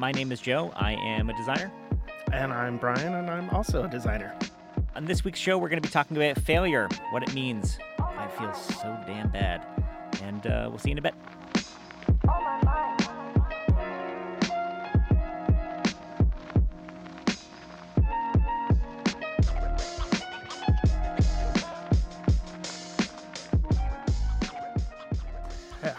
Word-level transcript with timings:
My 0.00 0.12
name 0.12 0.32
is 0.32 0.40
Joe. 0.40 0.72
I 0.76 0.92
am 0.92 1.28
a 1.28 1.36
designer. 1.36 1.70
And 2.32 2.54
I'm 2.54 2.78
Brian, 2.78 3.12
and 3.14 3.28
I'm 3.28 3.50
also 3.50 3.82
a 3.84 3.88
designer. 3.88 4.34
On 4.96 5.04
this 5.04 5.24
week's 5.24 5.38
show, 5.38 5.58
we're 5.58 5.68
going 5.68 5.82
to 5.82 5.86
be 5.86 5.92
talking 5.92 6.16
about 6.16 6.42
failure, 6.42 6.88
what 7.10 7.22
it 7.22 7.34
means. 7.34 7.78
I 7.98 8.26
feel 8.28 8.54
so 8.54 8.98
damn 9.06 9.28
bad. 9.28 9.62
And 10.22 10.46
uh, 10.46 10.68
we'll 10.70 10.78
see 10.78 10.88
you 10.88 10.92
in 10.92 10.98
a 10.98 11.02
bit. 11.02 11.14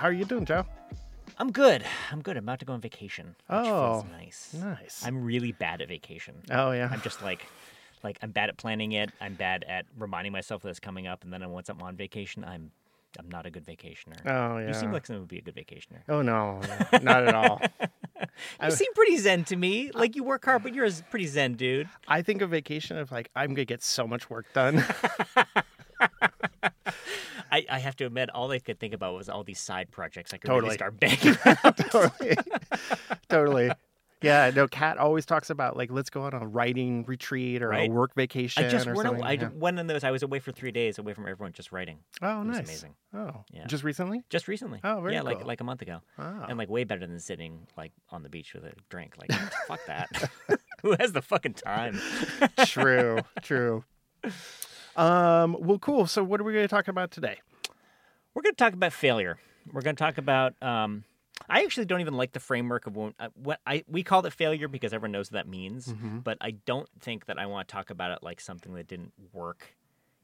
How 0.02 0.08
are 0.08 0.12
you 0.14 0.26
doing, 0.26 0.46
Joe? 0.46 0.66
I'm 1.38 1.52
good. 1.52 1.84
I'm 2.12 2.24
good. 2.24 2.36
I'm 2.36 2.44
about 2.44 2.58
to 2.62 2.66
go 2.66 2.74
on 2.74 2.82
vacation. 2.82 3.36
Which 3.46 3.60
Oh, 3.68 4.02
feels 4.02 4.06
nice. 4.12 4.56
Nice. 4.58 5.04
I'm 5.06 5.24
really 5.24 5.52
bad 5.52 5.80
at 5.80 5.90
vacation. 5.90 6.34
oh 6.50 6.72
yeah. 6.72 6.90
I'm 6.92 7.02
just 7.02 7.22
like, 7.22 7.46
like 8.04 8.18
I'm 8.24 8.32
bad 8.32 8.50
at 8.50 8.58
planning 8.58 8.94
it. 8.94 9.12
I'm 9.22 9.36
bad 9.36 9.64
at 9.68 9.86
reminding 10.00 10.34
myself 10.34 10.64
that 10.64 10.70
it's 10.70 10.80
coming 10.80 11.06
up, 11.06 11.24
and 11.24 11.32
then 11.32 11.48
once 11.52 11.70
I'm 11.70 11.80
on 11.84 11.96
vacation, 11.96 12.44
I'm, 12.44 12.72
I'm 13.20 13.30
not 13.30 13.46
a 13.46 13.52
good 13.52 13.64
vacationer. 13.64 14.18
oh 14.26 14.58
yeah. 14.58 14.70
You 14.70 14.74
seem 14.74 14.92
like 14.92 15.06
someone 15.06 15.20
who 15.20 15.22
would 15.24 15.30
be 15.30 15.38
a 15.38 15.42
good 15.44 15.56
vacationer. 15.56 16.00
Oh 16.10 16.24
no, 16.24 16.60
no, 16.92 17.00
not 17.04 17.28
at 17.28 17.36
all. 17.36 17.62
You 18.64 18.72
seem 18.72 18.94
pretty 18.94 19.18
zen 19.18 19.44
to 19.46 19.56
me. 19.56 19.92
Like 19.94 20.16
you 20.16 20.24
work 20.24 20.46
hard, 20.46 20.62
but 20.64 20.74
you're 20.76 20.86
a 20.86 20.92
pretty 21.10 21.26
zen 21.26 21.54
dude. 21.56 21.90
I 22.08 22.22
think 22.22 22.42
of 22.42 22.52
vacation 22.52 22.98
of 22.98 23.12
like 23.12 23.30
I'm 23.36 23.54
gonna 23.56 23.66
get 23.66 23.82
so 23.84 24.08
much 24.08 24.30
work 24.30 24.46
done. 24.54 24.84
I, 27.52 27.66
I 27.70 27.80
have 27.80 27.96
to 27.98 28.06
admit, 28.06 28.30
all 28.30 28.50
I 28.52 28.60
could 28.60 28.80
think 28.80 28.94
about 28.94 29.14
was 29.14 29.28
all 29.30 29.44
these 29.44 29.60
side 29.60 29.92
projects 29.92 30.34
I 30.34 30.38
could 30.38 30.48
Totally. 30.48 30.70
really 30.70 30.76
start 30.78 31.00
banging 31.00 31.38
out. 31.46 31.78
totally, 31.92 32.36
totally. 33.30 33.72
Yeah, 34.24 34.52
no. 34.56 34.68
Kat 34.68 35.00
always 35.00 35.26
talks 35.26 35.50
about 35.50 35.76
like 35.76 35.90
let's 35.92 36.12
go 36.12 36.22
on 36.22 36.34
a 36.36 36.46
writing 36.46 37.04
retreat 37.08 37.64
or 37.64 37.70
Right. 37.70 37.90
a 37.90 37.92
work 37.92 38.14
vacation 38.16 38.64
I 38.64 38.70
just 38.70 38.86
went, 38.86 39.00
something. 39.02 39.24
I 39.24 39.32
yeah. 39.32 39.50
went 39.56 39.80
on 39.80 39.88
those. 39.88 40.04
I 40.04 40.12
was 40.12 40.22
away 40.22 40.38
for 40.38 40.52
three 40.52 40.70
days, 40.72 41.00
away 41.00 41.14
from 41.16 41.28
everyone, 41.28 41.54
just 41.54 41.72
writing. 41.72 41.98
Oh, 42.22 42.42
It 42.42 42.46
was 42.46 42.58
nice. 42.58 42.68
amazing. 42.68 42.96
Oh, 43.16 43.44
Yeah. 43.52 43.66
just 43.66 43.84
recently. 43.84 44.22
Just 44.30 44.48
recently. 44.48 44.80
Oh, 44.84 45.02
very 45.02 45.14
yeah, 45.16 45.24
like 45.24 45.44
like 45.44 45.60
a 45.60 45.64
month 45.64 45.82
ago, 45.82 46.02
Oh. 46.20 46.46
and 46.48 46.56
like 46.60 46.70
way 46.70 46.84
better 46.84 47.08
than 47.08 47.20
sitting 47.20 47.66
like 47.76 47.94
on 48.12 48.22
the 48.22 48.30
beach 48.30 48.54
with 48.54 48.64
a 48.64 48.74
drink. 48.90 49.16
Like 49.18 49.32
fuck 49.68 49.80
that. 49.88 50.30
Who 50.84 50.96
has 51.00 51.14
the 51.14 51.24
fucking 51.24 51.56
time? 51.56 52.00
true, 52.66 53.22
true. 53.42 53.84
Um. 54.96 55.58
Well, 55.60 55.80
cool. 55.80 56.06
So, 56.06 56.24
what 56.24 56.40
are 56.40 56.44
we 56.44 56.54
going 56.54 56.64
to 56.66 56.68
talk 56.76 56.88
about 56.88 57.10
today? 57.12 57.40
We're 58.34 58.42
going 58.42 58.54
to 58.56 58.58
talk 58.64 58.74
about 58.74 58.94
failure. 58.94 59.38
We're 59.72 59.82
going 59.82 59.96
to 59.96 60.04
talk 60.04 60.18
about. 60.18 60.54
Um, 60.62 61.04
I 61.50 61.64
actually 61.64 61.86
don't 61.86 62.02
even 62.02 62.14
like 62.16 62.32
the 62.34 62.40
framework 62.40 62.88
of 62.88 62.96
when, 62.96 63.14
uh, 63.20 63.30
what 63.36 63.60
I 63.66 63.84
we 63.88 64.04
call 64.04 64.26
it 64.26 64.34
failure 64.34 64.68
because 64.68 64.94
everyone 64.94 65.12
knows 65.12 65.32
what 65.32 65.34
that 65.44 65.48
means. 65.48 65.88
Mm-hmm. 65.88 66.20
But 66.20 66.38
I 66.42 66.52
don't 66.52 66.88
think 67.00 67.26
that 67.26 67.38
I 67.40 67.46
want 67.48 67.68
to 67.68 67.72
talk 67.72 67.90
about 67.90 68.12
it 68.12 68.20
like 68.22 68.40
something 68.40 68.74
that 68.76 68.88
didn't 68.88 69.12
work 69.34 69.76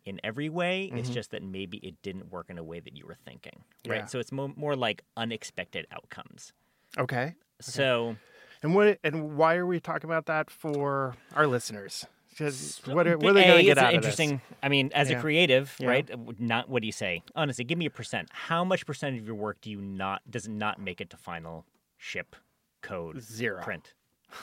in 0.06 0.20
every 0.24 0.48
way. 0.48 0.86
It's 0.94 1.10
Mhm. 1.10 1.14
just 1.14 1.32
that 1.32 1.44
maybe 1.44 1.78
it 1.80 2.02
didn't 2.02 2.32
work 2.32 2.50
in 2.50 2.58
a 2.58 2.64
way 2.64 2.80
that 2.80 2.96
you 2.96 3.06
were 3.06 3.18
thinking. 3.26 3.64
Right. 3.86 3.98
Yeah. 4.02 4.06
So 4.06 4.20
it's 4.20 4.32
mo- 4.32 4.54
more 4.56 4.76
like 4.76 5.02
unexpected 5.18 5.86
outcomes. 5.92 6.54
Okay. 6.98 7.36
So 7.60 8.16
And 8.64 8.74
what 8.74 9.00
and 9.04 9.36
why 9.38 9.56
are 9.56 9.66
we 9.66 9.80
talking 9.80 10.10
about 10.10 10.28
that 10.28 10.50
for 10.50 11.16
our 11.36 11.46
listeners? 11.48 12.06
Because 12.38 12.80
what 12.86 13.08
are, 13.08 13.18
what 13.18 13.32
are 13.32 13.34
they 13.34 13.46
going 13.46 13.58
to 13.58 13.64
get 13.64 13.78
out 13.80 13.94
interesting. 13.94 14.34
of 14.34 14.42
I 14.62 14.70
mean, 14.70 14.92
as 14.94 15.10
Yeah. 15.10 15.18
a 15.18 15.22
creative, 15.22 15.76
Yeah. 15.80 15.88
right? 15.88 16.12
uh, 16.12 16.18
Not 16.38 16.70
what 16.70 16.82
do 16.82 16.86
you 16.86 16.92
say? 16.92 17.24
Honestly, 17.36 17.64
give 17.66 17.78
me 17.78 17.86
a 17.86 17.90
percent. 17.90 18.30
How 18.32 18.64
much 18.64 18.86
percent 18.86 19.18
of 19.18 19.26
your 19.26 19.36
work 19.36 19.60
do 19.62 19.72
you 19.72 19.82
not 19.82 20.22
does 20.30 20.48
not 20.48 20.80
make 20.80 21.02
it 21.02 21.10
to 21.12 21.18
final 21.18 21.66
ship 21.98 22.36
code? 22.82 23.22
Zero. 23.22 23.64
print? 23.64 23.94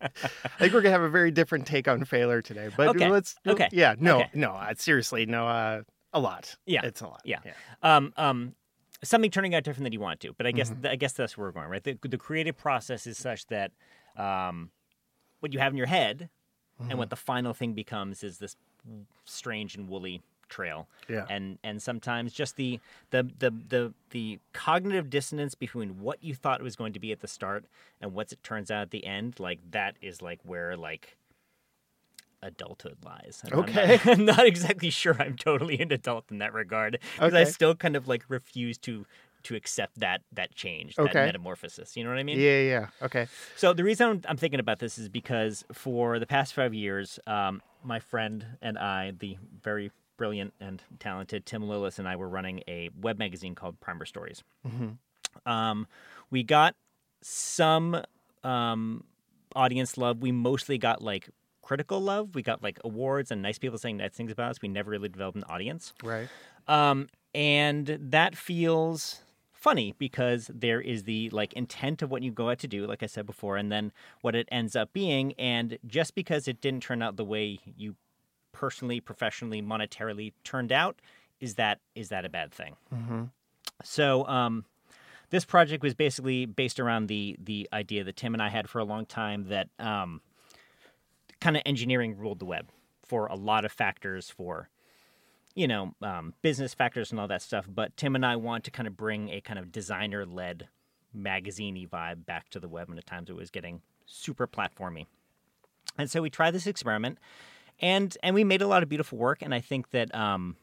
I 0.00 0.08
think 0.58 0.72
we're 0.72 0.80
gonna 0.80 0.90
have 0.92 1.02
a 1.02 1.08
very 1.08 1.30
different 1.30 1.66
take 1.66 1.88
on 1.88 2.04
failure 2.04 2.40
today. 2.42 2.70
But 2.76 2.88
Okay. 2.88 3.10
let's. 3.10 3.34
Okay. 3.46 3.68
Yeah. 3.72 3.94
No. 3.98 4.20
Okay. 4.20 4.30
No. 4.34 4.52
Uh, 4.52 4.74
seriously. 4.76 5.26
No. 5.26 5.46
Uh, 5.48 5.82
a 6.12 6.20
lot. 6.20 6.54
Yeah. 6.66 6.80
It's 6.84 7.00
a 7.00 7.06
lot. 7.06 7.20
Yeah. 7.24 7.40
Um, 7.82 8.12
um, 8.16 8.54
something 9.02 9.30
turning 9.30 9.54
out 9.54 9.64
different 9.64 9.84
than 9.84 9.92
you 9.92 10.00
want 10.00 10.20
to. 10.20 10.32
But 10.32 10.46
I 10.46 10.52
guess 10.52 10.70
Mm-hmm. 10.70 10.86
I 10.86 10.96
guess 10.96 11.12
that's 11.12 11.36
where 11.36 11.48
we're 11.48 11.52
going, 11.52 11.68
right? 11.68 11.82
The, 11.82 11.98
the 12.08 12.16
creative 12.18 12.56
process 12.56 13.06
is 13.06 13.18
such 13.18 13.46
that 13.48 13.72
um, 14.16 14.70
what 15.40 15.52
you 15.52 15.58
have 15.58 15.72
in 15.72 15.76
your 15.78 15.86
head 15.86 16.28
Mm-hmm. 16.80 16.90
and 16.90 16.98
what 17.00 17.10
the 17.10 17.16
final 17.16 17.52
thing 17.52 17.72
becomes 17.72 18.22
is 18.22 18.38
this 18.38 18.54
strange 19.24 19.74
and 19.74 19.88
woolly 19.88 20.22
trail. 20.48 20.86
Yeah. 21.08 21.26
and 21.28 21.58
and 21.64 21.82
sometimes 21.82 22.32
just 22.32 22.54
the 22.54 22.78
the 23.10 23.24
the 23.40 23.50
the 23.68 23.94
the 24.10 24.38
cognitive 24.52 25.10
dissonance 25.10 25.56
between 25.56 26.00
what 26.00 26.22
you 26.22 26.34
thought 26.36 26.60
it 26.60 26.62
was 26.62 26.76
going 26.76 26.92
to 26.92 27.00
be 27.00 27.10
at 27.10 27.18
the 27.20 27.26
start 27.26 27.64
and 28.00 28.14
what 28.14 28.30
it 28.30 28.42
turns 28.44 28.70
out 28.70 28.82
at 28.82 28.90
the 28.92 29.04
end 29.06 29.40
like 29.40 29.58
that 29.72 29.96
is 30.00 30.22
like 30.22 30.38
where 30.44 30.76
like 30.76 31.16
adulthood 32.40 32.98
lies 33.04 33.42
And 33.44 33.52
I'm 33.54 33.58
not- 33.60 33.68
Okay. 33.70 34.00
I'm 34.12 34.24
not, 34.24 34.46
exactly 34.46 34.90
sure 34.90 35.16
i'm 35.20 35.34
totally 35.36 35.80
an 35.80 35.90
adult 35.90 36.30
in 36.30 36.38
that 36.38 36.52
regard 36.54 36.98
because 37.16 37.34
i 37.34 37.42
still 37.44 37.74
kind 37.74 37.96
of 37.96 38.06
like 38.06 38.22
refuse 38.28 38.78
to 38.78 39.04
to 39.44 39.54
accept 39.54 39.98
that 40.00 40.22
that 40.32 40.54
change 40.54 40.94
that 40.96 41.02
Okay. 41.10 41.24
metamorphosis 41.26 41.96
you 41.96 42.04
know 42.04 42.10
what 42.10 42.18
i 42.18 42.22
mean 42.22 42.38
Yeah. 42.38 42.60
Yeah. 42.60 42.86
Okay. 43.02 43.26
so 43.56 43.72
the 43.72 43.84
reason 43.84 44.08
I'm, 44.08 44.20
I'm 44.28 44.36
thinking 44.36 44.60
about 44.60 44.78
this 44.78 44.98
is 44.98 45.08
because 45.08 45.64
for 45.72 46.18
the 46.18 46.26
past 46.26 46.54
five 46.54 46.74
years, 46.74 47.18
um, 47.26 47.62
my 47.84 48.00
friend 48.00 48.44
and 48.60 48.76
I, 48.78 49.12
the 49.18 49.36
very 49.62 49.90
brilliant 50.16 50.52
and 50.60 50.82
talented 50.98 51.46
Tim 51.46 51.62
Lillis, 51.62 51.98
and 52.00 52.08
I 52.08 52.16
were 52.16 52.28
running 52.28 52.62
a 52.66 52.90
web 53.00 53.18
magazine 53.18 53.54
called 53.54 53.78
Primer 53.80 54.04
Stories. 54.04 54.42
Mm-hmm. 54.66 55.48
Um, 55.50 55.86
we 56.30 56.42
got 56.42 56.74
some 57.22 58.02
um, 58.42 59.04
audience 59.54 59.96
love. 59.96 60.20
We 60.20 60.32
mostly 60.32 60.76
got 60.78 61.00
like 61.02 61.28
critical 61.62 62.00
love. 62.00 62.34
We 62.34 62.42
got 62.42 62.62
like 62.62 62.80
awards 62.84 63.30
and 63.30 63.42
nice 63.42 63.58
people 63.58 63.78
saying 63.78 63.98
nice 63.98 64.12
things 64.12 64.32
about 64.32 64.50
us. 64.50 64.62
We 64.62 64.68
never 64.68 64.90
really 64.90 65.08
developed 65.08 65.36
an 65.36 65.44
audience. 65.44 65.94
Right. 66.02 66.28
Um, 66.66 67.08
and 67.34 67.86
that 68.00 68.36
feels 68.36 69.20
funny 69.68 69.94
because 69.98 70.50
there 70.54 70.80
is 70.80 71.04
the 71.04 71.28
like 71.28 71.52
intent 71.52 72.00
of 72.00 72.10
what 72.10 72.22
you 72.22 72.30
go 72.30 72.48
out 72.48 72.58
to 72.58 72.66
do, 72.66 72.86
like 72.86 73.02
I 73.02 73.06
said 73.06 73.26
before, 73.26 73.58
and 73.58 73.70
then 73.70 73.92
what 74.22 74.34
it 74.34 74.48
ends 74.50 74.74
up 74.74 74.94
being. 74.94 75.34
And 75.38 75.78
just 75.86 76.14
because 76.14 76.48
it 76.48 76.62
didn't 76.62 76.82
turn 76.82 77.02
out 77.02 77.16
the 77.16 77.24
way 77.24 77.58
you 77.76 77.94
personally, 78.52 78.98
professionally, 78.98 79.60
monetarily 79.60 80.32
turned 80.42 80.72
out, 80.72 80.96
is 81.38 81.56
that 81.56 81.80
is 81.94 82.08
that 82.08 82.24
a 82.24 82.30
bad 82.30 82.50
thing? 82.50 82.76
Mm-hmm. 82.94 83.24
So 83.84 84.26
um, 84.26 84.64
this 85.28 85.44
project 85.44 85.82
was 85.82 85.92
basically 85.92 86.46
based 86.46 86.80
around 86.80 87.08
the 87.08 87.36
the 87.38 87.68
idea 87.70 88.04
that 88.04 88.16
Tim 88.16 88.32
and 88.32 88.42
I 88.42 88.48
had 88.48 88.70
for 88.70 88.78
a 88.78 88.84
long 88.84 89.04
time 89.04 89.48
that 89.48 89.68
um, 89.78 90.22
kind 91.42 91.58
of 91.58 91.62
engineering 91.66 92.16
ruled 92.16 92.38
the 92.38 92.46
web 92.46 92.70
for 93.04 93.26
a 93.26 93.34
lot 93.34 93.66
of 93.66 93.72
factors 93.72 94.30
for 94.30 94.70
you 95.58 95.66
know 95.66 95.92
um, 96.02 96.34
business 96.40 96.72
factors 96.72 97.10
and 97.10 97.18
all 97.18 97.26
that 97.26 97.42
stuff. 97.42 97.66
But 97.68 97.96
Tim 97.96 98.14
and 98.14 98.24
I 98.24 98.36
want 98.36 98.62
to 98.64 98.70
kind 98.70 98.86
of 98.86 98.96
bring 98.96 99.28
a 99.30 99.40
kind 99.40 99.58
of 99.58 99.72
designer 99.72 100.24
led 100.24 100.68
magazine 101.12 101.88
vibe 101.90 102.24
back 102.24 102.48
to 102.50 102.60
the 102.60 102.68
web, 102.68 102.88
and 102.88 102.96
at 102.96 103.06
times 103.06 103.28
it 103.28 103.34
was 103.34 103.50
getting 103.50 103.82
super 104.06 104.46
platformy. 104.46 105.06
And 105.98 106.08
so 106.08 106.22
we 106.22 106.30
tried 106.30 106.52
this 106.52 106.68
experiment, 106.68 107.18
and 107.80 108.16
and 108.22 108.36
we 108.36 108.44
made 108.44 108.62
a 108.62 108.68
lot 108.68 108.84
of 108.84 108.88
beautiful 108.88 109.18
work. 109.18 109.42
And 109.42 109.52
I 109.52 109.60
think 109.60 109.90
that 109.90 110.14
um, 110.14 110.56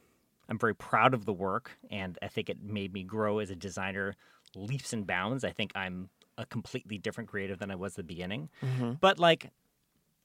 I'm 0.47 0.57
very 0.57 0.75
proud 0.75 1.13
of 1.13 1.25
the 1.25 1.33
work, 1.33 1.71
and 1.91 2.17
I 2.21 2.29
think 2.29 2.49
it 2.49 2.63
made 2.63 2.93
me 2.93 3.03
grow 3.03 3.39
as 3.39 3.49
a 3.49 3.55
designer 3.55 4.15
leaps 4.55 4.93
and 4.93 5.05
bounds. 5.05 5.43
I 5.43 5.51
think 5.51 5.73
I'm 5.75 6.09
a 6.37 6.45
completely 6.45 6.97
different 6.97 7.29
creative 7.29 7.59
than 7.59 7.69
I 7.69 7.75
was 7.75 7.93
at 7.93 7.97
the 7.97 8.03
beginning. 8.03 8.47
Mm-hmm. 8.63 8.93
But 9.01 9.19
like, 9.19 9.51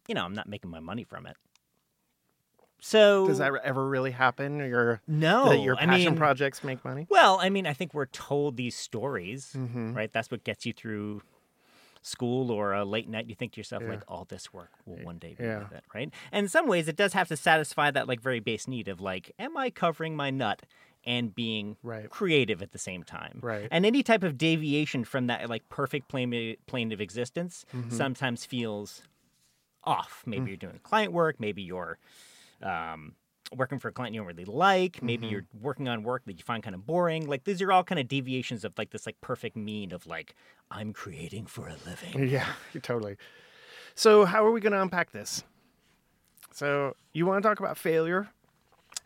you 0.07 0.15
know, 0.15 0.25
I'm 0.25 0.35
not 0.35 0.49
making 0.49 0.71
my 0.71 0.81
money 0.81 1.03
from 1.03 1.27
it. 1.27 1.37
So 2.81 3.27
Does 3.27 3.39
that 3.39 3.53
ever 3.63 3.89
really 3.89 4.11
happen? 4.11 4.59
Your 4.59 5.01
no? 5.07 5.49
that 5.51 5.61
your 5.61 5.77
I 5.77 5.87
passion 5.87 6.13
mean, 6.13 6.17
projects 6.17 6.65
make 6.65 6.85
money? 6.85 7.07
well, 7.11 7.39
I 7.41 7.51
mean, 7.51 7.67
I 7.67 7.73
think 7.75 7.93
we're 7.95 8.07
told 8.07 8.57
these 8.57 8.77
stories, 8.77 9.53
Mm-hmm. 9.57 9.95
right? 9.95 10.13
That's 10.13 10.31
what 10.31 10.45
gets 10.45 10.65
you 10.67 10.73
through 10.73 11.23
school 12.03 12.51
or 12.51 12.73
a 12.73 12.85
late 12.85 13.09
night. 13.09 13.27
You 13.27 13.35
think 13.35 13.53
to 13.53 13.61
yourself, 13.61 13.83
Yeah. 13.83 13.91
like, 13.91 14.03
all 14.09 14.25
this 14.25 14.53
work 14.55 14.71
will 14.87 14.97
one 15.05 15.19
day 15.19 15.35
be 15.39 15.45
Yeah. 15.45 15.59
worth 15.59 15.73
it, 15.73 15.85
right? 15.95 16.11
And 16.33 16.45
in 16.45 16.49
some 16.49 16.67
ways, 16.67 16.89
it 16.89 16.97
does 16.97 17.13
have 17.13 17.29
to 17.29 17.37
satisfy 17.37 17.91
that 17.91 18.09
like 18.09 18.21
very 18.21 18.41
base 18.41 18.67
need 18.67 18.89
of 18.89 19.01
like, 19.01 19.33
am 19.39 19.57
I 19.57 19.69
covering 19.71 20.17
my 20.17 20.31
nut 20.31 20.63
and 21.05 21.35
being 21.35 21.77
Right. 21.83 22.09
creative 22.09 22.63
at 22.63 22.73
the 22.73 22.79
same 22.79 23.03
time? 23.03 23.41
Right. 23.43 23.69
And 23.71 23.85
any 23.85 24.03
type 24.03 24.23
of 24.23 24.39
deviation 24.39 25.05
from 25.05 25.27
that 25.27 25.49
like 25.51 25.69
perfect 25.69 26.09
plane 26.09 26.57
plane 26.67 26.91
of 26.93 27.01
existence 27.03 27.67
Mhm. 27.75 27.93
sometimes 27.93 28.47
feels 28.47 29.03
off. 29.85 30.23
Maybe 30.27 30.45
Mm. 30.45 30.49
you're 30.49 30.57
doing 30.57 30.81
client 30.83 31.13
work. 31.13 31.39
Maybe 31.39 31.63
you're 31.63 31.99
um, 32.63 33.15
working 33.57 33.79
for 33.79 33.89
a 33.89 33.93
client 33.93 34.15
you 34.15 34.21
don't 34.21 34.29
really 34.29 34.45
like. 34.45 35.03
Maybe 35.03 35.27
Mhm. 35.27 35.31
you're 35.33 35.47
working 35.61 35.89
on 35.89 36.03
work 36.03 36.25
that 36.27 36.35
you 36.39 36.45
find 36.45 36.63
kind 36.63 36.75
of 36.75 36.87
boring. 36.87 37.27
Like 37.27 37.45
these 37.45 37.61
are 37.63 37.73
all 37.73 37.83
kind 37.85 37.99
of 37.99 38.07
deviations 38.09 38.65
of 38.65 38.73
like 38.79 38.91
this 38.91 39.07
like 39.07 39.21
perfect 39.21 39.57
mean 39.57 39.93
of 39.93 40.07
like 40.07 40.35
I'm 40.71 40.93
creating 40.93 41.47
for 41.47 41.67
a 41.69 41.75
living. 41.87 42.29
Yeah, 42.29 42.47
totally. 42.83 43.17
So, 43.97 44.25
how 44.25 44.47
are 44.47 44.53
we 44.53 44.61
going 44.61 44.73
to 44.73 44.81
unpack 44.81 45.11
this? 45.11 45.43
So, 46.53 46.95
you 47.13 47.27
want 47.27 47.43
to 47.43 47.49
talk 47.49 47.59
about 47.61 47.77
failure? 47.77 48.29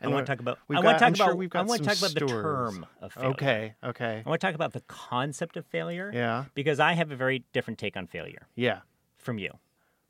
I 0.00 0.08
want 0.08 0.26
to 0.26 0.30
talk 0.32 0.40
about. 0.40 0.58
we've 0.68 0.78
I 0.78 0.82
want 0.82 0.84
got- 0.84 0.92
to 0.94 0.98
talk 0.98 1.06
I'm 1.08 1.14
sure 1.14 1.26
about. 1.28 1.38
we've 1.38 1.50
I 1.54 1.58
got 1.60 1.66
want 1.66 1.82
to 1.82 1.88
talk 1.88 1.98
about 1.98 2.10
the 2.12 2.28
stories. 2.28 2.42
term 2.74 2.86
of 3.00 3.12
failure. 3.14 3.30
Okay, 3.30 3.74
okay. 3.82 4.22
I 4.24 4.28
want 4.28 4.40
to 4.40 4.46
talk 4.46 4.54
about 4.54 4.72
the 4.74 4.82
concept 4.82 5.56
of 5.56 5.64
failure. 5.66 6.10
Yeah, 6.12 6.44
Because 6.54 6.78
I 6.80 6.92
have 6.92 7.10
a 7.10 7.16
very 7.16 7.44
different 7.54 7.78
take 7.78 7.96
on 7.96 8.06
failure 8.06 8.46
yeah. 8.54 8.80
from 9.18 9.38
you. 9.38 9.52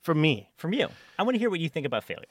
From 0.02 0.20
me, 0.20 0.50
From 0.56 0.72
you, 0.74 0.88
I 1.18 1.22
want 1.22 1.34
to 1.34 1.38
hear 1.38 1.48
what 1.50 1.60
you 1.60 1.68
think 1.68 1.86
about 1.86 2.02
failure. 2.04 2.26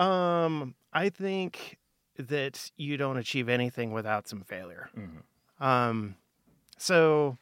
Um, 0.00 0.74
I 0.92 1.08
think 1.08 1.78
that 2.18 2.70
you 2.76 2.96
don't 2.96 3.16
achieve 3.16 3.48
anything 3.48 3.92
without 3.92 4.28
some 4.28 4.42
failure. 4.42 4.90
Mm-hmm. 4.96 5.64
Um, 5.64 6.16
so, 6.78 7.38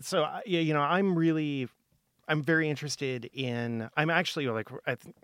so 0.00 0.24
I- 0.24 0.42
yeah, 0.46 0.60
you 0.60 0.74
know, 0.74 0.80
I'm 0.80 1.16
really, 1.16 1.68
I'm 2.28 2.42
very 2.42 2.68
interested 2.68 3.26
in. 3.32 3.88
I'm 3.96 4.10
actually 4.10 4.46
like, 4.48 4.68
I 4.86 4.94
th- 4.96 5.14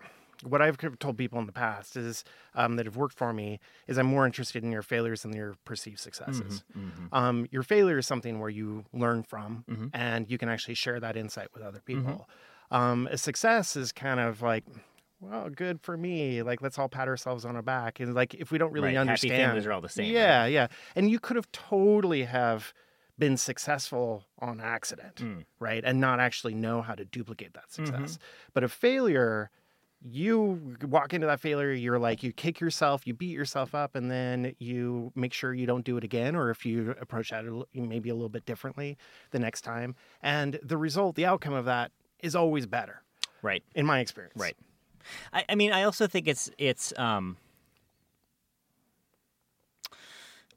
what 0.43 0.63
I've 0.63 0.79
told 0.99 1.19
people 1.19 1.39
in 1.39 1.45
the 1.45 1.53
past 1.53 1.97
is 1.97 2.25
um, 2.55 2.77
that 2.77 2.87
have 2.87 2.97
worked 2.97 3.15
for 3.15 3.33
me 3.33 3.61
is 3.87 3.99
I'm 3.99 4.07
more 4.07 4.25
interested 4.25 4.65
in 4.65 4.73
your 4.73 4.81
failures 4.83 5.21
than 5.23 5.35
your 5.35 5.57
perceived 5.67 5.99
successes. 5.99 6.65
Mm-hmm. 6.79 7.07
Um, 7.15 7.47
your 7.51 7.63
failure 7.63 7.99
is 7.99 8.07
something 8.07 8.39
where 8.41 8.49
you 8.49 8.85
learn 8.95 9.23
from, 9.23 9.65
Mhm. 9.71 9.91
and 9.93 10.31
you 10.31 10.39
can 10.39 10.49
actually 10.49 10.75
share 10.75 10.99
that 11.01 11.15
insight 11.17 11.49
with 11.53 11.63
other 11.63 11.81
Mm-hmm. 11.87 12.07
people. 12.07 12.29
Um, 12.71 13.07
a 13.11 13.19
success 13.19 13.77
is 13.77 13.93
kind 13.93 14.19
of 14.21 14.41
like. 14.41 14.65
Well, 15.21 15.51
good 15.51 15.81
for 15.83 15.97
me. 15.97 16.43
Like, 16.43 16.63
let's 16.63 16.79
all 16.79 16.89
pat 16.89 17.07
ourselves 17.09 17.45
on 17.45 17.55
our 17.57 17.63
back. 17.63 18.01
And 18.01 18.15
like, 18.15 18.35
if 18.35 18.51
we 18.51 18.59
don't 18.59 18.73
really 18.73 18.89
Right, 18.89 18.97
happy 18.97 19.11
understand, 19.11 19.43
families 19.43 19.67
are 19.67 19.73
all 19.73 19.81
the 19.81 19.89
same, 19.89 20.07
right? 20.07 20.13
Yeah, 20.13 20.47
yeah. 20.47 20.67
And 20.97 21.11
you 21.11 21.19
could 21.21 21.37
have 21.37 21.51
totally 21.53 22.25
have 22.25 22.73
been 23.19 23.37
successful 23.37 24.25
on 24.39 24.61
accident, 24.63 25.17
Mm. 25.17 25.45
right? 25.59 25.85
And 25.85 26.01
not 26.01 26.21
actually 26.21 26.55
know 26.55 26.81
how 26.81 26.95
to 26.95 27.05
duplicate 27.05 27.53
that 27.53 27.69
Mm-hmm. 27.69 27.85
success. 27.87 28.19
But 28.55 28.65
a 28.65 28.69
failure, 28.69 29.51
you 30.01 30.75
walk 30.81 31.13
into 31.13 31.27
that 31.27 31.39
failure, 31.41 31.73
you're 31.73 31.99
like, 31.99 32.23
you 32.23 32.33
kick 32.33 32.59
yourself, 32.59 33.07
you 33.07 33.13
beat 33.13 33.37
yourself 33.37 33.75
up, 33.75 33.95
and 33.95 34.11
then 34.11 34.55
you 34.59 35.13
make 35.15 35.35
sure 35.35 35.53
you 35.53 35.67
don't 35.67 35.85
do 35.85 35.99
it 35.99 36.05
again, 36.05 36.35
or 36.35 36.49
if 36.49 36.65
you 36.65 36.95
approach 36.99 37.29
that 37.29 37.45
maybe 37.75 38.09
a 38.09 38.15
little 38.15 38.31
bit 38.31 38.47
differently 38.47 38.97
the 39.33 39.39
next 39.39 39.61
time. 39.61 39.95
And 40.23 40.59
the 40.63 40.79
result, 40.79 41.15
the 41.17 41.27
outcome 41.27 41.53
of 41.53 41.67
that 41.67 41.93
is 42.21 42.35
always 42.35 42.65
better, 42.65 43.03
Right. 43.43 43.63
in 43.75 43.85
my 43.85 44.01
experience. 44.01 44.41
Right. 44.41 44.57
I, 45.33 45.45
I 45.49 45.55
mean, 45.55 45.73
I 45.73 45.83
also 45.85 46.07
think 46.07 46.29
it's 46.29 46.51
it's 46.59 46.93
um. 46.99 47.37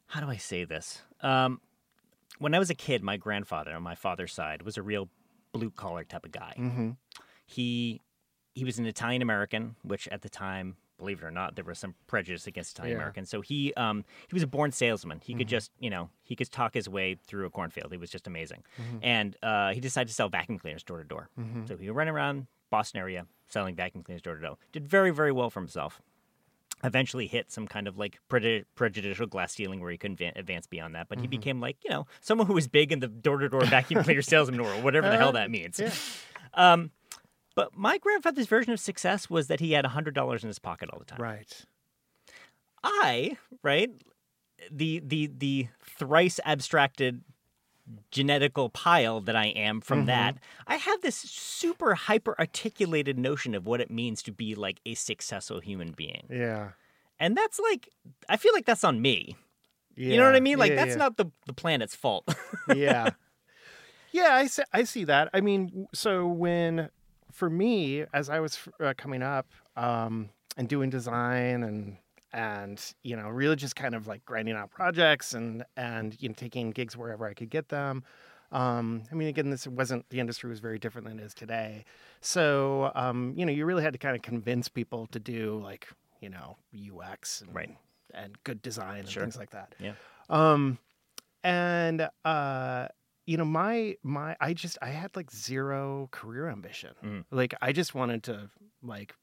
How 0.08 0.22
do 0.22 0.30
I 0.30 0.38
say 0.38 0.64
this? 0.64 1.02
Um, 1.22 1.60
when 2.38 2.54
I 2.54 2.60
was 2.60 2.70
a 2.70 2.76
kid, 2.76 3.02
my 3.02 3.18
grandfather 3.18 3.74
on 3.74 3.82
my 3.82 3.96
father's 3.96 4.32
side 4.32 4.62
was 4.62 4.78
a 4.78 4.84
real 4.84 5.10
blue 5.54 5.72
collar 5.72 6.04
type 6.04 6.26
of 6.26 6.32
guy. 6.32 6.54
Mm-hmm. 6.58 6.92
He 7.46 8.02
he 8.54 8.64
was 8.64 8.78
an 8.78 8.86
Italian 8.86 9.22
American, 9.22 9.76
which 9.84 10.08
at 10.10 10.22
the 10.22 10.30
time, 10.30 10.76
believe 11.04 11.22
it 11.22 11.26
or 11.26 11.32
not, 11.32 11.56
there 11.56 11.66
was 11.66 11.80
some 11.80 11.94
prejudice 12.08 12.48
against 12.48 12.72
Italian 12.78 12.94
Yeah. 12.96 13.02
Americans. 13.02 13.30
So 13.30 13.42
he 13.42 13.74
um 13.76 14.04
he 14.28 14.34
was 14.34 14.44
a 14.44 14.48
born 14.48 14.72
salesman. 14.72 15.20
He 15.24 15.34
could 15.36 15.48
just 15.48 15.72
you 15.80 15.90
know 15.90 16.10
he 16.24 16.36
could 16.36 16.52
talk 16.52 16.74
his 16.74 16.88
way 16.90 17.18
through 17.28 17.46
a 17.46 17.50
cornfield. 17.50 17.92
He 17.92 17.98
was 17.98 18.10
just 18.10 18.28
amazing, 18.28 18.64
and 19.02 19.36
uh, 19.44 19.72
he 19.74 19.80
decided 19.80 20.08
to 20.08 20.14
sell 20.14 20.30
vacuum 20.30 20.58
cleaners 20.60 20.84
door 20.84 20.98
to 21.00 21.04
door. 21.04 21.30
So 21.68 21.76
he 21.78 21.88
would 21.88 21.96
run 21.96 22.08
around 22.08 22.48
Boston 22.70 23.00
area 23.02 23.26
selling 23.48 23.76
vacuum 23.76 24.04
cleaners 24.04 24.22
door 24.22 24.36
to 24.36 24.42
door. 24.42 24.58
Did 24.72 24.88
very 24.88 25.12
very 25.12 25.32
well 25.32 25.50
for 25.50 25.60
himself. 25.60 26.02
Eventually 26.86 27.28
hit 27.28 27.50
some 27.50 27.66
kind 27.66 27.88
of 27.88 27.98
like 27.98 28.20
preju- 28.30 28.66
prejudicial 28.76 29.26
glass 29.26 29.54
ceiling 29.54 29.80
where 29.80 29.90
he 29.92 29.98
couldn't 29.98 30.18
va- 30.18 30.34
advance 30.36 30.68
beyond 30.68 30.96
that. 30.96 31.08
But 31.08 31.20
he 31.22 31.28
became 31.28 31.62
like 31.62 31.78
you 31.84 31.90
know 31.90 32.08
someone 32.20 32.46
who 32.48 32.54
was 32.54 32.68
big 32.68 32.92
in 32.92 33.00
the 33.00 33.08
door 33.08 33.38
to 33.38 33.48
door 33.48 33.64
vacuum 33.66 34.04
cleaner 34.04 34.22
salesman 34.34 34.62
world, 34.62 34.84
whatever 34.84 35.10
the 35.10 35.18
hell 35.18 35.32
that 35.34 35.50
means. 35.52 35.80
yeah. 35.80 35.92
Um, 36.56 36.92
but 37.56 37.76
my 37.76 37.98
grandfather's 37.98 38.48
version 38.48 38.74
of 38.74 38.80
success 38.80 39.30
was 39.30 39.48
that 39.48 39.60
he 39.60 39.72
had 39.74 39.86
hundred 39.86 40.14
dollars 40.16 40.44
in 40.44 40.48
his 40.48 40.60
pocket 40.60 40.90
all 40.92 41.00
the 41.00 41.06
time. 41.06 41.22
Right. 41.22 41.66
I, 42.84 43.38
right, 43.62 43.90
the 44.72 45.02
the 45.06 45.28
the 45.36 45.68
thrice 45.84 46.40
abstracted 46.46 47.22
genetical 48.12 48.72
pile 48.72 49.20
that 49.22 49.36
I 49.36 49.48
am 49.48 49.82
from 49.82 50.00
Mm-hmm. 50.00 50.06
that, 50.08 50.38
I 50.68 50.78
have 50.78 51.02
this 51.02 51.16
super 51.18 51.96
hyper 51.96 52.36
articulated 52.40 53.18
notion 53.20 53.54
of 53.56 53.66
what 53.66 53.82
it 53.82 53.92
means 53.92 54.24
to 54.24 54.32
be 54.32 54.56
like 54.56 54.80
a 54.86 54.94
successful 54.96 55.60
human 55.60 55.92
being. 55.92 56.26
Yeah. 56.30 56.70
And 57.20 57.36
that's 57.38 57.60
like 57.60 57.90
I 58.30 58.38
feel 58.38 58.54
like 58.54 58.66
that's 58.66 58.84
on 58.84 59.02
me. 59.02 59.36
Yeah. 59.96 60.12
You 60.12 60.18
know 60.18 60.26
what 60.26 60.36
I 60.36 60.40
mean? 60.40 60.58
Like 60.58 60.72
Yeah, 60.72 60.78
that's 60.78 60.92
yeah. 60.92 60.96
not 60.96 61.18
the 61.18 61.26
the 61.46 61.54
planet's 61.54 61.96
fault. 61.96 62.34
yeah 62.76 63.12
yeah 64.14 64.36
i 64.36 64.46
see, 64.48 64.62
I 64.72 64.84
see 64.84 65.04
that 65.06 65.30
i 65.34 65.42
mean 65.42 65.88
so 65.94 66.26
when 66.28 66.90
for 67.34 67.50
me 67.50 68.06
as 68.14 68.30
i 68.30 68.40
was 68.40 68.60
uh, 68.80 68.94
coming 68.98 69.22
up 69.22 69.48
um, 69.76 70.30
and 70.58 70.68
doing 70.70 70.90
design 70.90 71.64
and 71.64 71.98
and 72.32 72.94
you 73.04 73.16
know 73.16 73.28
really 73.30 73.56
just 73.56 73.76
kind 73.76 73.94
of 73.96 74.08
like 74.08 74.24
grinding 74.26 74.56
out 74.56 74.70
projects 74.72 75.34
and 75.34 75.64
and 75.78 76.16
you 76.22 76.30
know 76.30 76.36
taking 76.36 76.72
gigs 76.72 76.96
wherever 76.96 77.26
i 77.26 77.34
could 77.34 77.50
get 77.50 77.70
them 77.70 78.04
um, 78.52 79.02
I 79.12 79.16
mean, 79.16 79.30
again, 79.30 79.50
this 79.50 79.66
wasn't 79.66 80.08
the 80.12 80.20
industry 80.20 80.48
was 80.48 80.60
very 80.60 80.78
different 80.78 81.08
than 81.08 81.18
it 81.18 81.24
is 81.24 81.34
today. 81.34 81.86
So, 82.22 82.92
um, 82.94 83.34
you 83.36 83.48
know, 83.48 83.52
you 83.52 83.66
really 83.66 83.82
had 83.82 83.94
to 83.94 83.98
kind 83.98 84.16
of 84.16 84.22
convince 84.22 84.70
people 84.70 85.08
to 85.08 85.20
do 85.20 85.60
like, 85.64 85.88
you 86.22 86.30
know, 86.30 86.58
UX 86.76 87.42
and, 87.42 87.56
Right. 87.56 87.76
and 88.14 88.38
good 88.44 88.62
design 88.62 89.00
and 89.00 89.10
Sure. 89.10 89.24
things 89.24 89.38
like 89.38 89.50
that. 89.50 89.74
Yeah. 89.80 89.94
Um, 90.30 90.78
and 91.44 92.08
uh, 92.24 92.90
you 93.26 93.38
know, 93.38 93.46
my 93.46 93.96
my 94.04 94.36
I 94.42 94.54
just 94.54 94.78
I 94.82 94.90
had 94.90 95.16
like 95.16 95.32
zero 95.32 96.08
career 96.12 96.50
ambition. 96.50 96.92
Mm. 97.04 97.26
Like 97.32 97.54
I 97.62 97.72
just 97.72 97.96
wanted 97.96 98.24
to 98.24 98.50
like 98.82 99.16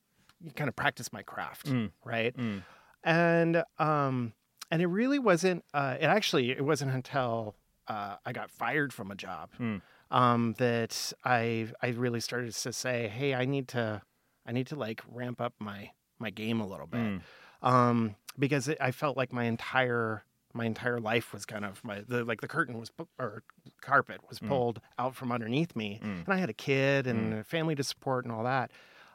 kind 0.57 0.69
of 0.69 0.77
practice 0.77 1.13
my 1.13 1.23
craft, 1.23 1.67
Mm. 1.67 1.91
right? 2.05 2.35
Mm. 2.37 2.63
And 3.05 3.63
um, 3.79 4.33
and 4.71 4.83
it 4.83 4.87
really 4.87 5.19
wasn't. 5.19 5.65
Uh, 5.75 5.97
it 6.01 6.05
actually 6.07 6.51
it 6.51 6.65
wasn't 6.65 6.93
until 6.93 7.55
uh, 7.89 8.17
I 8.25 8.33
got 8.33 8.51
fired 8.51 8.93
from 8.93 9.11
a 9.11 9.15
job 9.15 9.51
Mm. 9.59 9.83
um, 10.11 10.55
that 10.59 11.13
I 11.25 11.69
I 11.83 11.89
really 11.89 12.21
started 12.21 12.53
to 12.55 12.73
say, 12.73 13.09
hey, 13.09 13.35
I 13.35 13.45
need 13.45 13.69
to 13.69 14.03
I 14.47 14.53
need 14.53 14.67
to 14.69 14.77
like 14.77 15.03
ramp 15.09 15.41
up 15.41 15.55
my 15.59 15.91
my 16.19 16.31
game 16.31 16.61
a 16.61 16.67
little 16.67 16.87
bit 16.87 17.01
Mm. 17.01 17.21
um, 17.63 18.15
because 18.39 18.69
it, 18.69 18.79
I 18.81 18.91
felt 18.93 19.17
like 19.17 19.33
my 19.33 19.45
entire 19.45 20.25
my 20.53 20.65
entire 20.65 21.01
life 21.01 21.33
was 21.33 21.45
kind 21.47 21.65
of 21.65 21.83
my 21.85 22.01
the 22.07 22.25
like 22.25 22.41
the 22.41 22.49
curtain 22.49 22.79
was 22.79 22.91
or 23.19 23.43
carpet 23.81 24.21
was 24.29 24.39
Mm. 24.41 24.49
pulled 24.49 24.81
out 24.99 25.15
from 25.15 25.33
underneath 25.33 25.75
me, 25.77 26.01
Mm. 26.03 26.25
and 26.25 26.29
I 26.29 26.37
had 26.39 26.51
a 26.51 26.55
kid 26.55 27.07
and 27.07 27.35
a 27.35 27.45
family 27.45 27.75
to 27.75 27.85
support 27.85 28.25
and 28.25 28.33
all 28.33 28.45
that. 28.45 28.71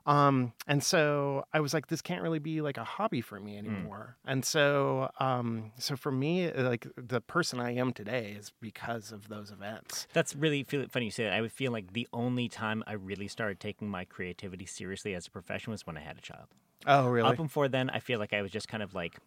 Um, 0.08 0.54
and 0.68 0.84
so 0.84 1.46
I 1.52 1.60
was 1.62 1.74
like, 1.74 1.88
this 1.88 2.00
can't 2.00 2.22
really 2.22 2.38
be 2.38 2.62
like 2.62 2.78
a 2.78 2.84
hobby 2.84 3.22
for 3.22 3.40
me 3.40 3.56
Mm. 3.56 3.58
anymore. 3.58 4.18
And 4.24 4.46
so, 4.46 5.10
um, 5.20 5.72
so 5.80 5.96
for 5.96 6.12
me, 6.12 6.52
like 6.52 6.86
the 6.96 7.22
person 7.22 7.60
I 7.60 7.72
am 7.74 7.92
today 7.92 8.36
is 8.38 8.52
because 8.62 9.12
of 9.12 9.30
those 9.30 9.50
events. 9.50 10.06
That's 10.14 10.36
really 10.36 10.62
feel, 10.64 10.86
funny 10.90 11.06
you 11.06 11.12
say 11.12 11.24
that. 11.24 11.34
I 11.34 11.42
would 11.42 11.52
feel 11.52 11.72
like 11.72 11.94
the 11.94 12.08
only 12.14 12.48
time 12.48 12.84
I 12.86 12.94
really 12.94 13.28
started 13.28 13.60
taking 13.60 13.90
my 13.90 14.06
creativity 14.06 14.68
seriously 14.68 15.16
as 15.16 15.26
a 15.26 15.32
profession 15.32 15.72
was 15.72 15.88
when 15.88 15.98
I 15.98 16.02
had 16.02 16.20
a 16.20 16.22
child. 16.22 16.50
Oh, 16.86 17.08
really? 17.08 17.32
Up 17.32 17.38
before 17.38 17.68
then, 17.68 17.90
I 17.90 17.98
feel 18.00 18.20
like 18.20 18.32
I 18.32 18.44
was 18.44 18.52
just 18.52 18.68
kind 18.68 18.84
of 18.84 18.94
like 18.94 19.18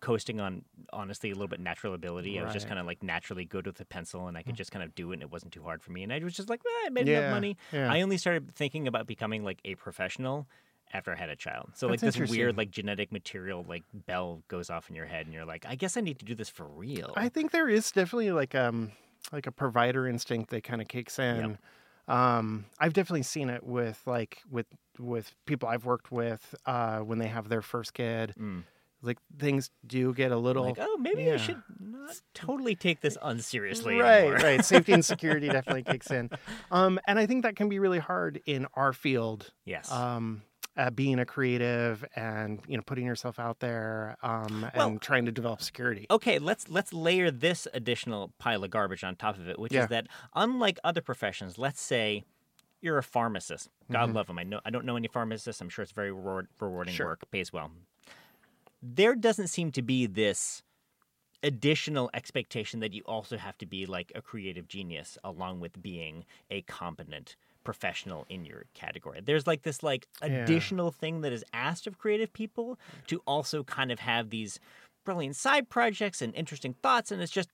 coasting 0.00 0.40
on 0.40 0.64
honestly 0.92 1.30
a 1.30 1.34
little 1.34 1.48
bit 1.48 1.60
natural 1.60 1.94
ability. 1.94 2.38
I 2.40 2.42
was 2.44 2.52
just 2.52 2.66
kind 2.68 2.78
of 2.78 2.86
like 2.86 3.02
naturally 3.02 3.44
good 3.44 3.66
with 3.66 3.80
a 3.80 3.84
pencil, 3.84 4.26
and 4.28 4.36
I 4.36 4.42
could 4.42 4.56
just 4.56 4.72
kind 4.72 4.82
of 4.84 4.94
do 4.94 5.10
it, 5.10 5.14
and 5.14 5.22
it 5.22 5.30
wasn't 5.30 5.52
too 5.52 5.62
hard 5.62 5.82
for 5.82 5.92
me. 5.92 6.02
And 6.02 6.12
I 6.12 6.18
was 6.18 6.34
just 6.34 6.48
like, 6.48 6.60
eh, 6.66 6.86
I 6.86 6.90
made 6.90 7.06
Yeah, 7.06 7.18
enough 7.18 7.30
money. 7.30 7.56
yeah. 7.72 7.90
I 7.92 8.00
only 8.00 8.16
started 8.18 8.54
thinking 8.54 8.88
about 8.88 9.06
becoming 9.06 9.44
like 9.44 9.60
a 9.64 9.74
professional 9.74 10.48
after 10.92 11.12
I 11.12 11.16
had 11.16 11.28
a 11.28 11.36
child. 11.36 11.70
So 11.74 11.86
like 11.86 12.00
this 12.00 12.16
weird 12.16 12.56
like 12.56 12.70
genetic 12.70 13.12
material 13.12 13.64
like 13.68 13.84
bell 14.06 14.42
goes 14.48 14.70
off 14.70 14.88
in 14.90 14.96
your 14.96 15.06
head, 15.06 15.26
and 15.26 15.34
you're 15.34 15.44
like, 15.44 15.64
I 15.66 15.74
guess 15.74 15.96
I 15.96 16.00
need 16.00 16.18
to 16.18 16.24
do 16.24 16.34
this 16.34 16.48
for 16.48 16.64
real. 16.64 17.12
I 17.16 17.28
think 17.28 17.52
there 17.52 17.68
is 17.68 17.90
definitely 17.92 18.32
like 18.32 18.54
um 18.54 18.92
like 19.32 19.46
a 19.46 19.52
provider 19.52 20.08
instinct 20.08 20.50
that 20.50 20.64
kind 20.64 20.80
of 20.80 20.88
kicks 20.88 21.18
in. 21.18 21.58
Um, 22.08 22.64
I've 22.80 22.92
definitely 22.92 23.22
seen 23.22 23.50
it 23.50 23.62
with 23.62 24.02
like 24.06 24.42
with 24.50 24.66
with 24.98 25.32
people 25.46 25.68
I've 25.68 25.84
worked 25.84 26.10
with 26.10 26.54
uh, 26.66 26.98
when 27.00 27.18
they 27.18 27.28
have 27.28 27.48
their 27.48 27.62
first 27.62 27.94
kid. 27.94 28.34
Mm. 28.38 28.64
Like 29.02 29.18
things 29.38 29.70
do 29.86 30.12
get 30.12 30.30
a 30.32 30.36
little 30.36 30.64
like, 30.64 30.76
oh, 30.78 30.96
maybe 30.98 31.24
yeah. 31.24 31.34
I 31.34 31.36
should 31.38 31.62
not 31.78 32.20
totally 32.34 32.74
take 32.74 33.00
this 33.00 33.16
unseriously. 33.22 33.98
right, 33.98 34.18
anymore. 34.20 34.34
right. 34.36 34.64
Safety 34.64 34.92
and 34.92 35.04
security 35.04 35.48
definitely 35.48 35.84
kicks 35.84 36.10
in, 36.10 36.28
um, 36.70 37.00
and 37.06 37.18
I 37.18 37.26
think 37.26 37.42
that 37.44 37.56
can 37.56 37.68
be 37.68 37.78
really 37.78 37.98
hard 37.98 38.40
in 38.46 38.66
our 38.74 38.92
field. 38.92 39.52
Yes. 39.64 39.90
Um, 39.90 40.42
uh, 40.76 40.88
being 40.88 41.18
a 41.18 41.26
creative 41.26 42.04
and 42.14 42.60
you 42.68 42.76
know 42.76 42.82
putting 42.86 43.04
yourself 43.04 43.38
out 43.40 43.58
there 43.58 44.16
um, 44.22 44.64
and 44.72 44.92
Well- 44.92 44.98
trying 45.00 45.26
to 45.26 45.32
develop 45.32 45.60
security. 45.62 46.06
okay 46.10 46.38
let's 46.38 46.68
let's 46.68 46.92
layer 46.92 47.30
this 47.30 47.66
additional 47.74 48.32
pile 48.38 48.62
of 48.62 48.70
garbage 48.70 49.02
on 49.02 49.16
top 49.16 49.36
of 49.36 49.48
it 49.48 49.58
which 49.58 49.72
Yeah. 49.72 49.82
is 49.82 49.88
that 49.88 50.06
unlike 50.34 50.78
other 50.84 51.00
professions 51.02 51.58
let's 51.58 51.80
say 51.80 52.24
you're 52.80 52.98
a 52.98 53.02
pharmacist 53.02 53.68
god 53.90 54.10
Mhm. 54.10 54.14
love 54.14 54.26
them 54.28 54.38
i 54.38 54.44
know 54.44 54.60
i 54.64 54.70
don't 54.70 54.84
know 54.86 54.96
any 54.96 55.08
pharmacists 55.08 55.60
i'm 55.60 55.68
sure 55.68 55.82
it's 55.82 55.92
very 55.92 56.12
reward, 56.12 56.46
rewarding 56.60 56.94
Sure. 56.94 57.06
work 57.08 57.28
pays 57.32 57.52
well 57.52 57.72
there 58.82 59.14
doesn't 59.14 59.48
seem 59.48 59.72
to 59.72 59.82
be 59.82 60.06
this 60.06 60.62
additional 61.42 62.10
expectation 62.12 62.80
that 62.80 62.92
you 62.92 63.02
also 63.06 63.36
have 63.36 63.56
to 63.58 63.66
be 63.66 63.86
like 63.86 64.12
a 64.14 64.20
creative 64.20 64.68
genius 64.68 65.16
along 65.24 65.60
with 65.60 65.80
being 65.82 66.24
a 66.50 66.62
competent 66.62 67.36
professional 67.64 68.26
in 68.28 68.44
your 68.44 68.64
category. 68.74 69.20
There's 69.24 69.46
like 69.46 69.62
this 69.62 69.82
like 69.82 70.06
Yeah. 70.20 70.26
additional 70.28 70.90
thing 70.90 71.22
that 71.22 71.32
is 71.32 71.44
asked 71.52 71.86
of 71.86 71.98
creative 71.98 72.32
people 72.32 72.78
to 73.06 73.22
also 73.26 73.64
kind 73.64 73.90
of 73.90 74.00
have 74.00 74.30
these 74.30 74.58
brilliant 75.04 75.36
side 75.36 75.68
projects 75.70 76.20
and 76.20 76.34
interesting 76.34 76.74
thoughts 76.74 77.10
and 77.10 77.22
it's 77.22 77.32
just 77.32 77.48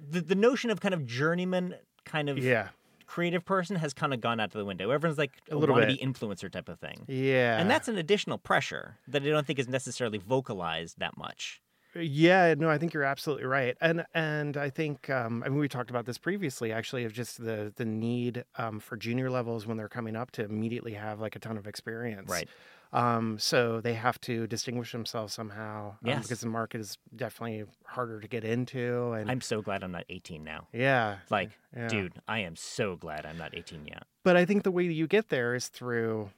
the, 0.00 0.20
the 0.20 0.34
notion 0.34 0.70
of 0.70 0.80
kind 0.80 0.94
of 0.94 1.06
journeyman 1.06 1.76
kind 2.04 2.28
of 2.28 2.38
Yeah. 2.38 2.68
Creative 3.14 3.44
person 3.44 3.74
has 3.76 3.92
kind 3.92 4.14
of 4.14 4.20
gone 4.20 4.38
out 4.40 4.52
the 4.52 4.64
window. 4.64 4.90
Everyone's 4.90 5.18
like 5.18 5.32
a, 5.50 5.56
A 5.56 5.58
little 5.58 5.74
wannabe 5.76 5.98
bit. 5.98 6.00
influencer 6.00 6.48
type 6.50 6.68
of 6.68 6.78
thing. 6.78 7.04
Yeah. 7.08 7.58
And 7.58 7.68
that's 7.68 7.88
an 7.88 7.98
additional 7.98 8.38
pressure 8.38 8.98
that 9.08 9.22
I 9.22 9.26
don't 9.34 9.44
think 9.46 9.58
is 9.58 9.68
necessarily 9.68 10.18
vocalized 10.18 10.98
that 11.00 11.16
much. 11.16 11.60
Yeah, 11.96 12.54
no, 12.56 12.70
I 12.70 12.78
think 12.78 12.94
you're 12.94 13.02
absolutely 13.02 13.46
right, 13.46 13.76
and 13.80 14.04
and 14.14 14.56
I 14.56 14.70
think 14.70 15.10
um, 15.10 15.42
I 15.44 15.48
mean 15.48 15.58
we 15.58 15.68
talked 15.68 15.90
about 15.90 16.06
this 16.06 16.18
previously, 16.18 16.70
actually, 16.70 17.04
of 17.04 17.12
just 17.12 17.42
the 17.42 17.72
the 17.74 17.84
need 17.84 18.44
um, 18.56 18.78
for 18.78 18.96
junior 18.96 19.28
levels 19.28 19.66
when 19.66 19.76
they're 19.76 19.88
coming 19.88 20.14
up 20.14 20.30
to 20.36 20.44
immediately 20.44 20.92
have 20.94 21.18
like 21.18 21.34
a 21.34 21.40
ton 21.40 21.56
of 21.58 21.66
experience, 21.66 22.30
Right. 22.30 22.48
Um, 22.92 23.38
so 23.38 23.80
they 23.80 23.94
have 23.94 24.20
to 24.22 24.46
distinguish 24.48 24.90
themselves 24.92 25.32
somehow, 25.32 25.90
um, 25.90 25.96
Yes. 26.02 26.22
because 26.22 26.40
the 26.40 26.48
market 26.48 26.80
is 26.80 26.98
definitely 27.14 27.64
harder 27.84 28.18
to 28.20 28.26
get 28.26 28.42
into, 28.44 29.12
and 29.12 29.30
I'm 29.30 29.40
so 29.40 29.62
glad 29.62 29.84
I'm 29.84 29.92
not 29.92 30.04
18 30.08 30.42
now. 30.42 30.66
yeah, 30.72 31.18
Like, 31.30 31.50
yeah. 31.76 31.86
dude, 31.88 32.14
I 32.26 32.40
am 32.40 32.56
so 32.56 32.96
glad 32.96 33.24
I'm 33.26 33.38
not 33.38 33.54
18 33.54 33.86
yet. 33.86 34.04
But 34.24 34.36
I 34.36 34.44
think 34.44 34.64
the 34.64 34.72
way 34.72 34.86
that 34.88 34.92
you 34.92 35.06
get 35.06 35.28
there 35.28 35.54
is 35.54 35.68
through. 35.68 36.30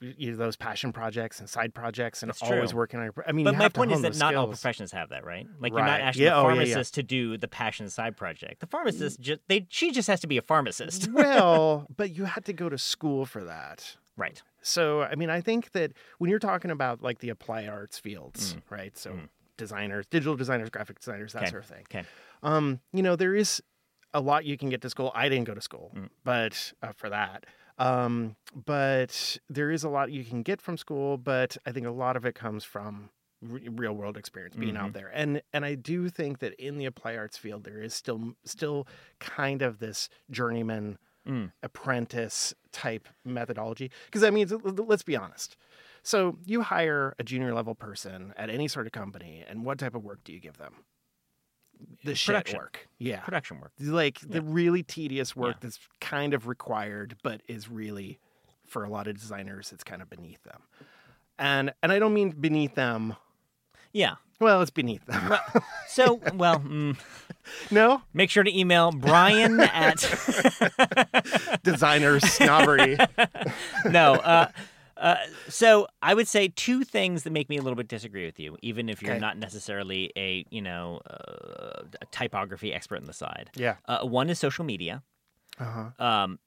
You 0.00 0.32
know, 0.32 0.36
those 0.36 0.56
passion 0.56 0.92
projects 0.92 1.40
and 1.40 1.48
side 1.48 1.72
projects, 1.72 2.22
and 2.22 2.28
That's 2.28 2.42
always 2.42 2.70
true. 2.72 2.76
working 2.78 3.00
on. 3.00 3.06
Your, 3.06 3.24
I 3.26 3.32
mean, 3.32 3.44
But 3.46 3.52
you 3.52 3.58
my 3.58 3.62
have 3.64 3.72
to 3.72 3.78
point 3.78 3.92
is 3.92 4.02
that 4.02 4.16
not 4.18 4.34
all 4.34 4.48
professions 4.48 4.92
have 4.92 5.08
that, 5.10 5.24
right? 5.24 5.46
Like 5.60 5.72
you're 5.72 5.80
not 5.80 5.86
Right. 5.92 6.00
asking 6.02 6.24
Yeah, 6.24 6.32
a 6.32 6.42
oh, 6.42 6.48
yeah, 6.48 6.48
yeah. 6.48 6.54
pharmacist 6.56 6.94
to 6.94 7.02
do 7.02 7.38
the 7.38 7.48
passion 7.48 7.88
side 7.88 8.14
project. 8.14 8.60
The 8.60 8.66
pharmacist 8.66 9.20
just 9.20 9.40
they 9.48 9.66
she 9.70 9.92
just 9.92 10.08
has 10.08 10.20
to 10.20 10.26
be 10.26 10.36
a 10.36 10.42
pharmacist. 10.42 11.10
well, 11.10 11.86
but 11.96 12.10
you 12.14 12.24
had 12.24 12.44
to 12.46 12.52
go 12.52 12.68
to 12.68 12.76
school 12.76 13.24
for 13.24 13.44
that. 13.44 13.96
right. 14.18 14.42
So, 14.64 15.02
I 15.02 15.14
mean, 15.14 15.30
I 15.30 15.40
think 15.40 15.72
that 15.72 15.92
when 16.18 16.30
you're 16.30 16.38
talking 16.38 16.70
about 16.70 17.02
like 17.02 17.18
the 17.18 17.28
applied 17.28 17.68
arts 17.68 17.98
fields, 17.98 18.54
Mm. 18.54 18.62
right? 18.70 18.96
So, 18.98 19.18
designers, 19.56 20.06
digital 20.06 20.34
designers, 20.36 20.70
graphic 20.70 20.98
designers, 20.98 21.32
that 21.34 21.42
Okay. 21.42 21.50
sort 21.50 21.62
of 21.64 21.68
thing. 21.68 21.84
Okay. 21.90 22.04
Um, 22.42 22.80
you 22.92 23.02
know, 23.02 23.14
there 23.14 23.34
is 23.34 23.62
a 24.12 24.20
lot 24.20 24.44
you 24.44 24.56
can 24.58 24.70
get 24.70 24.80
to 24.82 24.90
school. 24.90 25.12
I 25.14 25.28
didn't 25.28 25.44
go 25.44 25.54
to 25.54 25.60
school, 25.60 25.92
Mm. 25.94 26.08
but 26.24 26.72
uh, 26.82 26.92
for 26.92 27.08
that. 27.10 27.44
Um, 27.78 28.36
but 28.54 29.36
there 29.48 29.70
is 29.70 29.84
a 29.84 29.88
lot 29.88 30.10
you 30.12 30.24
can 30.24 30.42
get 30.42 30.60
from 30.60 30.76
school, 30.76 31.18
but 31.18 31.56
I 31.66 31.72
think 31.72 31.86
a 31.86 31.90
lot 31.90 32.16
of 32.16 32.24
it 32.24 32.34
comes 32.34 32.64
from 32.64 33.10
re- 33.42 33.68
real 33.68 33.92
world 33.92 34.16
experience 34.16 34.54
being 34.56 34.74
Mm-hmm. 34.74 34.84
out 34.84 34.92
there. 34.92 35.08
And 35.12 35.42
and 35.52 35.64
I 35.64 35.74
do 35.74 36.08
think 36.08 36.38
that 36.38 36.54
in 36.54 36.78
the 36.78 36.86
applied 36.86 37.16
arts 37.18 37.36
field 37.36 37.64
there 37.64 37.82
is 37.82 37.92
still 37.92 38.34
still 38.44 38.86
kind 39.20 39.60
of 39.62 39.78
this 39.80 40.08
journeyman 40.30 40.98
Mm. 41.26 41.52
apprentice 41.62 42.52
type 42.70 43.08
methodology 43.24 43.90
because 44.06 44.22
I 44.22 44.30
mean 44.30 44.46
let's 44.62 45.02
be 45.02 45.16
honest. 45.16 45.56
So 46.02 46.36
you 46.44 46.60
hire 46.60 47.14
a 47.18 47.24
junior 47.24 47.54
level 47.54 47.74
person 47.74 48.34
at 48.36 48.50
any 48.50 48.68
sort 48.68 48.84
of 48.86 48.92
company 48.92 49.42
and 49.48 49.64
what 49.64 49.78
type 49.78 49.94
of 49.94 50.04
work 50.04 50.22
do 50.24 50.32
you 50.34 50.40
give 50.40 50.58
them? 50.58 50.74
The 52.04 52.14
shit 52.14 52.34
Production. 52.34 52.58
work. 52.58 52.88
Yeah 52.98 53.20
Production 53.20 53.60
work. 53.60 53.72
like 53.80 54.18
the 54.20 54.42
really 54.42 54.82
tedious 54.82 55.34
work 55.34 55.56
Yeah. 55.56 55.60
that's 55.62 55.78
kind 56.00 56.34
of 56.34 56.46
required 56.46 57.16
but 57.22 57.40
is 57.48 57.70
really 57.70 58.18
for 58.66 58.84
a 58.84 58.88
lot 58.90 59.06
of 59.08 59.18
designers 59.18 59.72
it's 59.72 59.84
kind 59.84 60.02
of 60.02 60.10
beneath 60.10 60.42
them 60.44 60.60
and 61.38 61.72
and 61.82 61.90
i 61.92 61.98
don't 61.98 62.14
mean 62.14 62.30
beneath 62.30 62.74
them 62.74 63.14
Yeah. 63.94 64.16
well 64.40 64.60
it's 64.60 64.70
beneath 64.70 65.06
them 65.06 65.32
So, 65.88 66.14
well, 66.34 66.60
mm, 66.60 66.98
no 67.70 68.02
make 68.12 68.28
sure 68.28 68.42
to 68.44 68.54
email 68.58 68.92
Brian 68.92 69.62
at 69.86 70.04
designer 71.62 72.20
snobbery 72.20 72.98
no. 73.84 74.14
Uh, 74.18 74.48
uh, 74.96 75.16
so 75.48 75.86
I 76.02 76.14
would 76.14 76.28
say 76.28 76.48
two 76.48 76.84
things 76.84 77.24
that 77.24 77.30
make 77.32 77.48
me 77.48 77.56
a 77.56 77.62
little 77.62 77.76
bit 77.76 77.88
disagree 77.88 78.24
with 78.26 78.38
you, 78.38 78.56
even 78.62 78.88
if 78.88 79.02
you're 79.02 79.12
Okay. 79.12 79.20
not 79.20 79.36
necessarily 79.38 80.12
a 80.16 80.44
you 80.50 80.62
know 80.62 81.00
uh, 81.10 81.82
a 82.00 82.06
typography 82.10 82.72
expert 82.72 82.98
on 82.98 83.04
the 83.04 83.12
side. 83.12 83.50
yeah 83.56 83.76
Uh, 83.86 84.04
one 84.06 84.28
is 84.30 84.38
social 84.38 84.64
media. 84.64 85.02
uh-huh 85.58 85.90
Um, 86.04 86.38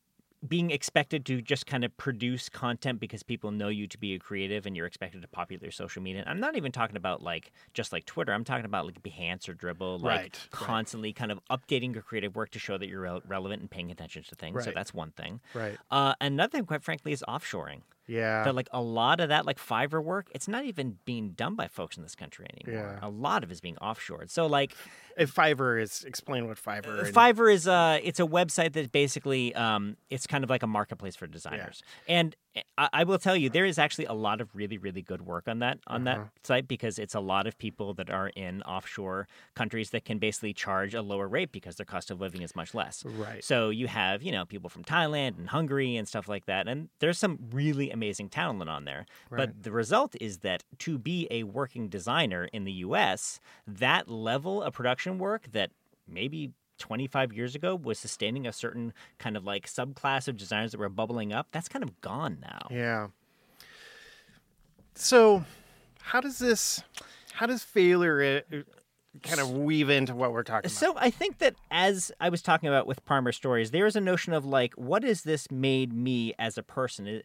being 0.48 0.70
expected 0.72 1.26
to 1.26 1.42
just 1.42 1.66
kind 1.66 1.84
of 1.84 1.96
produce 1.98 2.48
content 2.50 3.00
because 3.00 3.24
people 3.24 3.50
know 3.52 3.70
you 3.70 3.88
to 3.88 3.98
be 3.98 4.14
a 4.14 4.20
creative 4.20 4.66
and 4.66 4.76
you're 4.78 4.86
expected 4.86 5.22
to 5.22 5.28
populate 5.28 5.64
your 5.64 5.72
social 5.72 6.02
media. 6.02 6.24
I'm 6.28 6.40
not 6.40 6.56
even 6.56 6.72
talking 6.72 6.96
about 6.96 7.24
like 7.24 7.52
just 7.74 7.92
like 7.92 8.06
Twitter. 8.06 8.34
I'm 8.34 8.44
talking 8.44 8.66
about 8.66 8.86
like 8.86 9.02
Behance 9.02 9.50
or 9.50 9.56
Dribbble, 9.56 10.02
like 10.02 10.04
Right, 10.04 10.20
right. 10.22 10.48
constantly 10.52 11.12
kind 11.12 11.32
of 11.32 11.40
updating 11.50 11.94
your 11.94 12.04
creative 12.04 12.36
work 12.36 12.52
to 12.52 12.60
show 12.60 12.78
that 12.78 12.88
you're 12.88 13.02
rel- 13.02 13.24
relevant 13.28 13.62
and 13.62 13.72
paying 13.72 13.90
attention 13.90 14.24
to 14.24 14.36
things. 14.36 14.64
So 14.64 14.72
that's 14.76 14.94
one 14.94 15.12
thing. 15.12 15.40
right 15.56 15.78
Uh, 15.90 16.14
another 16.22 16.52
thing, 16.52 16.66
quite 16.66 16.84
frankly, 16.84 17.12
is 17.14 17.24
offshoring. 17.28 17.82
Yeah 18.08 18.44
That 18.44 18.56
like 18.56 18.70
a 18.72 18.82
lot 18.82 19.20
of 19.20 19.30
that 19.30 19.46
like 19.46 19.60
Fiverr 19.60 20.04
work, 20.04 20.28
it's 20.34 20.48
not 20.48 20.66
even 20.66 20.98
being 21.06 21.32
done 21.32 21.56
by 21.56 21.68
folks 21.68 21.98
in 21.98 22.04
this 22.04 22.16
country 22.16 22.48
anymore. 22.64 22.84
Yeah. 23.02 23.08
A 23.08 23.10
lot 23.10 23.44
of 23.44 23.50
it 23.50 23.54
is 23.54 23.62
being 23.62 23.76
offshored. 23.82 24.30
So 24.30 24.48
like 24.48 24.74
if 25.18 25.34
fiverr 25.34 25.82
is 25.82 26.04
explain 26.06 26.48
what 26.48 26.58
fiverr 26.58 27.06
and- 27.06 27.16
Fiverr 27.16 27.52
is 27.54 27.68
uh 27.68 28.00
it's 28.04 28.20
a 28.20 28.24
website 28.26 28.74
that 28.74 28.92
basically 28.92 29.54
um 29.56 29.98
it's 30.10 30.28
kind 30.28 30.44
of 30.44 30.50
like 30.50 30.64
a 30.64 30.68
marketplace 30.68 31.16
for 31.16 31.28
designers. 31.28 31.82
Yeah. 32.08 32.16
And 32.20 32.36
I, 32.78 32.90
I 32.94 33.04
will 33.04 33.20
tell 33.20 33.36
you 33.36 33.50
there 33.50 33.66
is 33.66 33.78
actually 33.78 34.06
a 34.06 34.14
lot 34.14 34.42
of 34.42 34.56
really 34.56 34.78
really 34.78 35.02
good 35.02 35.24
work 35.24 35.48
on 35.48 35.60
that 35.60 35.80
on 35.88 36.08
Uh-huh. 36.08 36.24
that 36.24 36.48
site 36.48 36.68
because 36.68 36.98
it's 37.00 37.16
a 37.16 37.20
lot 37.20 37.46
of 37.48 37.58
people 37.58 37.94
that 37.96 38.10
are 38.10 38.30
in 38.30 38.62
offshore 38.64 39.28
countries 39.56 39.90
that 39.92 40.06
can 40.06 40.18
basically 40.20 40.54
charge 40.54 40.94
a 40.94 41.02
lower 41.02 41.28
rate 41.28 41.52
because 41.52 41.76
their 41.78 41.86
cost 41.86 42.10
of 42.12 42.20
living 42.22 42.42
is 42.42 42.56
much 42.56 42.74
less. 42.74 43.04
right 43.06 43.44
So 43.44 43.70
you 43.70 43.88
have, 43.88 44.22
you 44.22 44.32
know, 44.32 44.46
people 44.46 44.70
from 44.70 44.84
Thailand 44.84 45.38
and 45.40 45.50
Hungary 45.50 45.96
and 45.98 46.08
stuff 46.08 46.28
like 46.28 46.46
that. 46.46 46.68
And 46.68 46.90
there's 47.00 47.18
some 47.18 47.40
really 47.52 47.90
amazing 47.98 48.30
talent 48.30 48.70
on 48.70 48.86
there. 48.86 49.06
Right. 49.30 49.38
But 49.40 49.64
the 49.64 49.72
result 49.72 50.16
is 50.22 50.40
that 50.40 50.64
to 50.80 50.98
be 50.98 51.28
a 51.32 51.44
working 51.44 51.90
designer 51.90 52.46
in 52.54 52.64
the 52.64 52.72
US, 52.88 53.40
that 53.66 54.10
level 54.10 54.62
of 54.62 54.74
production 54.74 55.18
work 55.18 55.52
that 55.52 55.72
maybe 56.08 56.52
25 56.80 57.34
years 57.34 57.56
ago 57.56 57.76
was 57.76 57.98
sustaining 57.98 58.46
a 58.46 58.54
certain 58.54 58.94
kind 59.18 59.36
of 59.36 59.44
like 59.44 59.66
subclass 59.68 60.28
of 60.28 60.38
designers 60.38 60.72
that 60.72 60.80
were 60.80 60.90
bubbling 60.90 61.34
up, 61.34 61.48
that's 61.52 61.68
kind 61.68 61.84
of 61.84 62.00
gone 62.02 62.38
now. 62.42 62.68
yeah 62.70 63.08
so 64.96 65.44
how 66.02 66.20
does 66.22 66.40
this 66.40 66.84
how 67.34 67.46
does 67.46 67.64
failure 67.64 68.44
uh, 68.52 68.58
kind 69.24 69.40
of 69.40 69.52
weave 69.52 69.90
into 69.90 70.14
what 70.16 70.32
we're 70.32 70.44
talking 70.44 70.70
about 70.70 70.72
So 70.72 70.94
I 70.98 71.10
think 71.10 71.38
that 71.40 71.56
as 71.72 72.12
I 72.20 72.30
was 72.30 72.42
talking 72.42 72.70
about 72.70 72.88
with 72.88 73.04
Primer 73.06 73.32
Stories, 73.32 73.72
there 73.72 73.86
is 73.86 73.96
a 73.96 74.02
notion 74.02 74.34
of 74.34 74.46
like, 74.46 74.74
what 74.76 75.04
has 75.04 75.24
this 75.24 75.50
made 75.52 75.94
me 75.94 76.34
as 76.38 76.58
a 76.58 76.64
person? 76.64 77.22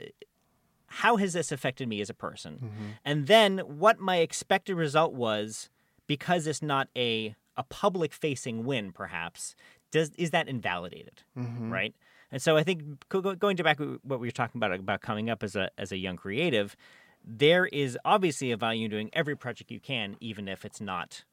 How 0.96 1.16
has 1.16 1.32
this 1.32 1.50
affected 1.50 1.88
me 1.88 2.00
as 2.00 2.10
a 2.10 2.14
person? 2.14 2.54
Mm-hmm. 2.56 2.88
And 3.04 3.26
then 3.26 3.58
what 3.60 3.98
my 3.98 4.16
expected 4.18 4.74
result 4.76 5.14
was, 5.14 5.70
because 6.06 6.46
it's 6.46 6.62
not 6.62 6.88
a 6.96 7.34
a 7.56 7.62
public 7.64 8.12
facing 8.14 8.64
win, 8.64 8.92
perhaps, 8.92 9.54
does 9.90 10.10
is 10.16 10.30
that 10.30 10.48
invalidated, 10.48 11.22
Mhm. 11.36 11.70
right? 11.70 11.94
And 12.30 12.40
so 12.40 12.56
I 12.56 12.62
think 12.62 13.06
go- 13.10 13.20
go- 13.20 13.34
going 13.34 13.58
to 13.58 13.62
back 13.64 13.76
to 13.76 14.00
what 14.02 14.20
we 14.20 14.26
were 14.26 14.32
talking 14.32 14.58
about 14.58 14.72
about 14.72 15.00
coming 15.02 15.28
up 15.28 15.42
as 15.42 15.54
a 15.56 15.70
as 15.76 15.92
a 15.92 15.96
young 15.98 16.16
creative, 16.16 16.76
there 17.24 17.66
is 17.66 17.98
obviously 18.04 18.50
a 18.52 18.56
value 18.56 18.86
in 18.86 18.90
doing 18.90 19.10
every 19.12 19.36
project 19.36 19.70
you 19.70 19.80
can, 19.80 20.16
even 20.20 20.48
if 20.48 20.64
it's 20.64 20.80
not 20.80 21.24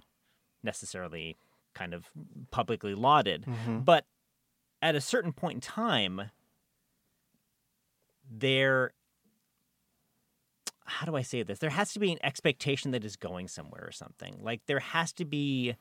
necessarily 0.61 1.37
kind 1.73 1.93
of 1.93 2.09
publicly 2.51 2.93
lauded. 2.95 3.43
Mhm. 3.45 3.85
But 3.85 4.05
at 4.81 4.93
a 4.95 5.01
certain 5.01 5.31
point 5.33 5.55
in 5.55 5.61
time, 5.61 6.31
there 8.29 8.91
how 10.89 11.05
do 11.05 11.15
I 11.15 11.21
say 11.21 11.43
this? 11.43 11.59
There 11.59 11.69
has 11.69 11.93
to 11.93 11.99
be 11.99 12.11
an 12.11 12.19
expectation 12.23 12.91
that 12.91 13.05
is 13.05 13.15
going 13.15 13.47
somewhere 13.47 13.83
or 13.85 13.91
something. 13.91 14.39
Like 14.41 14.61
there 14.65 14.79
has 14.79 15.13
to 15.13 15.25
be 15.25 15.75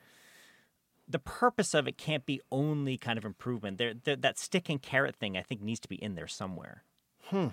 the 1.09 1.19
purpose 1.19 1.75
of 1.75 1.89
it 1.89 1.97
can't 1.97 2.27
be 2.27 2.41
only 2.53 2.99
kind 2.99 3.19
of 3.19 3.25
improvement. 3.25 3.79
There, 3.79 3.95
there 3.95 4.17
that 4.17 4.39
stick 4.39 4.69
and 4.69 4.81
carrot 4.81 5.17
thing 5.17 5.37
I 5.37 5.43
think 5.43 5.63
needs 5.63 5.81
to 5.81 5.89
be 5.89 5.97
in 5.97 6.15
there 6.15 6.27
somewhere. 6.27 6.85
Hmm. 7.25 7.49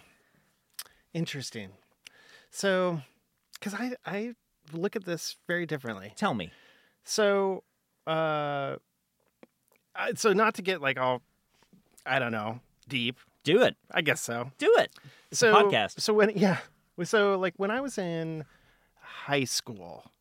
Interesting. 1.13 1.69
So, 2.51 3.01
because 3.53 3.73
I 3.73 3.93
I 4.05 4.35
look 4.73 4.95
at 4.95 5.05
this 5.05 5.37
very 5.47 5.65
differently. 5.65 6.13
Tell 6.15 6.33
me. 6.33 6.51
So, 7.03 7.63
uh, 8.07 8.77
so 10.15 10.33
not 10.33 10.55
to 10.55 10.61
get 10.61 10.81
like 10.81 10.99
all, 10.99 11.21
I 12.05 12.19
don't 12.19 12.31
know, 12.31 12.59
deep. 12.89 13.17
Do 13.43 13.61
it. 13.61 13.75
I 13.91 14.01
guess 14.01 14.21
so. 14.21 14.51
Do 14.57 14.73
it. 14.79 14.91
It's 15.31 15.39
so 15.39 15.55
a 15.55 15.63
podcast. 15.63 16.01
So 16.01 16.13
when 16.13 16.31
yeah, 16.35 16.57
so 17.03 17.37
like 17.37 17.53
when 17.57 17.71
I 17.71 17.81
was 17.81 17.97
in 17.97 18.45
high 19.01 19.43
school, 19.43 20.11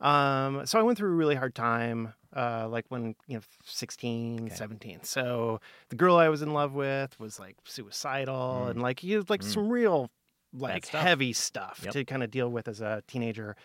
um, 0.00 0.66
so 0.66 0.78
I 0.78 0.82
went 0.82 0.98
through 0.98 1.10
a 1.12 1.14
really 1.16 1.34
hard 1.34 1.54
time. 1.54 2.12
Uh, 2.34 2.68
like 2.68 2.84
when 2.90 3.14
you 3.26 3.36
know 3.36 3.42
16 3.64 4.46
Okay. 4.46 4.54
17 4.54 5.04
so 5.04 5.58
the 5.88 5.96
girl 5.96 6.16
i 6.16 6.28
was 6.28 6.42
in 6.42 6.52
love 6.52 6.74
with 6.74 7.18
was 7.18 7.40
like 7.40 7.56
suicidal 7.64 8.64
Mm. 8.66 8.70
and 8.72 8.82
like 8.82 9.02
you 9.02 9.16
had 9.18 9.30
like 9.30 9.40
Mm. 9.40 9.54
some 9.54 9.68
real 9.70 10.10
like 10.52 10.84
stuff. 10.84 11.00
heavy 11.00 11.32
stuff 11.32 11.80
Yep. 11.82 11.92
to 11.94 12.04
kind 12.04 12.22
of 12.22 12.30
deal 12.30 12.50
with 12.50 12.68
as 12.68 12.82
a 12.82 13.02
teenager 13.08 13.56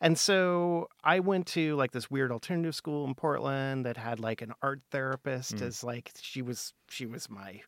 and 0.00 0.18
so 0.18 0.88
I 1.02 1.20
went 1.20 1.46
to 1.48 1.76
like 1.76 1.92
this 1.92 2.10
weird 2.10 2.32
alternative 2.32 2.74
school 2.74 3.04
in 3.06 3.14
Portland 3.14 3.84
that 3.84 3.98
had 3.98 4.20
like 4.20 4.40
an 4.40 4.54
art 4.62 4.80
therapist 4.90 5.56
Mm. 5.56 5.62
as 5.62 5.84
like 5.84 6.10
she 6.18 6.40
was 6.40 6.72
she 6.88 7.04
was 7.04 7.28
my 7.28 7.60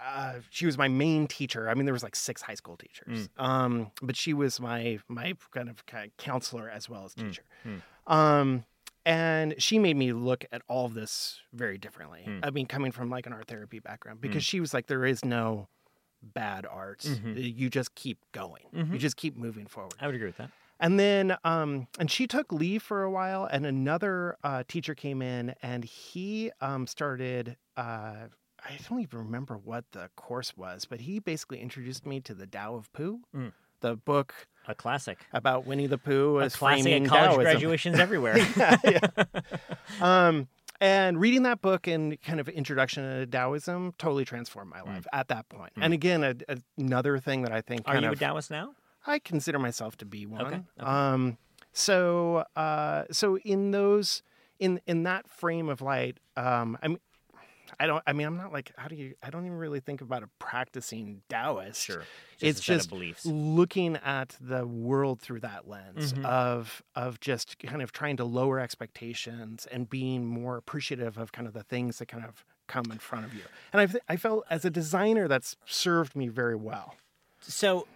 uh, 0.00 0.34
she 0.50 0.66
was 0.66 0.76
my 0.76 0.88
main 0.88 1.26
teacher. 1.26 1.68
I 1.68 1.74
mean, 1.74 1.84
there 1.84 1.92
was 1.94 2.02
like 2.02 2.16
six 2.16 2.42
high 2.42 2.54
school 2.54 2.76
teachers, 2.76 3.28
um, 3.38 3.90
but 4.02 4.16
she 4.16 4.32
was 4.34 4.60
my 4.60 4.98
my 5.08 5.34
kind 5.52 5.68
of, 5.68 5.84
kind 5.86 6.06
of 6.06 6.16
counselor 6.16 6.68
as 6.68 6.88
well 6.88 7.04
as 7.04 7.14
teacher. 7.14 7.44
Um, 8.06 8.64
and 9.06 9.54
she 9.58 9.78
made 9.78 9.96
me 9.96 10.12
look 10.12 10.44
at 10.50 10.62
all 10.68 10.86
of 10.86 10.94
this 10.94 11.40
very 11.52 11.78
differently. 11.78 12.24
I 12.42 12.50
mean, 12.50 12.66
coming 12.66 12.90
from 12.92 13.10
like 13.10 13.26
an 13.26 13.32
art 13.32 13.48
therapy 13.48 13.78
background, 13.78 14.20
because 14.20 14.44
she 14.44 14.60
was 14.60 14.72
like, 14.74 14.86
there 14.86 15.04
is 15.04 15.24
no 15.24 15.68
bad 16.22 16.64
art. 16.66 17.00
Mhm. 17.00 17.54
You 17.54 17.68
just 17.68 17.94
keep 17.94 18.18
going. 18.32 18.64
You 18.72 18.84
Mhm. 18.84 18.98
just 18.98 19.16
keep 19.16 19.36
moving 19.36 19.66
forward. 19.66 19.94
I 20.00 20.06
would 20.06 20.14
agree 20.14 20.28
with 20.28 20.38
that. 20.38 20.50
And 20.80 20.98
then, 20.98 21.36
um, 21.44 21.86
and 21.98 22.10
she 22.10 22.26
took 22.26 22.50
leave 22.50 22.82
for 22.82 23.02
a 23.04 23.10
while, 23.10 23.44
and 23.44 23.64
another 23.64 24.36
uh, 24.42 24.64
teacher 24.66 24.94
came 24.94 25.22
in, 25.22 25.54
and 25.62 25.84
he 25.84 26.50
um, 26.60 26.86
started. 26.86 27.56
Uh, 27.76 28.28
I 28.64 28.78
don't 28.88 29.00
even 29.00 29.18
remember 29.18 29.56
what 29.56 29.84
the 29.92 30.08
course 30.16 30.56
was, 30.56 30.84
but 30.86 31.00
he 31.00 31.18
basically 31.18 31.60
introduced 31.60 32.06
me 32.06 32.20
to 32.20 32.34
the 32.34 32.46
Tao 32.46 32.74
of 32.76 32.92
Pooh, 32.92 33.20
Mm. 33.34 33.52
the 33.80 33.96
book 33.96 34.34
A 34.66 34.74
classic. 34.74 35.18
about 35.32 35.66
Winnie 35.66 35.86
the 35.86 35.98
Pooh 35.98 36.38
A 36.38 36.48
classic 36.50 36.90
at 37.02 37.08
college 37.08 37.30
Taoism. 37.32 37.42
graduations 37.42 37.98
everywhere. 37.98 38.38
yeah, 38.56 38.76
yeah. 38.84 39.24
Um, 40.00 40.48
and 40.80 41.20
reading 41.20 41.44
that 41.44 41.60
book 41.62 41.86
and 41.86 42.20
kind 42.22 42.40
of 42.40 42.48
introduction 42.48 43.04
to 43.04 43.26
Taoism 43.26 43.92
totally 43.98 44.24
transformed 44.24 44.70
my 44.70 44.80
life 44.82 45.06
at 45.12 45.28
that 45.28 45.48
point. 45.48 45.72
Mm. 45.76 45.84
And 45.84 45.94
again, 45.94 46.24
a, 46.24 46.34
a- 46.48 46.58
another 46.76 47.18
thing 47.18 47.42
that 47.42 47.52
I 47.52 47.60
think 47.60 47.82
Are 47.86 47.96
you 48.00 48.06
of 48.06 48.14
a 48.14 48.16
Taoist 48.16 48.50
now? 48.50 48.74
I 49.06 49.18
consider 49.18 49.58
myself 49.58 49.96
to 49.98 50.04
be 50.06 50.24
one. 50.26 50.40
Okay, 50.46 50.56
okay. 50.56 50.86
Um, 50.90 51.36
so, 51.72 52.44
uh, 52.56 53.04
so 53.10 53.36
in 53.38 53.70
those, 53.70 54.22
in 54.58 54.80
in 54.86 55.02
that 55.04 55.28
frame 55.28 55.68
of 55.68 55.82
light, 55.82 56.18
um, 56.36 56.78
I 56.82 56.88
mean, 56.88 56.98
I 57.80 57.86
don't. 57.86 58.02
I 58.06 58.12
mean, 58.12 58.26
I'm 58.26 58.36
not 58.36 58.52
like. 58.52 58.72
How 58.76 58.88
do 58.88 58.94
you? 58.96 59.14
I 59.22 59.30
don't 59.30 59.44
even 59.46 59.58
really 59.58 59.80
think 59.80 60.00
about 60.00 60.22
a 60.22 60.28
practicing 60.38 61.22
Taoist. 61.28 61.88
a 61.90 62.00
It's 62.40 62.60
just 62.60 62.88
beliefs. 62.88 63.24
looking 63.26 63.96
at 63.96 64.36
the 64.40 64.66
world 64.66 65.20
through 65.20 65.40
that 65.40 65.68
lens 65.68 66.12
Mhm. 66.12 66.24
of 66.24 66.82
of 66.94 67.20
just 67.20 67.58
kind 67.58 67.82
of 67.82 67.92
trying 67.92 68.16
to 68.18 68.24
lower 68.24 68.58
expectations 68.60 69.66
and 69.70 69.88
being 69.88 70.24
more 70.24 70.56
appreciative 70.56 71.18
of 71.18 71.32
kind 71.32 71.46
of 71.48 71.54
the 71.54 71.62
things 71.64 71.98
that 71.98 72.06
kind 72.06 72.24
of 72.24 72.44
come 72.66 72.86
in 72.90 72.98
front 72.98 73.24
of 73.24 73.34
you. 73.34 73.42
And 73.72 73.80
I 74.08 74.12
I 74.12 74.16
felt 74.16 74.44
as 74.50 74.64
a 74.64 74.70
designer 74.70 75.28
that's 75.28 75.56
served 75.66 76.14
me 76.16 76.28
very 76.28 76.56
well. 76.56 76.94
So, 77.40 77.86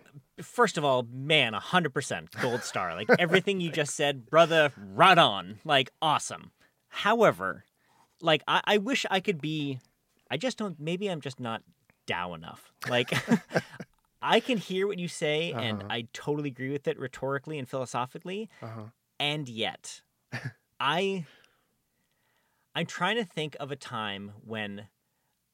first 0.42 0.76
of 0.76 0.84
all, 0.84 1.06
man, 1.10 1.54
100% 1.54 2.30
gold 2.42 2.62
star. 2.64 2.94
Like 2.94 3.08
everything 3.18 3.60
you 3.60 3.70
just 3.70 3.94
said, 3.94 4.26
brother, 4.28 4.72
right 4.76 5.16
on. 5.16 5.60
Like, 5.64 5.90
awesome. 6.02 6.50
However, 6.88 7.64
like, 8.20 8.42
I, 8.48 8.60
I 8.64 8.78
wish 8.78 9.06
I 9.10 9.20
could 9.20 9.40
be, 9.40 9.80
I 10.30 10.36
just 10.36 10.58
don't, 10.58 10.78
maybe 10.78 11.08
I'm 11.08 11.20
just 11.20 11.40
not 11.40 11.62
Tao 12.06 12.34
enough. 12.34 12.72
Like, 12.88 13.12
I 14.22 14.40
can 14.40 14.58
hear 14.58 14.86
what 14.86 14.98
you 14.98 15.08
say, 15.08 15.52
and 15.52 15.78
Uh-huh. 15.78 15.88
I 15.90 16.08
totally 16.12 16.48
agree 16.48 16.70
with 16.70 16.88
it 16.88 16.98
rhetorically 16.98 17.58
and 17.58 17.68
philosophically. 17.68 18.48
Uh-huh. 18.62 18.84
And 19.20 19.48
yet, 19.48 20.00
I, 20.80 21.26
I'm 22.74 22.86
trying 22.86 23.16
to 23.16 23.24
think 23.24 23.56
of 23.60 23.70
a 23.70 23.76
time 23.76 24.32
when 24.44 24.88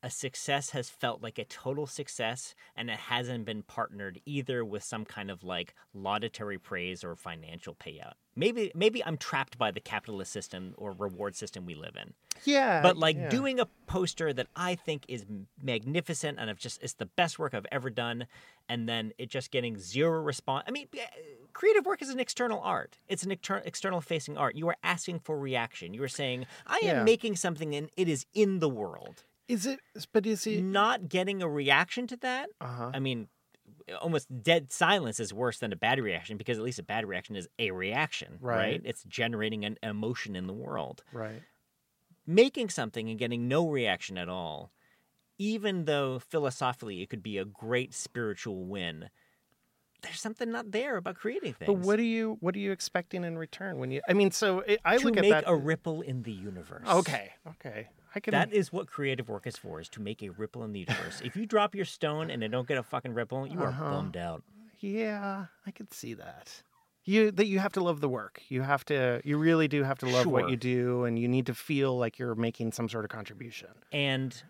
a 0.04 0.10
success 0.10 0.70
has 0.70 0.90
felt 0.90 1.22
like 1.22 1.38
a 1.38 1.44
total 1.46 1.86
success 1.86 2.54
and 2.76 2.90
it 2.90 2.98
hasn't 2.98 3.46
been 3.46 3.62
partnered 3.62 4.20
either 4.26 4.62
with 4.62 4.82
some 4.84 5.04
kind 5.06 5.30
of 5.30 5.42
like 5.42 5.72
laudatory 5.94 6.58
praise 6.58 7.02
or 7.02 7.16
financial 7.16 7.74
payout. 7.74 8.12
Maybe 8.36 8.70
maybe 8.74 9.02
I'm 9.04 9.16
trapped 9.16 9.56
by 9.56 9.70
the 9.70 9.80
capitalist 9.80 10.30
system 10.30 10.74
or 10.76 10.92
reward 10.92 11.34
system 11.36 11.64
we 11.64 11.74
live 11.74 11.96
in. 11.96 12.12
Yeah, 12.44 12.82
But 12.82 12.98
like 12.98 13.16
yeah. 13.16 13.30
doing 13.30 13.58
a 13.60 13.66
poster 13.86 14.32
that 14.34 14.48
I 14.54 14.74
think 14.74 15.04
is 15.08 15.24
magnificent 15.62 16.38
and 16.38 16.50
I've 16.50 16.58
just 16.58 16.82
it's 16.82 16.94
the 16.94 17.06
best 17.06 17.38
work 17.38 17.54
I've 17.54 17.66
ever 17.72 17.88
done 17.90 18.26
and 18.68 18.86
then 18.88 19.12
it 19.18 19.30
just 19.30 19.50
getting 19.50 19.78
zero 19.78 20.20
response. 20.20 20.64
I 20.68 20.70
mean, 20.70 20.88
creative 21.52 21.86
work 21.86 22.02
is 22.02 22.10
an 22.10 22.20
external 22.20 22.60
art. 22.60 22.98
It's 23.08 23.22
an 23.22 23.32
exter- 23.32 23.62
external 23.64 24.00
facing 24.00 24.36
art. 24.36 24.54
You 24.56 24.68
are 24.68 24.76
asking 24.82 25.20
for 25.20 25.38
reaction. 25.38 25.94
You 25.94 26.02
are 26.02 26.08
saying, 26.08 26.46
"I 26.66 26.76
am 26.82 26.96
Yeah. 26.96 27.04
making 27.04 27.36
something 27.36 27.74
and 27.74 27.88
it 27.96 28.08
is 28.08 28.26
in 28.34 28.58
the 28.58 28.68
world." 28.68 29.24
Is 29.48 29.66
it? 29.66 29.80
But 30.12 30.26
is 30.26 30.46
it? 30.46 30.62
Not 30.62 31.08
getting 31.08 31.42
a 31.42 31.48
reaction 31.48 32.06
to 32.08 32.16
that 32.18 32.48
Uh-huh. 32.60 32.90
I 32.94 32.98
mean, 32.98 33.28
almost 34.00 34.26
dead 34.42 34.72
silence 34.72 35.20
is 35.20 35.32
worse 35.34 35.58
than 35.58 35.72
a 35.72 35.76
bad 35.76 35.98
reaction 36.00 36.36
because 36.36 36.58
at 36.58 36.64
least 36.64 36.78
a 36.78 36.82
bad 36.82 37.06
reaction 37.06 37.36
is 37.36 37.48
a 37.58 37.70
reaction, 37.70 38.38
right? 38.40 38.56
Right. 38.56 38.82
It's 38.84 39.04
generating 39.04 39.64
an 39.64 39.76
emotion 39.82 40.36
in 40.36 40.46
the 40.46 40.52
world. 40.54 41.02
Right. 41.12 41.42
Making 42.26 42.70
something 42.70 43.10
and 43.10 43.18
getting 43.18 43.48
no 43.48 43.68
reaction 43.68 44.16
at 44.16 44.30
all, 44.30 44.72
even 45.38 45.84
though 45.84 46.18
philosophically 46.18 47.02
it 47.02 47.10
could 47.10 47.22
be 47.22 47.36
a 47.36 47.44
great 47.44 47.92
spiritual 47.92 48.64
win, 48.64 49.10
there's 50.00 50.20
something 50.20 50.50
not 50.50 50.70
there 50.72 50.96
about 50.96 51.16
creating 51.16 51.52
things. 51.54 51.66
But 51.66 51.78
what 51.78 51.98
are 51.98 52.02
you? 52.02 52.38
What 52.40 52.54
are 52.54 52.58
you 52.58 52.72
expecting 52.72 53.24
in 53.24 53.36
return 53.36 53.78
when 53.78 53.90
you? 53.90 54.00
I 54.08 54.14
mean, 54.14 54.30
so 54.30 54.60
it, 54.60 54.80
I 54.84 54.96
to 54.96 55.04
look 55.04 55.16
make 55.16 55.24
at 55.32 55.44
that. 55.44 55.50
a 55.50 55.54
ripple 55.54 56.00
in 56.00 56.22
the 56.22 56.32
universe. 56.32 56.86
okay. 56.88 57.32
Okay. 57.48 57.88
I 58.14 58.20
can. 58.20 58.32
That 58.32 58.52
is 58.52 58.72
what 58.72 58.86
creative 58.86 59.28
work 59.28 59.46
is 59.46 59.56
for, 59.56 59.80
is 59.80 59.88
to 59.90 60.00
make 60.00 60.22
a 60.22 60.28
ripple 60.30 60.62
in 60.64 60.72
the 60.72 60.80
universe. 60.80 61.20
if 61.24 61.36
you 61.36 61.46
drop 61.46 61.74
your 61.74 61.84
stone 61.84 62.30
and 62.30 62.42
it 62.44 62.48
don't 62.48 62.68
get 62.68 62.78
a 62.78 62.82
fucking 62.82 63.12
ripple, 63.14 63.46
you 63.46 63.60
are 63.62 63.68
Uh-huh. 63.70 63.90
bummed 63.90 64.16
out. 64.16 64.42
yeah, 64.80 65.46
I 65.66 65.70
could 65.70 65.92
see 65.92 66.14
that. 66.14 66.62
You 67.06 67.30
that 67.32 67.46
you 67.46 67.58
have 67.58 67.72
to 67.74 67.82
love 67.82 68.00
the 68.00 68.08
work. 68.08 68.40
You 68.48 68.62
have 68.62 68.84
to. 68.86 69.20
You 69.24 69.36
really 69.36 69.68
do 69.68 69.82
have 69.82 69.98
to 69.98 70.06
love 70.06 70.26
what 70.26 70.48
you 70.48 70.56
do, 70.56 71.04
and 71.04 71.18
you 71.18 71.28
need 71.28 71.46
to 71.46 71.54
feel 71.54 71.98
like 71.98 72.18
you're 72.18 72.34
making 72.34 72.72
some 72.72 72.88
sort 72.88 73.04
of 73.04 73.10
contribution. 73.10 73.68
And 73.92 74.42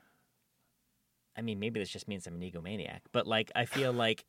I 1.37 1.42
mean, 1.42 1.59
maybe 1.59 1.81
this 1.81 1.88
just 1.90 2.07
means 2.07 2.27
I'm 2.29 2.35
an 2.37 2.42
egomaniac, 2.42 3.00
but 3.11 3.27
like, 3.27 3.50
I 3.57 3.64
feel 3.64 3.92
like 4.07 4.24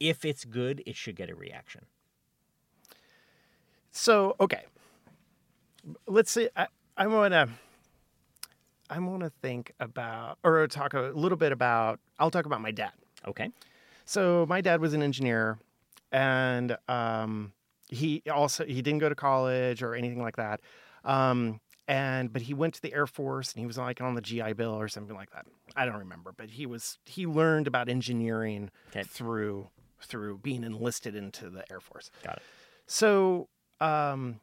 if 0.00 0.24
it's 0.24 0.46
good, 0.46 0.82
it 0.86 0.96
should 0.96 1.14
get 1.16 1.28
a 1.28 1.34
reaction. 1.34 1.84
So 3.90 4.34
okay, 4.40 4.64
let's 6.06 6.30
see. 6.30 6.48
I, 6.56 6.68
I 6.96 7.06
want 7.06 7.32
to. 7.32 7.48
I 8.90 8.98
want 9.00 9.20
to 9.22 9.30
think 9.42 9.72
about 9.80 10.38
or 10.42 10.66
talk 10.66 10.94
a 10.94 11.12
little 11.14 11.38
bit 11.38 11.52
about. 11.52 12.00
I'll 12.18 12.30
talk 12.30 12.46
about 12.46 12.60
my 12.60 12.70
dad. 12.70 12.92
Okay. 13.26 13.50
So 14.04 14.46
my 14.48 14.60
dad 14.60 14.80
was 14.80 14.94
an 14.94 15.02
engineer, 15.02 15.58
and 16.12 16.76
um, 16.88 17.52
he 17.88 18.22
also 18.32 18.64
he 18.64 18.80
didn't 18.82 19.00
go 19.00 19.08
to 19.08 19.14
college 19.14 19.82
or 19.82 19.94
anything 19.94 20.22
like 20.22 20.36
that. 20.36 20.60
Um, 21.04 21.60
and 21.86 22.32
but 22.32 22.42
he 22.42 22.54
went 22.54 22.74
to 22.74 22.82
the 22.82 22.92
Air 22.94 23.06
Force 23.06 23.52
and 23.52 23.60
he 23.60 23.66
was 23.66 23.78
like 23.78 24.00
on 24.00 24.14
the 24.14 24.20
GI 24.20 24.54
Bill 24.54 24.72
or 24.74 24.88
something 24.88 25.16
like 25.16 25.30
that. 25.30 25.46
I 25.76 25.84
don't 25.86 25.96
remember, 25.96 26.32
but 26.36 26.50
he 26.50 26.66
was 26.66 26.98
he 27.04 27.26
learned 27.26 27.66
about 27.66 27.88
engineering 27.88 28.70
Okay. 28.90 29.02
through 29.04 29.68
through 30.00 30.38
being 30.38 30.64
enlisted 30.64 31.14
into 31.14 31.50
the 31.50 31.70
Air 31.70 31.80
Force. 31.80 32.10
Got 32.22 32.36
it. 32.36 32.42
So 32.86 33.48
um, 33.80 34.40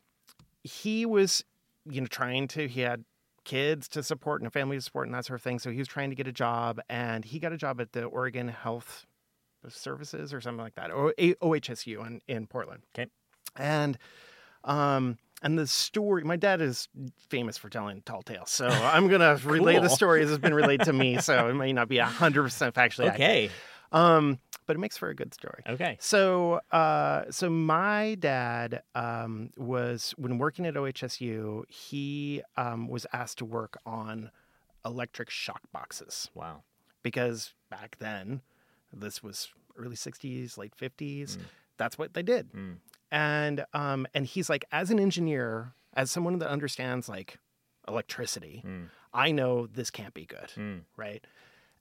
he 0.63 1.05
was, 1.05 1.43
you 1.89 2.01
know, 2.01 2.07
trying 2.07 2.47
to. 2.49 2.67
He 2.67 2.81
had 2.81 3.03
kids 3.45 3.87
to 3.89 4.03
support 4.03 4.41
and 4.41 4.47
a 4.47 4.51
family 4.51 4.75
to 4.77 4.81
support 4.81 5.07
and 5.07 5.15
that 5.15 5.25
sort 5.25 5.39
of 5.39 5.43
thing. 5.43 5.59
So 5.59 5.71
he 5.71 5.77
was 5.79 5.87
trying 5.87 6.09
to 6.09 6.15
get 6.15 6.27
a 6.27 6.31
job, 6.33 6.81
and 6.89 7.23
he 7.23 7.39
got 7.39 7.53
a 7.53 7.57
job 7.57 7.79
at 7.79 7.93
the 7.93 8.03
Oregon 8.03 8.49
Health 8.49 9.05
Services 9.69 10.33
or 10.33 10.41
something 10.41 10.61
like 10.63 10.75
that, 10.75 10.91
or 10.91 11.13
OHSU 11.17 12.05
in, 12.05 12.21
in 12.27 12.47
Portland. 12.47 12.83
Okay. 12.93 13.09
And 13.55 13.97
um, 14.63 15.17
and 15.41 15.57
the 15.59 15.67
story, 15.67 16.23
my 16.23 16.35
dad 16.37 16.59
is 16.61 16.87
famous 17.29 17.57
for 17.57 17.69
telling 17.69 18.01
tall 18.01 18.21
tales, 18.23 18.49
so 18.49 18.67
I'm 18.69 19.07
gonna 19.07 19.39
relay 19.43 19.75
the 19.75 19.87
Cool. 19.87 19.95
story 19.95 20.23
as 20.23 20.29
it's 20.31 20.39
been 20.41 20.53
relayed 20.53 20.81
to 20.81 20.93
me. 20.93 21.19
So 21.19 21.49
it 21.49 21.53
may 21.55 21.71
not 21.73 21.87
be 21.87 21.97
hundred 21.99 22.43
percent 22.43 22.73
factually 22.75 23.09
accurate. 23.09 23.51
Um, 23.91 24.39
but 24.65 24.75
it 24.75 24.79
makes 24.79 24.97
for 24.97 25.09
a 25.09 25.15
good 25.15 25.33
story. 25.33 25.61
Okay. 25.69 25.97
So, 25.99 26.59
uh, 26.71 27.25
so 27.29 27.49
my 27.49 28.15
dad 28.19 28.81
um, 28.95 29.51
was 29.57 30.13
when 30.17 30.37
working 30.39 30.65
at 30.65 30.73
OHSU. 30.73 31.69
He 31.69 32.41
um, 32.57 32.87
was 32.87 33.05
asked 33.13 33.37
to 33.39 33.45
work 33.45 33.77
on 33.85 34.31
electric 34.83 35.29
shock 35.29 35.61
boxes 35.71 36.29
Wow. 36.33 36.63
because 37.03 37.53
back 37.69 37.97
then, 37.99 38.41
this 38.91 39.21
was 39.21 39.49
early 39.77 39.95
'60s, 39.95 40.57
late 40.57 40.73
'50s. 40.75 41.37
Mm. 41.37 41.41
That's 41.77 41.97
what 41.97 42.13
they 42.13 42.23
did. 42.23 42.51
Mm. 42.53 42.77
And 43.11 43.65
um, 43.73 44.07
and 44.15 44.25
he's 44.25 44.49
like, 44.49 44.65
as 44.71 44.89
an 44.89 44.99
engineer, 44.99 45.73
as 45.93 46.09
someone 46.09 46.39
that 46.39 46.49
understands 46.49 47.07
like 47.07 47.37
electricity, 47.87 48.63
Mm. 48.65 48.89
I 49.13 49.31
know 49.31 49.67
this 49.67 49.89
can't 49.91 50.13
be 50.13 50.25
good, 50.25 50.51
Mm. 50.57 50.81
right? 50.97 51.23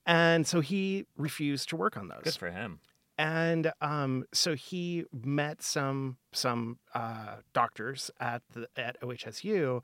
And 0.07 0.47
so 0.47 0.61
he 0.61 1.07
refused 1.17 1.69
to 1.71 1.77
work 1.77 1.97
on 1.97 2.09
those 2.09 2.21
Good 2.25 2.35
for 2.35 2.51
him. 2.51 2.81
and 3.17 3.73
um, 3.81 4.25
so 4.33 4.55
he 4.55 5.05
met 5.13 5.63
some 5.63 6.19
some 6.33 6.79
uh, 6.95 7.37
doctors 7.53 8.11
at 8.21 8.43
the 8.53 8.69
at 8.77 9.01
OHSU, 9.01 9.81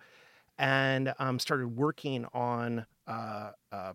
and 0.59 1.15
um, 1.19 1.39
started 1.39 1.77
working 1.77 2.27
on 2.35 2.87
uh, 3.07 3.53
uh, 3.73 3.93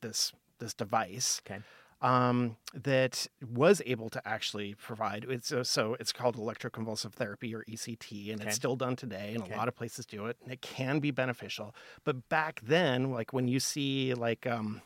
this 0.00 0.32
this 0.58 0.72
device. 0.74 1.40
Okay. 1.46 1.60
Um, 2.02 2.58
that 2.74 3.26
was 3.50 3.80
able 3.86 4.10
to 4.10 4.20
actually 4.28 4.74
provide 4.74 5.24
it's 5.30 5.50
uh, 5.50 5.64
so 5.64 5.96
it's 5.98 6.12
called 6.12 6.36
electroconvulsive 6.36 7.12
therapy 7.14 7.54
or 7.54 7.64
ECT, 7.64 8.30
and 8.32 8.40
Okay. 8.40 8.48
it's 8.48 8.56
still 8.56 8.76
done 8.76 8.96
today, 8.96 9.32
and 9.34 9.42
Okay. 9.44 9.54
a 9.54 9.56
lot 9.56 9.66
of 9.66 9.74
places 9.74 10.04
do 10.04 10.26
it, 10.26 10.36
and 10.42 10.52
it 10.52 10.60
can 10.60 11.00
be 11.00 11.10
beneficial. 11.10 11.74
But 12.04 12.28
back 12.28 12.60
then, 12.62 13.10
like 13.12 13.32
when 13.32 13.48
you 13.48 13.60
see 13.60 14.12
like 14.12 14.46
um, 14.46 14.82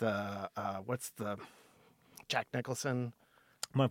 the 0.00 0.50
uh, 0.56 0.76
what's 0.84 1.10
the 1.16 1.36
Jack 2.28 2.48
Nicholson. 2.52 3.12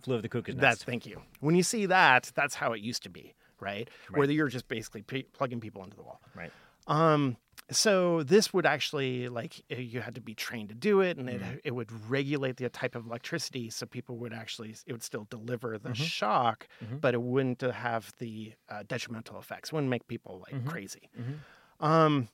Flew 0.02 0.14
over 0.14 0.20
the 0.22 0.28
cuckoo's 0.28 0.54
nest. 0.56 0.60
That's 0.60 0.84
thank 0.84 1.06
you. 1.06 1.22
When 1.40 1.54
you 1.54 1.62
see 1.62 1.86
that, 1.86 2.30
that's 2.34 2.54
how 2.54 2.72
it 2.74 2.80
used 2.82 3.02
to 3.04 3.08
be, 3.10 3.34
right? 3.60 3.88
Where 4.12 4.30
you're 4.30 4.48
just 4.48 4.68
basically 4.68 5.00
p- 5.02 5.26
plugging 5.32 5.58
people 5.60 5.82
into 5.82 5.96
the 5.96 6.02
wall. 6.02 6.20
right. 6.36 6.52
Um, 6.86 7.36
so 7.70 8.22
this 8.24 8.52
would 8.52 8.66
actually 8.66 9.28
like 9.28 9.62
uh, 9.72 9.76
you 9.76 10.00
had 10.00 10.16
to 10.16 10.20
be 10.20 10.34
trained 10.34 10.68
to 10.70 10.74
do 10.74 11.00
it, 11.00 11.16
and 11.18 11.28
it 11.30 11.40
it 11.64 11.70
would 11.74 11.90
regulate 12.10 12.56
the 12.58 12.68
type 12.68 12.94
of 12.94 13.06
electricity, 13.06 13.70
so 13.70 13.86
people 13.86 14.16
would 14.18 14.32
actually 14.34 14.74
it 14.86 14.92
would 14.92 15.02
still 15.02 15.26
deliver 15.30 15.78
the 15.78 15.94
shock, 15.94 16.66
Mhm. 16.84 17.00
but 17.00 17.14
it 17.14 17.22
wouldn't 17.22 17.62
uh, 17.62 17.70
have 17.72 18.12
the 18.18 18.52
uh, 18.68 18.82
detrimental 18.86 19.38
effects. 19.38 19.68
It 19.70 19.74
wouldn't 19.74 19.90
make 19.90 20.06
people 20.08 20.44
like 20.46 20.62
Mhm. 20.62 20.68
crazy. 20.68 21.08
Mhm. 21.18 21.38
Um, 21.86 22.28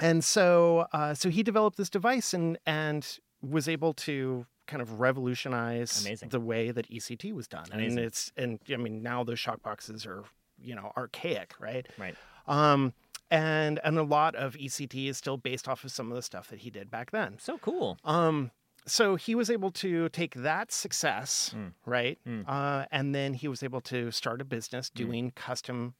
and 0.00 0.24
so 0.24 0.86
uh, 0.92 1.14
so 1.14 1.28
he 1.30 1.42
developed 1.42 1.76
this 1.76 1.90
device 1.90 2.34
and 2.34 2.58
and 2.66 3.18
was 3.42 3.68
able 3.68 3.92
to 3.94 4.46
kind 4.66 4.80
of 4.80 4.98
revolutionize 5.00 6.04
Amazing. 6.06 6.30
the 6.30 6.40
way 6.40 6.70
that 6.70 6.88
ECT 6.90 7.32
was 7.34 7.46
done. 7.46 7.64
And 7.70 7.80
Amazing. 7.80 7.98
it's 7.98 8.32
and 8.36 8.58
I 8.72 8.76
mean 8.76 9.02
now 9.02 9.22
those 9.24 9.38
shock 9.38 9.62
boxes 9.62 10.06
are 10.06 10.24
you 10.58 10.74
know 10.74 10.92
archaic, 10.96 11.54
right? 11.60 11.86
Right. 11.98 12.16
Um, 12.46 12.92
and 13.30 13.80
and 13.84 13.98
a 13.98 14.02
lot 14.02 14.34
of 14.34 14.54
ECT 14.54 15.08
is 15.08 15.16
still 15.18 15.36
based 15.36 15.68
off 15.68 15.84
of 15.84 15.90
some 15.90 16.10
of 16.10 16.16
the 16.16 16.22
stuff 16.22 16.48
that 16.48 16.60
he 16.60 16.70
did 16.70 16.90
back 16.90 17.10
then. 17.10 17.38
So 17.38 17.58
cool. 17.58 17.98
Um, 18.04 18.50
so 18.86 19.16
he 19.16 19.34
was 19.34 19.48
able 19.50 19.70
to 19.72 20.10
take 20.10 20.34
that 20.34 20.70
success, 20.70 21.54
Mm. 21.56 21.72
right, 21.86 22.18
Mm. 22.26 22.44
uh, 22.46 22.84
and 22.92 23.14
then 23.14 23.32
he 23.34 23.48
was 23.48 23.62
able 23.62 23.80
to 23.82 24.10
start 24.10 24.42
a 24.42 24.44
business 24.44 24.90
Mm. 24.90 24.94
doing 24.94 25.30
custom 25.30 25.94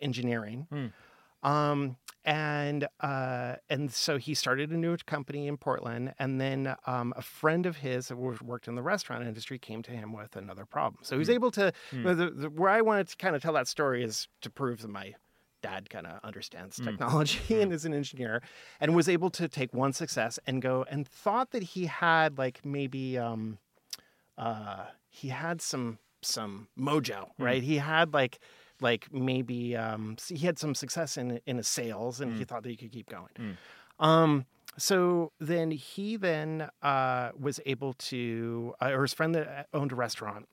engineering. 0.00 0.66
Mm. 1.44 1.50
Um, 1.50 1.96
and 2.26 2.88
uh, 3.00 3.56
and 3.68 3.92
so 3.92 4.16
he 4.16 4.32
started 4.34 4.70
a 4.70 4.76
new 4.78 4.96
company 5.04 5.46
in 5.46 5.58
Portland, 5.58 6.14
and 6.18 6.40
then 6.40 6.74
um, 6.86 7.12
a 7.16 7.22
friend 7.22 7.66
of 7.66 7.76
his 7.78 8.08
that 8.08 8.16
was- 8.16 8.40
worked 8.40 8.66
in 8.66 8.76
the 8.76 8.82
restaurant 8.82 9.26
industry 9.26 9.58
came 9.58 9.82
to 9.82 9.90
him 9.90 10.12
with 10.14 10.34
another 10.34 10.64
problem. 10.64 11.02
So 11.04 11.16
he 11.16 11.18
was 11.18 11.28
able 11.28 11.50
to. 11.50 11.72
Mm. 11.92 12.16
The, 12.16 12.30
the, 12.30 12.48
where 12.50 12.70
I 12.70 12.80
wanted 12.80 13.08
to 13.08 13.16
kind 13.16 13.36
of 13.36 13.42
tell 13.42 13.52
that 13.52 13.68
story 13.68 14.02
is 14.02 14.26
to 14.40 14.48
prove 14.48 14.80
that 14.80 14.88
my 14.88 15.14
dad 15.62 15.90
kind 15.90 16.06
of 16.06 16.18
understands 16.24 16.78
Mm. 16.78 16.84
technology 16.86 17.40
and 17.60 17.72
is 17.74 17.84
an 17.84 17.92
engineer, 17.92 18.40
and 18.80 18.94
was 18.96 19.06
able 19.08 19.28
to 19.30 19.46
take 19.46 19.74
one 19.74 19.92
success 19.92 20.38
and 20.46 20.62
go 20.62 20.86
and 20.90 21.06
thought 21.06 21.50
that 21.50 21.62
he 21.62 21.84
had 21.86 22.38
like 22.38 22.64
maybe 22.64 23.18
um, 23.18 23.58
uh, 24.38 24.86
he 25.10 25.28
had 25.28 25.60
some 25.60 25.98
some 26.22 26.68
mojo, 26.78 27.28
right? 27.38 27.62
He 27.62 27.76
had 27.76 28.14
like 28.14 28.38
like 28.80 29.12
maybe 29.12 29.76
um, 29.76 30.16
he 30.28 30.38
had 30.46 30.58
some 30.58 30.74
success 30.74 31.16
in 31.16 31.40
in 31.46 31.56
his 31.56 31.68
sales, 31.68 32.20
and 32.20 32.36
he 32.36 32.44
thought 32.44 32.62
that 32.62 32.70
he 32.70 32.76
could 32.76 32.92
keep 32.92 33.08
going. 33.08 33.28
Mm. 33.38 34.04
Um, 34.04 34.46
so 34.76 35.32
then 35.38 35.70
he 35.70 36.16
then 36.16 36.68
uh, 36.82 37.30
was 37.38 37.60
able 37.64 37.92
to, 37.94 38.74
uh, 38.82 38.90
or 38.90 39.02
his 39.02 39.14
friend 39.14 39.34
that 39.34 39.68
owned 39.72 39.92
a 39.92 39.94
restaurant 39.94 40.48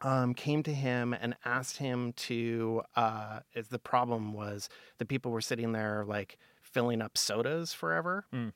um, 0.00 0.34
came 0.34 0.62
to 0.64 0.74
him 0.74 1.14
and 1.14 1.36
asked 1.44 1.78
him 1.78 2.12
to. 2.14 2.82
Uh, 2.94 3.40
the 3.70 3.78
problem 3.78 4.32
was 4.32 4.68
the 4.98 5.06
people 5.06 5.30
were 5.30 5.40
sitting 5.40 5.72
there 5.72 6.04
like 6.06 6.38
filling 6.60 7.00
up 7.00 7.16
sodas 7.16 7.72
forever. 7.72 8.26
Mm. 8.34 8.52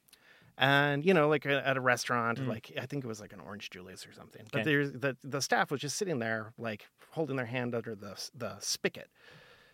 And 0.60 1.04
you 1.06 1.14
know, 1.14 1.28
like 1.28 1.46
at 1.46 1.76
a 1.76 1.80
restaurant, 1.80 2.38
Mm. 2.38 2.46
like 2.48 2.70
I 2.80 2.84
think 2.86 3.02
it 3.02 3.06
was 3.08 3.20
like 3.20 3.32
an 3.32 3.40
Orange 3.40 3.70
Julius 3.70 4.06
or 4.06 4.12
something. 4.12 4.42
But 4.52 4.60
Okay. 4.60 4.70
there's 4.70 4.92
the 4.92 5.16
the 5.24 5.40
staff 5.40 5.70
was 5.70 5.80
just 5.80 5.96
sitting 5.96 6.18
there, 6.18 6.52
like 6.58 6.86
holding 7.12 7.36
their 7.36 7.46
hand 7.46 7.74
under 7.74 7.94
the 7.94 8.14
the 8.34 8.58
spigot. 8.60 9.08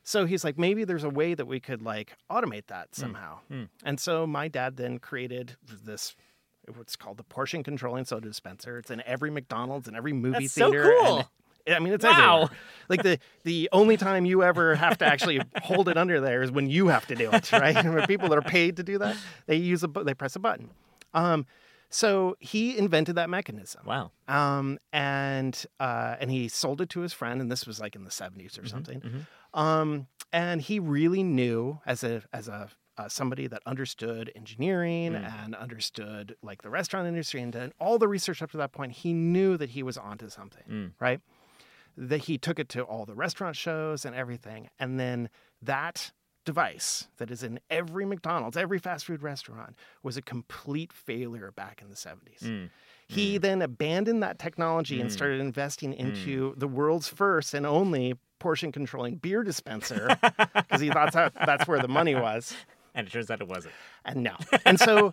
So 0.05 0.25
he's 0.25 0.44
like, 0.44 0.57
maybe 0.57 0.85
there's 0.85 1.03
a 1.03 1.11
way 1.11 1.35
that 1.35 1.46
we 1.46 1.59
could 1.59 1.83
like 1.83 2.16
automate 2.31 2.68
that 2.68 2.94
somehow. 2.94 3.40
Mm. 3.51 3.68
And 3.85 3.99
so 3.99 4.25
my 4.27 4.46
dad 4.46 4.77
then 4.77 5.01
created 5.01 5.57
this 5.66 6.14
what's 6.75 6.94
called 6.96 7.16
the 7.16 7.25
portion 7.25 7.62
controlling 7.64 8.05
soda 8.05 8.29
dispenser. 8.29 8.79
It's 8.79 8.90
in 8.90 9.01
every 9.07 9.31
McDonald's 9.31 9.87
and 9.88 9.96
every 9.96 10.12
movie 10.12 10.44
That's 10.46 10.53
so 10.53 10.70
theater. 10.70 10.90
and- 10.92 11.07
cool. 11.07 11.31
I 11.68 11.79
mean, 11.79 11.92
it's 11.92 12.05
Wow. 12.05 12.12
everywhere. 12.12 12.48
Like 12.88 13.02
the 13.02 13.18
the 13.42 13.68
only 13.72 13.96
time 13.96 14.24
you 14.26 14.44
ever 14.44 14.76
have 14.76 14.96
to 14.98 15.05
actually 15.05 15.40
hold 15.62 15.88
it 15.88 15.96
under 15.96 16.20
there 16.20 16.42
is 16.42 16.52
when 16.52 16.70
you 16.70 16.87
have 16.87 17.05
to 17.09 17.16
do 17.16 17.33
it, 17.33 17.50
right? 17.64 17.74
And 17.76 17.92
when 17.94 18.07
people 18.07 18.29
that 18.29 18.38
are 18.38 18.42
paid 18.42 18.76
to 18.76 18.85
do 18.85 18.98
that, 18.98 19.16
they 19.46 19.57
use 19.57 19.83
a 19.83 19.88
they 19.88 20.14
press 20.14 20.37
a 20.37 20.38
button. 20.38 20.70
Um, 21.12 21.46
so 21.90 22.37
he 22.38 22.79
invented 22.79 23.16
that 23.16 23.29
mechanism. 23.29 23.83
Wow. 23.85 24.12
Um, 24.29 24.79
and 24.92 25.66
uh, 25.81 26.14
and 26.20 26.31
he 26.31 26.46
sold 26.48 26.81
it 26.81 26.88
to 26.90 27.00
his 27.00 27.12
friend, 27.12 27.40
and 27.40 27.50
this 27.50 27.66
was 27.66 27.81
like 27.81 27.96
in 27.96 28.05
the 28.05 28.11
seventies 28.12 28.57
or 28.57 28.62
Mm-hmm, 28.62 28.68
something. 28.70 29.26
Um, 29.55 30.07
and 30.33 30.61
he 30.61 30.79
really 30.79 31.22
knew 31.24 31.81
as 31.87 32.05
a 32.05 32.22
as 32.33 32.46
a 32.48 32.68
uh, 32.98 33.09
somebody 33.09 33.46
that 33.46 33.62
understood 33.66 34.31
engineering 34.37 35.12
Mm. 35.12 35.42
and 35.44 35.55
understood 35.55 36.35
like 36.42 36.62
the 36.62 36.70
restaurant 36.70 37.07
industry 37.07 37.42
and 37.42 37.52
did 37.52 37.72
all 37.79 37.98
the 37.98 38.09
research 38.09 38.40
up 38.42 38.50
to 38.52 38.57
that 38.59 38.72
point. 38.72 38.92
He 38.92 39.12
knew 39.12 39.57
that 39.59 39.70
he 39.70 39.83
was 39.83 39.98
onto 39.98 40.29
something, 40.31 40.62
Mm. 40.70 40.92
right? 41.00 41.20
That 41.96 42.18
he 42.24 42.37
took 42.38 42.59
it 42.59 42.68
to 42.70 42.82
all 42.82 43.04
the 43.06 43.14
restaurant 43.14 43.56
shows 43.56 44.04
and 44.04 44.14
everything, 44.14 44.68
and 44.78 45.00
then 45.00 45.28
that 45.62 46.12
device 46.44 47.09
that 47.16 47.30
is 47.30 47.42
in 47.42 47.59
every 47.70 48.04
McDonald's, 48.04 48.56
every 48.56 48.78
fast 48.78 49.04
food 49.06 49.22
restaurant, 49.22 49.74
was 50.02 50.16
a 50.16 50.22
complete 50.22 50.92
failure 50.92 51.50
back 51.56 51.80
in 51.82 51.90
the 51.90 51.96
seventies. 51.96 52.40
Mm. 52.42 52.70
He 53.09 53.38
then 53.38 53.62
abandoned 53.62 54.22
that 54.22 54.38
technology 54.38 55.00
and 55.00 55.09
Mm. 55.11 55.12
started 55.12 55.40
investing 55.40 55.92
into 55.94 56.54
the 56.56 56.68
world's 56.68 57.09
first 57.09 57.54
and 57.54 57.64
only 57.64 58.14
portion 58.40 58.70
controlling 58.72 59.16
beer 59.16 59.42
dispenser 59.42 60.09
because 60.54 60.80
he 60.80 60.90
thought 60.90 61.12
that, 61.12 61.32
that's 61.46 61.66
where 61.66 61.80
the 61.80 61.88
money 61.88 62.14
was. 62.14 62.54
And 62.94 63.06
it 63.06 63.11
turns 63.11 63.30
out 63.30 63.40
it 63.40 63.48
wasn't. 63.48 63.74
And 64.04 64.22
no. 64.22 64.37
And 64.64 64.78
so 64.80 65.12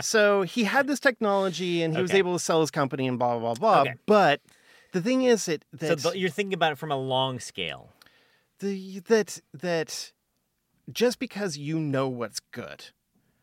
so 0.00 0.42
he 0.42 0.64
had 0.64 0.86
this 0.86 1.00
technology 1.00 1.82
and 1.82 1.94
he 1.94 2.02
was 2.02 2.12
able 2.12 2.32
to 2.34 2.38
sell 2.38 2.60
his 2.60 2.70
company 2.70 3.06
and 3.06 3.18
blah 3.18 3.38
blah 3.38 3.54
blah. 3.54 3.80
Okay. 3.82 3.94
But 4.06 4.40
the 4.96 5.02
thing 5.02 5.22
is 5.24 5.46
that 5.46 5.64
So 5.78 5.86
that 5.94 5.98
th- 6.02 6.14
you're 6.16 6.30
thinking 6.30 6.54
about 6.54 6.72
it 6.72 6.78
from 6.78 6.90
a 6.92 6.96
long 6.96 7.38
scale. 7.40 7.92
the 8.60 9.00
that 9.00 9.40
that 9.52 10.12
just 10.90 11.18
because 11.18 11.56
you 11.58 11.78
know 11.78 12.08
what's 12.08 12.40
good 12.40 12.86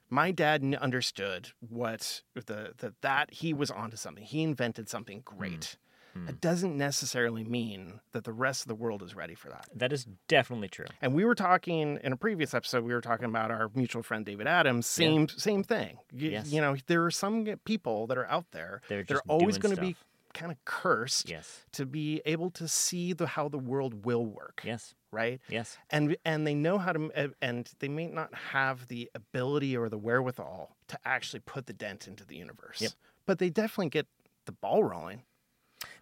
my 0.10 0.32
dad 0.32 0.78
understood 0.80 1.50
what 1.60 2.22
the, 2.36 2.74
the 2.78 2.94
that 3.02 3.34
he 3.34 3.54
was 3.54 3.70
onto 3.72 3.98
something 3.98 4.24
he 4.24 4.42
invented 4.44 4.90
something 4.90 5.22
great 5.26 5.78
Hmm. 6.16 6.28
it 6.30 6.40
doesn't 6.40 6.78
necessarily 6.78 7.44
mean 7.44 8.00
that 8.12 8.24
the 8.24 8.32
rest 8.34 8.62
of 8.62 8.68
the 8.68 8.76
world 8.76 9.02
is 9.02 9.16
ready 9.16 9.34
for 9.34 9.50
that 9.50 9.68
That 9.76 9.92
is 9.92 10.06
definitely 10.28 10.68
true. 10.68 10.86
and 11.02 11.12
we 11.16 11.26
were 11.26 11.34
talking 11.34 11.98
in 12.04 12.14
a 12.14 12.16
previous 12.18 12.54
episode 12.54 12.84
we 12.84 12.94
were 12.94 13.02
talking 13.02 13.26
about 13.26 13.50
our 13.50 13.72
mutual 13.74 14.04
friend 14.04 14.24
david 14.24 14.46
adams 14.46 14.86
same 14.86 15.28
same 15.28 15.64
thing 15.64 15.98
you, 16.12 16.30
Yes. 16.30 16.52
you 16.52 16.62
know 16.62 16.76
there 16.86 17.04
are 17.04 17.10
some 17.10 17.48
people 17.66 18.06
that 18.08 18.18
are 18.20 18.28
out 18.28 18.46
there 18.52 18.82
They're 18.90 19.04
they're 19.04 19.22
always 19.28 19.58
going 19.58 19.74
to 19.76 19.82
be. 19.82 19.96
Kind 20.34 20.52
of 20.52 20.58
cursed 20.66 21.30
Yes. 21.30 21.66
to 21.74 21.86
be 21.86 22.22
able 22.26 22.50
to 22.52 22.68
see 22.68 23.14
the 23.14 23.28
how 23.28 23.48
the 23.50 23.58
world 23.60 24.06
will 24.06 24.26
work 24.26 24.62
Yes. 24.66 24.96
right 25.12 25.40
Yes. 25.50 25.78
and 25.90 26.16
and 26.26 26.46
they 26.48 26.56
know 26.56 26.78
how 26.78 26.92
to 26.94 27.12
uh, 27.16 27.28
and 27.42 27.70
they 27.80 27.88
may 27.88 28.08
not 28.08 28.34
have 28.52 28.88
the 28.88 29.10
ability 29.16 29.76
or 29.78 29.90
the 29.90 29.98
wherewithal 29.98 30.76
to 30.88 30.98
actually 31.06 31.42
put 31.42 31.66
the 31.68 31.74
dent 31.74 32.08
into 32.08 32.26
the 32.26 32.36
universe 32.36 32.82
Yep. 32.82 32.92
but 33.26 33.40
they 33.40 33.50
definitely 33.50 33.90
get 33.90 34.08
the 34.46 34.52
ball 34.52 34.84
rolling 34.84 35.24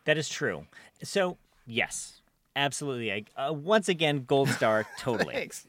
That 0.06 0.18
is 0.18 0.30
true. 0.30 0.66
So, 1.04 1.38
yes, 1.66 2.22
absolutely. 2.56 3.12
I, 3.12 3.24
uh, 3.50 3.54
once 3.54 3.88
again, 3.90 4.24
gold 4.26 4.50
star, 4.50 4.86
totally. 4.98 5.34
thanks 5.40 5.68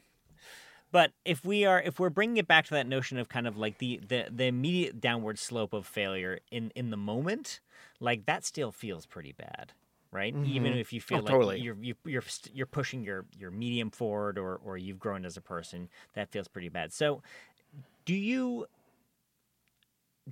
But 0.93 1.11
if 1.25 1.43
we 1.43 1.65
are 1.65 1.81
if 1.81 1.99
we're 1.99 2.11
bringing 2.11 2.37
it 2.37 2.47
back 2.47 2.65
to 2.67 2.75
that 2.75 2.85
notion 2.87 3.17
of 3.17 3.27
kind 3.27 3.47
of 3.47 3.57
like 3.57 3.79
the 3.79 3.99
the, 4.07 4.27
the 4.29 4.45
immediate 4.45 5.01
downward 5.01 5.39
slope 5.39 5.73
of 5.73 5.87
failure 5.87 6.39
in 6.51 6.71
in 6.75 6.91
the 6.91 6.97
moment, 6.97 7.61
like 7.99 8.27
that 8.27 8.45
still 8.45 8.71
feels 8.71 9.07
pretty 9.07 9.31
bad, 9.31 9.73
right? 10.11 10.35
Even 10.45 10.71
mm-hmm. 10.71 10.79
if 10.79 10.93
you 10.93 11.01
oh, 11.03 11.07
feel 11.07 11.17
Oh, 11.17 11.21
like 11.21 11.31
totally. 11.31 11.59
you're 11.61 11.77
you, 11.81 11.95
you're 12.05 12.21
st- 12.21 12.55
you're 12.55 12.67
pushing 12.67 13.03
your 13.03 13.25
your 13.35 13.49
medium 13.49 13.89
forward 13.89 14.37
or 14.37 14.61
or 14.63 14.77
you've 14.77 14.99
grown 14.99 15.25
as 15.25 15.35
a 15.35 15.41
person, 15.41 15.89
that 16.13 16.29
feels 16.29 16.47
pretty 16.47 16.69
bad. 16.69 16.93
So, 16.93 17.23
do 18.05 18.13
you 18.13 18.67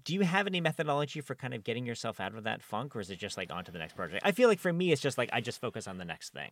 do 0.03 0.13
you 0.13 0.21
have 0.21 0.45
any 0.45 0.61
methodology 0.61 1.21
for 1.21 1.33
kind 1.33 1.55
of 1.55 1.63
getting 1.63 1.87
yourself 1.87 2.19
out 2.19 2.35
of 2.35 2.43
that 2.43 2.61
funk, 2.61 2.95
or 2.95 2.99
is 2.99 3.09
it 3.09 3.17
just 3.17 3.35
like 3.35 3.51
on 3.51 3.65
to 3.65 3.71
the 3.71 3.79
next 3.79 3.95
project? 3.95 4.21
I 4.23 4.31
feel 4.31 4.47
like 4.47 4.59
for 4.59 4.71
me, 4.71 4.91
it's 4.91 5.01
just 5.01 5.17
like 5.17 5.31
I 5.33 5.41
just 5.41 5.59
focus 5.59 5.87
on 5.87 5.97
the 5.97 6.05
next 6.05 6.33
thing 6.33 6.51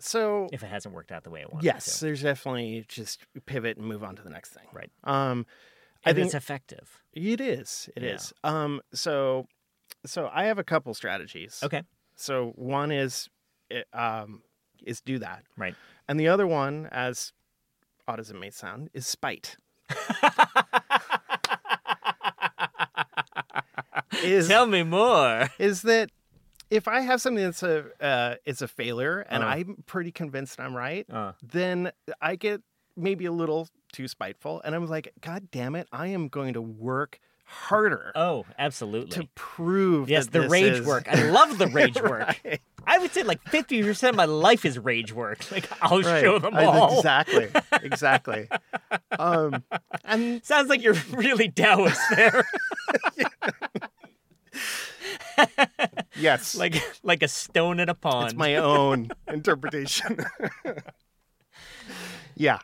so 0.00 0.48
if 0.52 0.62
it 0.62 0.66
hasn't 0.68 0.94
worked 0.94 1.10
out 1.12 1.24
the 1.24 1.30
way 1.30 1.42
I 1.42 1.46
wanted 1.50 1.64
yes 1.66 1.98
to. 1.98 2.04
there's 2.06 2.22
definitely 2.22 2.84
just 2.88 3.20
pivot 3.46 3.76
and 3.76 3.86
move 3.86 4.02
on 4.04 4.16
to 4.16 4.22
the 4.22 4.30
next 4.30 4.50
thing 4.50 4.66
Right. 4.72 4.90
um 5.04 5.44
i 6.06 6.12
think 6.12 6.26
it's 6.26 6.34
effective. 6.34 7.02
it 7.12 7.40
is 7.40 7.88
It 7.96 8.02
Yeah. 8.04 8.14
is. 8.14 8.32
um 8.44 8.80
so 8.94 9.46
so 10.06 10.30
i 10.32 10.44
have 10.44 10.58
a 10.58 10.64
couple 10.64 10.94
strategies 10.94 11.60
Okay. 11.64 11.82
so 12.14 12.52
one 12.54 12.92
is 12.92 13.28
eh, 13.70 13.82
um 13.92 14.42
is 14.84 15.00
do 15.00 15.18
that 15.18 15.42
Right. 15.56 15.74
and 16.06 16.20
the 16.20 16.28
other 16.28 16.46
one 16.46 16.86
as 16.92 17.32
odd 18.06 18.20
as 18.20 18.30
it 18.30 18.36
may 18.38 18.50
sound 18.50 18.90
is 18.94 19.06
spite 19.06 19.56
is 24.22 24.48
Tell 24.48 24.66
me 24.66 24.82
more. 24.82 25.48
is 25.58 25.82
that 25.82 26.10
if 26.70 26.86
I 26.88 27.00
have 27.00 27.20
something 27.20 27.42
that's 27.44 27.62
a 27.62 27.86
uh, 28.00 28.34
it's 28.44 28.62
a 28.62 28.68
failure 28.68 29.20
and 29.28 29.42
Uh. 29.42 29.46
I'm 29.48 29.82
pretty 29.86 30.12
convinced 30.12 30.60
I'm 30.60 30.74
right, 30.76 31.06
Uh, 31.10 31.32
then 31.42 31.92
I 32.20 32.36
get 32.36 32.60
maybe 32.96 33.24
a 33.26 33.32
little 33.32 33.68
too 33.92 34.08
spiteful, 34.08 34.60
and 34.64 34.74
I'm 34.74 34.86
like, 34.86 35.12
God 35.20 35.50
damn 35.50 35.74
it, 35.76 35.88
I 35.92 36.08
am 36.08 36.28
going 36.28 36.54
to 36.54 36.60
work 36.60 37.20
harder 37.50 38.12
Oh, 38.14 38.44
absolutely. 38.58 39.10
to 39.22 39.28
prove 39.34 40.10
yes, 40.10 40.26
the 40.26 40.48
rage 40.48 40.80
is- 40.80 40.86
work. 40.86 41.08
I 41.08 41.30
love 41.30 41.56
the 41.56 41.66
rage 41.78 41.94
work. 42.00 42.38
Right. 42.44 42.60
I 42.86 42.98
would 42.98 43.12
say 43.12 43.22
like 43.22 43.42
50% 43.44 44.10
of 44.10 44.14
my 44.16 44.26
life 44.26 44.64
is 44.66 44.78
rage 44.78 45.12
work. 45.14 45.38
Like, 45.50 45.66
I'll 45.80 46.02
Right. 46.02 46.20
show 46.22 46.38
them 46.38 46.54
I- 46.54 46.64
all. 46.64 46.96
Exactly. 46.98 47.48
Exactly. 47.82 48.48
um, 49.18 49.62
and 50.04 50.44
Sounds 50.44 50.68
like 50.68 50.82
you're 50.82 50.96
really 51.12 51.48
Taoist 51.50 52.00
there. 52.14 52.44
Yes, 56.18 56.54
like 56.62 56.76
like 57.02 57.22
a 57.22 57.28
stone 57.28 57.80
in 57.80 57.88
a 57.88 57.94
pond. 57.94 58.30
it's 58.30 58.34
my 58.38 58.56
own 58.56 59.10
interpretation. 59.28 60.18
yeah. 62.36 62.58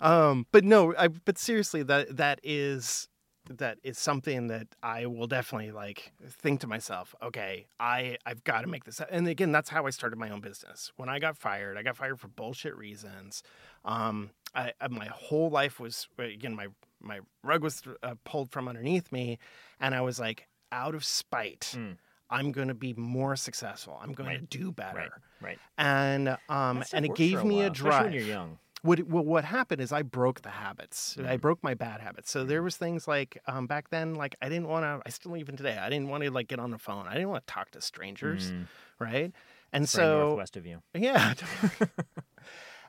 Um, 0.00 0.46
but 0.52 0.64
no, 0.64 0.94
I, 0.96 1.08
but 1.08 1.38
seriously, 1.38 1.82
that 1.84 2.16
that 2.16 2.40
is 2.42 3.08
that 3.50 3.78
is 3.82 3.98
something 3.98 4.48
that 4.48 4.68
I 4.82 5.06
will 5.06 5.26
definitely 5.26 5.70
like 5.72 6.12
think 6.28 6.60
to 6.60 6.66
myself, 6.66 7.14
okay, 7.22 7.66
I 7.80 8.18
I've 8.26 8.44
got 8.44 8.60
to 8.62 8.66
make 8.68 8.84
this. 8.84 9.00
And 9.10 9.26
again, 9.26 9.52
that's 9.52 9.70
how 9.70 9.86
I 9.86 9.90
started 9.90 10.18
my 10.18 10.30
own 10.30 10.40
business. 10.40 10.92
When 10.96 11.08
I 11.08 11.18
got 11.18 11.36
fired, 11.36 11.76
I 11.76 11.82
got 11.82 11.96
fired 11.96 12.20
for 12.20 12.28
bullshit 12.28 12.76
reasons. 12.76 13.42
Um, 13.84 14.30
I, 14.54 14.72
I 14.80 14.88
my 14.88 15.06
whole 15.06 15.50
life 15.50 15.80
was 15.80 16.08
again 16.18 16.54
my 16.54 16.68
my 17.00 17.20
rug 17.42 17.62
was 17.62 17.82
uh, 18.02 18.14
pulled 18.24 18.50
from 18.50 18.68
underneath 18.68 19.10
me, 19.10 19.38
and 19.80 19.94
I 19.94 20.00
was 20.02 20.20
like, 20.20 20.46
out 20.70 20.94
of 20.94 21.04
spite, 21.04 21.74
Mm. 21.76 21.96
I'm 22.30 22.52
going 22.52 22.68
to 22.68 22.74
be 22.74 22.92
more 22.94 23.36
successful. 23.36 23.98
I'm 24.02 24.12
going 24.12 24.38
to 24.38 24.44
do 24.44 24.72
better. 24.72 24.98
right, 24.98 25.10
right. 25.40 25.58
And 25.78 26.36
um, 26.48 26.84
and 26.92 27.04
it 27.06 27.14
gave 27.14 27.42
me 27.44 27.56
while, 27.56 27.66
a 27.68 27.70
especially 27.70 27.90
drive 27.90 28.04
when 28.04 28.12
you're 28.12 28.22
young. 28.22 28.58
what 28.82 29.02
well, 29.04 29.24
what 29.24 29.44
happened 29.44 29.80
is 29.80 29.92
I 29.92 30.02
broke 30.02 30.42
the 30.42 30.50
habits. 30.50 31.16
I 31.18 31.36
Mm. 31.36 31.40
broke 31.40 31.62
my 31.62 31.74
bad 31.74 32.00
habits. 32.00 32.30
So 32.30 32.44
there 32.44 32.62
was 32.62 32.76
things 32.76 33.08
like 33.08 33.38
um, 33.46 33.66
back 33.66 33.90
then, 33.90 34.14
like 34.14 34.36
I 34.42 34.48
didn't 34.48 34.68
want 34.68 34.84
to. 34.84 35.02
I 35.06 35.10
still 35.10 35.36
even 35.36 35.56
today, 35.56 35.78
I 35.78 35.88
didn't 35.88 36.08
want 36.08 36.22
to 36.24 36.30
like 36.30 36.48
get 36.48 36.58
on 36.58 36.70
the 36.70 36.78
phone. 36.78 37.06
I 37.08 37.14
didn't 37.14 37.30
want 37.30 37.46
to 37.46 37.52
talk 37.52 37.70
to 37.72 37.80
strangers, 37.80 38.52
Mm, 38.52 38.66
right? 38.98 39.32
And 39.72 39.82
very 39.88 40.06
so 40.06 40.18
northwest 40.28 40.56
of 40.56 40.66
you. 40.66 40.82
yeah, 40.94 41.34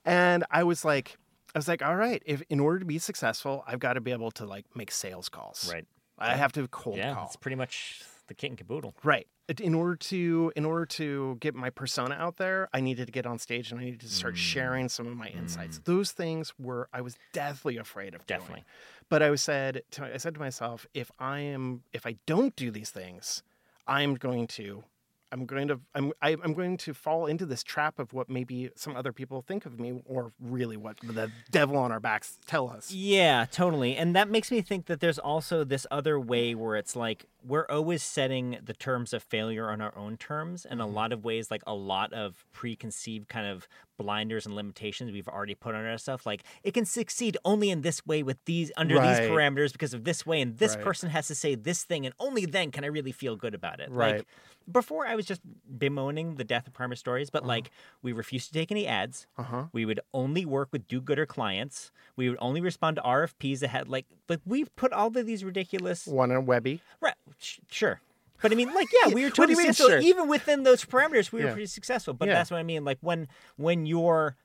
and 0.05 0.43
I 0.51 0.63
was 0.63 0.85
like, 0.85 1.17
I 1.55 1.57
was 1.59 1.67
like, 1.67 1.81
all 1.81 1.95
right, 1.95 2.21
if 2.25 2.41
in 2.49 2.59
order 2.59 2.79
to 2.79 2.85
be 2.85 2.99
successful, 2.99 3.63
I've 3.67 3.79
got 3.79 3.93
to 3.93 4.01
be 4.01 4.11
able 4.11 4.31
to 4.31 4.45
like 4.45 4.65
make 4.75 4.91
sales 4.91 5.29
calls. 5.29 5.69
Right. 5.71 5.85
I 6.17 6.35
have 6.35 6.51
to 6.53 6.67
cold 6.67 6.97
yeah, 6.97 7.13
call. 7.13 7.25
it's 7.27 7.37
pretty 7.37 7.55
much 7.55 8.01
the 8.29 8.33
kit 8.33 8.51
and 8.51 8.57
caboodle. 8.57 8.95
Right. 9.03 9.27
In 9.59 9.73
order 9.73 9.95
to 9.95 10.53
in 10.55 10.63
order 10.63 10.85
to 10.85 11.37
get 11.41 11.55
my 11.55 11.69
persona 11.71 12.15
out 12.15 12.37
there, 12.37 12.69
I 12.71 12.79
needed 12.79 13.07
to 13.07 13.11
get 13.11 13.25
on 13.25 13.39
stage 13.39 13.71
and 13.71 13.79
I 13.81 13.83
needed 13.83 13.99
to 14.01 14.07
start 14.07 14.35
Mm. 14.35 14.37
sharing 14.37 14.89
some 14.89 15.07
of 15.07 15.17
my 15.17 15.27
insights. 15.29 15.79
Those 15.83 16.11
things 16.11 16.53
were 16.57 16.87
I 16.93 17.01
was 17.01 17.17
deathly 17.33 17.75
afraid 17.77 18.13
of 18.15 18.25
doing. 18.27 18.39
Definitely. 18.39 18.63
But 19.09 19.23
I 19.23 19.29
was 19.31 19.41
said 19.41 19.81
to 19.91 20.05
I 20.13 20.17
said 20.17 20.35
to 20.35 20.39
myself, 20.39 20.85
if 20.93 21.11
I 21.19 21.39
am 21.39 21.83
if 21.91 22.05
I 22.05 22.17
don't 22.27 22.55
do 22.55 22.69
these 22.71 22.91
things, 22.91 23.41
I'm 23.87 24.13
going 24.15 24.45
to 24.59 24.83
I'm 25.31 25.45
going 25.45 25.67
to 25.67 25.79
I'm 25.93 26.11
I, 26.21 26.31
I'm 26.43 26.53
going 26.53 26.77
to 26.77 26.93
fall 26.93 27.25
into 27.27 27.45
this 27.45 27.63
trap 27.63 27.99
of 27.99 28.13
what 28.13 28.29
maybe 28.29 28.69
some 28.75 28.95
other 28.95 29.13
people 29.13 29.41
think 29.41 29.65
of 29.65 29.79
me, 29.79 30.01
or 30.05 30.31
really 30.39 30.77
what 30.77 30.97
the 31.03 31.31
devil 31.51 31.77
on 31.77 31.91
our 31.91 31.99
backs 31.99 32.37
tell 32.47 32.69
us. 32.69 32.91
Yeah, 32.91 33.45
totally. 33.51 33.95
And 33.95 34.15
that 34.15 34.29
makes 34.29 34.51
me 34.51 34.61
think 34.61 34.87
that 34.87 34.99
there's 34.99 35.19
also 35.19 35.63
this 35.63 35.85
other 35.91 36.19
way 36.19 36.55
where 36.55 36.75
it's 36.75 36.95
like 36.95 37.25
we're 37.45 37.65
always 37.69 38.01
setting 38.03 38.57
the 38.63 38.73
terms 38.73 39.13
of 39.13 39.23
failure 39.23 39.69
on 39.69 39.81
our 39.81 39.95
own 39.97 40.17
terms. 40.17 40.65
In 40.65 40.79
a 40.79 40.85
Mm-hmm. 40.85 40.95
lot 40.95 41.13
of 41.13 41.23
ways, 41.23 41.51
like 41.51 41.61
a 41.67 41.73
lot 41.75 42.11
of 42.13 42.45
preconceived 42.51 43.27
kind 43.29 43.45
of 43.47 43.67
blinders 43.99 44.45
and 44.45 44.55
limitations 44.55 45.11
we've 45.11 45.27
already 45.27 45.53
put 45.55 45.75
on 45.75 45.85
ourselves. 45.85 46.25
Like 46.25 46.43
it 46.63 46.73
can 46.73 46.85
succeed 46.85 47.37
only 47.45 47.69
in 47.69 47.81
this 47.81 48.05
way 48.07 48.23
with 48.23 48.37
these 48.45 48.71
under 48.77 48.95
Right. 48.95 49.19
these 49.19 49.29
parameters 49.29 49.71
because 49.73 49.93
of 49.93 50.05
this 50.05 50.25
way, 50.25 50.41
and 50.41 50.57
this 50.57 50.75
Right. 50.75 50.83
person 50.85 51.09
has 51.11 51.27
to 51.27 51.35
say 51.35 51.53
this 51.55 51.83
thing, 51.83 52.05
and 52.05 52.15
only 52.19 52.45
then 52.45 52.71
can 52.71 52.83
I 52.83 52.87
really 52.87 53.11
feel 53.11 53.35
good 53.35 53.53
about 53.53 53.79
it. 53.79 53.91
Right. 53.91 54.17
Like 54.17 54.27
before 54.71 55.05
I 55.07 55.15
was 55.15 55.25
just 55.25 55.41
bemoaning 55.77 56.35
the 56.35 56.43
death 56.43 56.67
of 56.67 56.73
primer 56.73 56.95
stories, 56.95 57.29
but 57.29 57.45
like 57.45 57.69
we 58.01 58.11
refused 58.13 58.47
to 58.47 58.53
take 58.53 58.71
any 58.71 58.87
ads. 58.87 59.27
Uh 59.37 59.43
huh. 59.43 59.63
We 59.73 59.85
would 59.85 59.99
only 60.13 60.45
work 60.45 60.69
with 60.71 60.87
do-gooder 60.87 61.25
clients. 61.25 61.91
We 62.15 62.29
would 62.29 62.37
only 62.41 62.61
respond 62.61 62.95
to 62.97 63.01
RFPs 63.03 63.59
that 63.59 63.69
had 63.69 63.87
like 63.87 64.05
like 64.29 64.39
we've 64.45 64.73
put 64.75 64.93
all 64.93 65.07
of 65.07 65.25
these 65.25 65.43
ridiculous 65.43 66.05
One 66.07 66.31
on 66.31 66.45
Webby. 66.45 66.81
right 67.01 67.15
sh- 67.39 67.59
sure. 67.69 68.01
But 68.41 68.51
I 68.51 68.55
mean, 68.55 68.73
like, 68.73 68.87
yeah, 69.03 69.13
we 69.13 69.23
were 69.23 69.29
totally 69.29 69.55
successful. 69.55 69.87
sure? 69.89 69.99
Even 69.99 70.27
within 70.29 70.63
those 70.63 70.85
parameters, 70.85 71.31
we 71.31 71.39
were 71.41 71.47
Yeah. 71.47 71.53
pretty 71.53 71.65
successful. 71.67 72.13
But 72.13 72.27
Yeah. 72.29 72.35
that's 72.35 72.51
what 72.51 72.57
I 72.57 72.63
mean. 72.63 72.83
Like 72.85 72.97
when 73.01 73.27
when 73.57 73.85
you're 73.85 74.35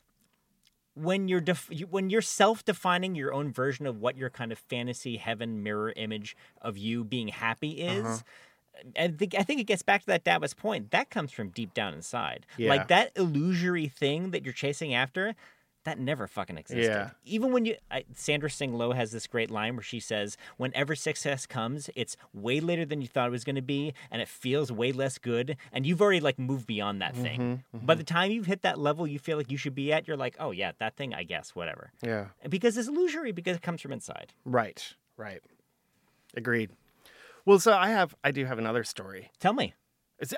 when 0.94 1.26
you're 1.28 1.40
def- 1.40 1.70
when 1.90 2.08
you're 2.08 2.22
self-defining 2.22 3.14
your 3.16 3.32
own 3.32 3.52
version 3.52 3.86
of 3.86 3.98
what 4.00 4.16
your 4.16 4.30
kind 4.30 4.52
of 4.52 4.58
fantasy 4.58 5.16
heaven 5.16 5.62
mirror 5.62 5.92
image 5.96 6.36
of 6.62 6.78
you 6.78 7.02
being 7.04 7.28
happy 7.28 7.72
is. 7.72 8.04
Uh-huh. 8.06 8.18
I 8.98 9.08
think 9.08 9.34
I 9.36 9.42
think 9.42 9.60
it 9.60 9.64
gets 9.64 9.82
back 9.82 10.00
to 10.02 10.06
that 10.08 10.24
Davos 10.24 10.54
point. 10.54 10.90
That 10.90 11.10
comes 11.10 11.32
from 11.32 11.48
deep 11.50 11.74
down 11.74 11.94
inside. 11.94 12.46
Yeah. 12.56 12.70
Like 12.70 12.88
that 12.88 13.12
illusory 13.16 13.88
thing 13.88 14.30
that 14.32 14.44
you're 14.44 14.52
chasing 14.52 14.94
after, 14.94 15.34
that 15.84 15.98
never 15.98 16.26
fucking 16.26 16.58
existed. 16.58 16.84
Yeah. 16.84 17.10
Even 17.24 17.52
when 17.52 17.64
you, 17.64 17.76
I, 17.90 18.04
Sandra 18.14 18.50
Tsing 18.50 18.74
Loh 18.74 18.92
has 18.92 19.12
this 19.12 19.26
great 19.26 19.50
line 19.50 19.76
where 19.76 19.82
she 19.82 20.00
says, 20.00 20.36
"Whenever 20.56 20.94
success 20.94 21.46
comes, 21.46 21.90
it's 21.94 22.16
way 22.32 22.60
later 22.60 22.84
than 22.84 23.00
you 23.00 23.06
thought 23.06 23.28
it 23.28 23.32
was 23.32 23.44
going 23.44 23.56
to 23.56 23.62
be, 23.62 23.94
and 24.10 24.20
it 24.20 24.28
feels 24.28 24.72
way 24.72 24.92
less 24.92 25.18
good, 25.18 25.56
and 25.72 25.86
you've 25.86 26.02
already 26.02 26.20
like 26.20 26.38
moved 26.38 26.66
beyond 26.66 27.00
that 27.02 27.14
thing. 27.16 27.62
Mm-hmm, 27.74 27.86
By 27.86 27.94
the 27.94 28.04
time 28.04 28.30
you've 28.30 28.46
hit 28.46 28.62
that 28.62 28.78
level, 28.78 29.06
you 29.06 29.18
feel 29.18 29.36
like 29.36 29.50
you 29.50 29.56
should 29.56 29.74
be 29.74 29.92
at, 29.92 30.08
you're 30.08 30.16
like, 30.16 30.36
oh 30.38 30.50
yeah, 30.50 30.72
that 30.78 30.96
thing, 30.96 31.14
I 31.14 31.22
guess, 31.22 31.54
whatever. 31.54 31.92
Yeah. 32.02 32.26
And 32.42 32.50
because 32.50 32.76
it's 32.76 32.88
illusory, 32.88 33.32
because 33.32 33.56
it 33.56 33.62
comes 33.62 33.80
from 33.80 33.92
inside. 33.92 34.32
Right. 34.44 34.94
Right. 35.16 35.40
Agreed. 36.36 36.70
Well, 37.44 37.58
so 37.58 37.72
I 37.74 37.90
have 37.90 38.14
I 38.24 38.30
do 38.30 38.44
have 38.46 38.58
another 38.58 38.84
story. 38.84 39.30
Tell 39.38 39.52
me, 39.52 39.74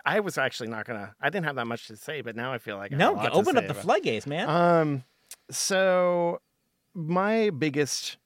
I 0.05 0.21
was 0.21 0.39
actually 0.39 0.69
not 0.69 0.87
gonna. 0.87 1.15
I 1.21 1.31
didn't 1.31 1.47
have 1.47 1.57
that 1.57 1.67
much 1.67 1.87
to 1.89 1.97
say, 1.97 2.21
but 2.21 2.35
now 2.35 2.53
I 2.53 2.59
feel 2.59 2.77
like 2.77 2.93
I 2.93 2.97
no, 2.97 3.19
open 3.31 3.57
up 3.57 3.67
the 3.67 3.75
floodgates, 3.75 4.27
man. 4.27 4.49
Um, 4.49 5.05
so 5.51 6.41
my 6.95 7.51
biggest 7.51 8.17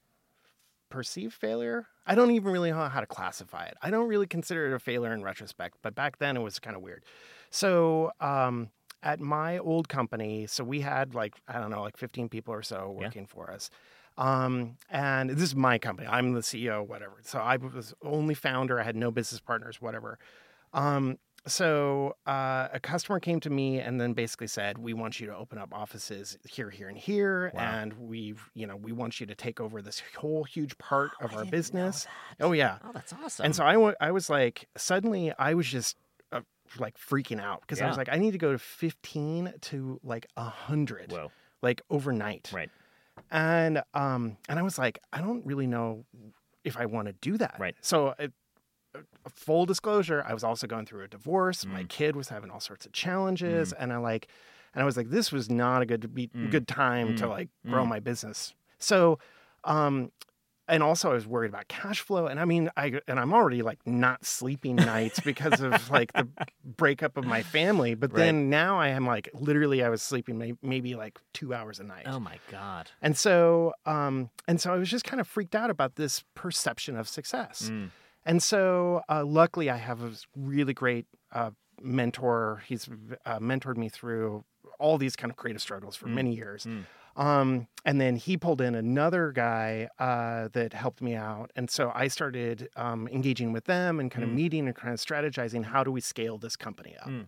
perceived 0.89 1.33
failure, 1.33 1.87
I 2.05 2.15
don't 2.15 2.31
even 2.31 2.51
really 2.51 2.71
know 2.71 2.89
how 2.89 2.99
to 2.99 3.05
classify 3.05 3.65
it. 3.65 3.77
I 3.81 3.89
don't 3.89 4.07
really 4.07 4.27
consider 4.27 4.67
it 4.67 4.73
a 4.73 4.79
failure 4.79 5.13
in 5.13 5.23
retrospect, 5.23 5.77
but 5.81 5.95
back 5.95 6.17
then 6.19 6.35
it 6.35 6.41
was 6.41 6.59
kind 6.59 6.75
of 6.75 6.81
weird. 6.81 7.03
So, 7.49 8.11
um, 8.19 8.69
at 9.03 9.19
my 9.19 9.57
old 9.57 9.89
company, 9.89 10.45
so 10.47 10.63
we 10.63 10.81
had 10.81 11.15
like 11.15 11.35
I 11.47 11.59
don't 11.59 11.71
know, 11.71 11.81
like 11.81 11.97
15 11.97 12.29
people 12.29 12.53
or 12.53 12.61
so 12.61 12.95
Yeah. 12.95 13.05
working 13.05 13.25
for 13.25 13.49
us. 13.51 13.69
Um, 14.17 14.77
and 14.89 15.29
this 15.29 15.41
is 15.41 15.55
my 15.55 15.79
company. 15.79 16.07
I'm 16.07 16.33
the 16.33 16.41
CEO, 16.41 16.85
whatever. 16.85 17.15
So 17.23 17.39
I 17.39 17.55
was 17.57 17.93
only 18.03 18.35
founder. 18.35 18.79
I 18.79 18.83
had 18.83 18.95
no 18.95 19.09
business 19.09 19.39
partners, 19.41 19.81
whatever. 19.81 20.19
Um, 20.73 21.17
so 21.47 22.15
uh, 22.27 22.67
a 22.71 22.79
customer 22.79 23.19
came 23.19 23.39
to 23.41 23.49
me 23.49 23.79
and 23.79 23.99
then 23.99 24.13
basically 24.13 24.47
said, 24.47 24.77
"We 24.77 24.93
want 24.93 25.19
you 25.19 25.27
to 25.27 25.35
open 25.35 25.57
up 25.57 25.73
offices 25.73 26.37
here, 26.49 26.69
here, 26.69 26.87
and 26.87 26.97
here, 26.97 27.51
Wow. 27.53 27.61
and 27.61 27.93
we, 27.93 28.35
you 28.53 28.67
know, 28.67 28.75
we 28.75 28.91
want 28.91 29.19
you 29.19 29.25
to 29.25 29.35
take 29.35 29.59
over 29.59 29.81
this 29.81 30.01
whole 30.17 30.43
huge 30.43 30.77
part 30.77 31.11
of 31.21 31.33
I 31.33 31.37
our 31.37 31.45
business." 31.45 32.07
Oh 32.39 32.51
yeah. 32.51 32.77
Oh, 32.83 32.91
that's 32.93 33.11
awesome. 33.13 33.45
And 33.45 33.55
so 33.55 33.63
I 33.63 33.93
I 33.99 34.11
was 34.11 34.29
like, 34.29 34.67
suddenly 34.77 35.33
I 35.37 35.53
was 35.55 35.67
just 35.67 35.97
uh, 36.31 36.41
like 36.77 36.97
freaking 36.97 37.41
out 37.41 37.61
because 37.61 37.81
I 37.81 37.87
was 37.87 37.97
like, 37.97 38.09
I 38.09 38.17
need 38.17 38.31
to 38.31 38.37
go 38.37 38.51
to 38.51 38.59
15 38.59 39.53
to 39.61 39.99
like 40.03 40.27
100, 40.35 41.11
Whoa, 41.11 41.31
like 41.61 41.81
overnight. 41.89 42.51
right, 42.53 42.69
And 43.31 43.81
um 43.93 44.37
and 44.47 44.59
I 44.59 44.61
was 44.61 44.77
like, 44.77 44.99
I 45.11 45.21
don't 45.21 45.45
really 45.45 45.67
know 45.67 46.05
if 46.63 46.77
I 46.77 46.85
want 46.85 47.07
to 47.07 47.13
do 47.13 47.37
that. 47.37 47.55
Right. 47.57 47.75
So 47.81 48.09
uh, 48.19 48.27
full 49.29 49.65
disclosure, 49.65 50.23
I 50.27 50.33
was 50.33 50.43
also 50.43 50.67
going 50.67 50.85
through 50.85 51.03
a 51.03 51.07
divorce. 51.07 51.65
My 51.65 51.83
Mm. 51.83 51.89
kid 51.89 52.15
was 52.15 52.29
having 52.29 52.49
all 52.49 52.59
sorts 52.59 52.85
of 52.85 52.91
challenges, 52.91 53.73
and 53.73 53.91
I 53.93 53.97
like, 53.97 54.27
and 54.73 54.81
I 54.81 54.85
was 54.85 54.97
like, 54.97 55.09
this 55.09 55.31
was 55.31 55.49
not 55.49 55.81
a 55.81 55.85
good 55.85 56.13
be- 56.13 56.27
Mm. 56.29 56.51
good 56.51 56.67
time 56.67 57.15
to 57.17 57.25
Mm. 57.25 57.29
like 57.29 57.49
grow 57.67 57.83
Mm. 57.83 57.89
my 57.89 57.99
business. 57.99 58.53
So, 58.79 59.19
um, 59.63 60.11
and 60.67 60.81
also 60.83 61.11
I 61.11 61.13
was 61.13 61.27
worried 61.27 61.49
about 61.49 61.67
cash 61.67 61.99
flow, 61.99 62.27
and 62.27 62.39
I 62.39 62.45
mean, 62.45 62.69
I 62.77 63.01
and 63.07 63.19
I'm 63.19 63.33
already 63.33 63.61
like 63.61 63.85
not 63.85 64.23
sleeping 64.25 64.77
nights 64.77 65.19
because 65.19 65.59
of 65.59 65.89
like 65.89 66.13
the 66.13 66.27
breakup 66.63 67.17
of 67.17 67.25
my 67.25 67.43
family. 67.43 67.93
But 67.93 68.11
Right. 68.13 68.19
then 68.19 68.49
now 68.49 68.79
I 68.79 68.87
am 68.89 69.05
like 69.05 69.29
literally 69.33 69.83
I 69.83 69.89
was 69.89 70.01
sleeping 70.01 70.37
may- 70.37 70.53
maybe 70.61 70.95
like 70.95 71.19
two 71.33 71.53
hours 71.53 71.79
a 71.79 71.83
night. 71.83 72.03
oh 72.07 72.19
my 72.19 72.39
god. 72.49 72.89
And 73.01 73.17
so, 73.17 73.73
um, 73.85 74.29
and 74.47 74.61
so 74.61 74.73
I 74.73 74.77
was 74.77 74.89
just 74.89 75.03
kind 75.03 75.19
of 75.19 75.27
freaked 75.27 75.55
out 75.55 75.69
about 75.69 75.95
this 75.95 76.23
perception 76.35 76.95
of 76.95 77.09
success. 77.09 77.69
Mm. 78.25 78.29
And 78.31 78.43
so, 78.43 79.01
uh, 79.09 79.23
luckily, 79.25 79.69
I 79.69 79.77
have 79.77 80.01
a 80.03 80.11
really 80.35 80.73
great 80.73 81.05
uh, 81.31 81.51
mentor. 81.81 82.63
He's 82.67 82.87
uh, 83.25 83.39
mentored 83.39 83.77
me 83.77 83.89
through 83.89 84.43
all 84.79 84.97
these 84.97 85.15
kind 85.15 85.31
of 85.31 85.37
creative 85.37 85.61
struggles 85.61 85.95
for 85.95 86.07
Mm. 86.07 86.13
many 86.13 86.35
years. 86.35 86.65
Mm. 86.65 86.85
Um, 87.17 87.67
and 87.83 87.99
then 87.99 88.15
he 88.15 88.37
pulled 88.37 88.61
in 88.61 88.73
another 88.73 89.31
guy 89.33 89.89
uh, 89.99 90.47
that 90.53 90.73
helped 90.73 91.01
me 91.01 91.13
out. 91.15 91.51
And 91.57 91.69
so 91.69 91.91
I 91.93 92.07
started 92.07 92.69
um, 92.77 93.07
engaging 93.09 93.51
with 93.51 93.65
them 93.65 93.99
and 93.99 94.09
kind 94.09 94.23
of 94.23 94.29
Mm. 94.29 94.35
meeting 94.35 94.67
and 94.67 94.75
kind 94.75 94.93
of 94.93 94.99
strategizing 94.99 95.65
how 95.65 95.83
do 95.83 95.91
we 95.91 95.99
scale 95.99 96.37
this 96.37 96.55
company 96.55 96.95
up. 97.01 97.09
Mm. 97.09 97.27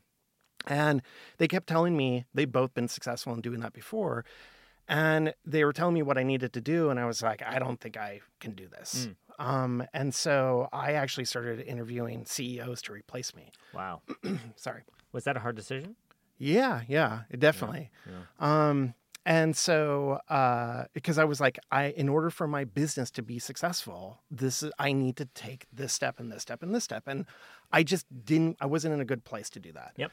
And 0.67 1.01
they 1.37 1.47
kept 1.49 1.67
telling 1.67 1.97
me 1.97 2.25
they've 2.33 2.51
both 2.51 2.73
been 2.73 2.87
successful 2.87 3.33
in 3.33 3.41
doing 3.41 3.59
that 3.59 3.73
before. 3.73 4.23
And 4.87 5.33
they 5.45 5.63
were 5.65 5.73
telling 5.73 5.93
me 5.93 6.01
what 6.01 6.17
I 6.17 6.23
needed 6.23 6.53
to 6.53 6.61
do. 6.61 6.89
And 6.89 6.99
I 6.99 7.05
was 7.05 7.21
like, 7.21 7.41
I 7.41 7.59
don't 7.59 7.79
think 7.81 7.97
I 7.97 8.21
can 8.39 8.51
do 8.51 8.67
this. 8.69 9.09
Um, 9.39 9.83
and 9.93 10.13
so 10.13 10.69
I 10.71 10.93
actually 10.93 11.25
started 11.25 11.61
interviewing 11.61 12.25
CEOs 12.25 12.81
to 12.83 12.93
replace 12.93 13.35
me. 13.35 13.51
Wow. 13.73 14.01
Sorry. 14.55 14.83
Was 15.11 15.23
that 15.25 15.37
a 15.37 15.39
hard 15.39 15.55
decision? 15.55 15.95
Yeah, 16.37 16.81
yeah, 16.87 17.21
definitely. 17.37 17.91
Yeah. 18.05 18.69
Um, 18.69 18.95
and 19.25 19.55
so, 19.55 20.19
uh, 20.27 20.85
because 20.93 21.17
I 21.17 21.23
was 21.23 21.39
like, 21.39 21.57
I, 21.71 21.85
in 21.85 22.09
order 22.09 22.29
for 22.29 22.47
my 22.47 22.65
business 22.65 23.09
to 23.11 23.21
be 23.21 23.39
successful, 23.39 24.19
this 24.29 24.61
is, 24.63 24.71
I 24.77 24.91
need 24.91 25.15
to 25.17 25.25
take 25.25 25.65
this 25.71 25.93
step 25.93 26.19
and 26.19 26.31
this 26.31 26.41
step 26.41 26.61
and 26.61 26.75
this 26.75 26.83
step. 26.83 27.03
And 27.07 27.25
I 27.71 27.83
just 27.83 28.05
didn't, 28.25 28.57
I 28.59 28.65
wasn't 28.65 28.93
in 28.95 28.99
a 28.99 29.05
good 29.05 29.23
place 29.23 29.49
to 29.51 29.59
do 29.59 29.71
that. 29.73 29.93
Yep. 29.95 30.11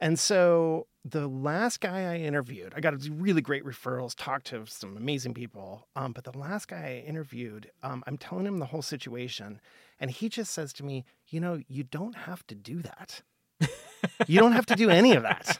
And 0.00 0.18
so 0.18 0.86
the 1.04 1.26
last 1.28 1.80
guy 1.80 2.12
I 2.12 2.16
interviewed, 2.16 2.72
I 2.74 2.80
got 2.80 2.94
really 3.10 3.42
great 3.42 3.64
referrals, 3.64 4.14
talked 4.16 4.46
to 4.46 4.64
some 4.66 4.96
amazing 4.96 5.34
people. 5.34 5.88
Um, 5.94 6.12
but 6.12 6.24
the 6.24 6.36
last 6.36 6.68
guy 6.68 7.02
I 7.04 7.08
interviewed, 7.08 7.70
um, 7.82 8.02
I'm 8.06 8.16
telling 8.16 8.46
him 8.46 8.58
the 8.58 8.66
whole 8.66 8.82
situation. 8.82 9.60
And 9.98 10.10
he 10.10 10.28
just 10.28 10.52
says 10.52 10.72
to 10.74 10.84
me, 10.84 11.04
you 11.28 11.40
know, 11.40 11.60
you 11.68 11.84
don't 11.84 12.16
have 12.16 12.46
to 12.48 12.54
do 12.54 12.82
that. 12.82 13.22
you 14.26 14.40
don't 14.40 14.52
have 14.52 14.66
to 14.66 14.74
do 14.74 14.88
any 14.88 15.12
of 15.14 15.22
that. 15.22 15.58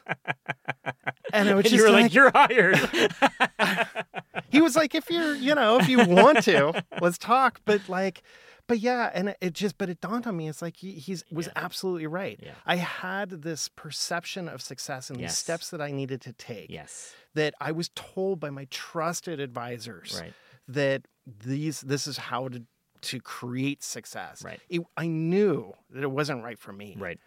And 1.33 1.49
I 1.49 1.55
was 1.55 1.65
And 1.67 1.73
just 1.73 1.75
you 1.75 1.83
were 1.83 1.91
like, 1.91 2.05
like 2.05 2.15
"You're 2.15 2.31
hired." 2.35 2.79
he 4.51 4.63
was 4.63 4.77
like, 4.77 4.95
if 4.95 5.11
you're, 5.11 5.35
you 5.35 5.55
know, 5.55 5.79
if 5.79 5.89
you 5.89 6.05
want 6.07 6.43
to, 6.45 6.83
let's 7.01 7.19
talk. 7.19 7.61
But 7.67 7.89
like, 7.89 8.23
but 8.71 8.79
yeah, 8.79 9.11
and 9.13 9.35
it 9.41 9.53
just, 9.53 9.77
but 9.79 9.89
it 9.91 10.01
dawned 10.01 10.27
on 10.27 10.37
me. 10.37 10.49
It's 10.49 10.63
like 10.63 10.77
he 10.77 10.93
he's 10.93 11.25
was 11.31 11.47
Yeah. 11.47 11.53
absolutely 11.67 12.07
right. 12.07 12.39
Yeah. 12.43 12.55
I 12.65 12.77
had 12.77 13.29
this 13.43 13.69
perception 13.69 14.49
of 14.49 14.63
success 14.63 15.11
and 15.11 15.19
these 15.19 15.25
Yes. 15.35 15.39
steps 15.39 15.71
that 15.71 15.81
I 15.89 15.91
needed 15.91 16.21
to 16.23 16.33
take. 16.33 16.71
yes. 16.71 17.15
That 17.35 17.53
I 17.61 17.73
was 17.73 17.91
told 17.95 18.41
by 18.41 18.51
my 18.51 18.67
trusted 18.71 19.39
advisors 19.41 20.11
Right. 20.21 20.35
that 20.69 21.01
these 21.27 21.81
this 21.93 22.07
is 22.07 22.17
how 22.31 22.49
to 22.49 22.63
to 23.11 23.19
create 23.21 23.83
success. 23.83 24.43
Right. 24.45 24.61
It, 24.69 24.83
I 24.97 25.07
knew 25.09 25.73
that 25.91 26.03
it 26.03 26.11
wasn't 26.11 26.43
right 26.45 26.59
for 26.59 26.73
me 26.73 26.97
Right. 26.99 27.19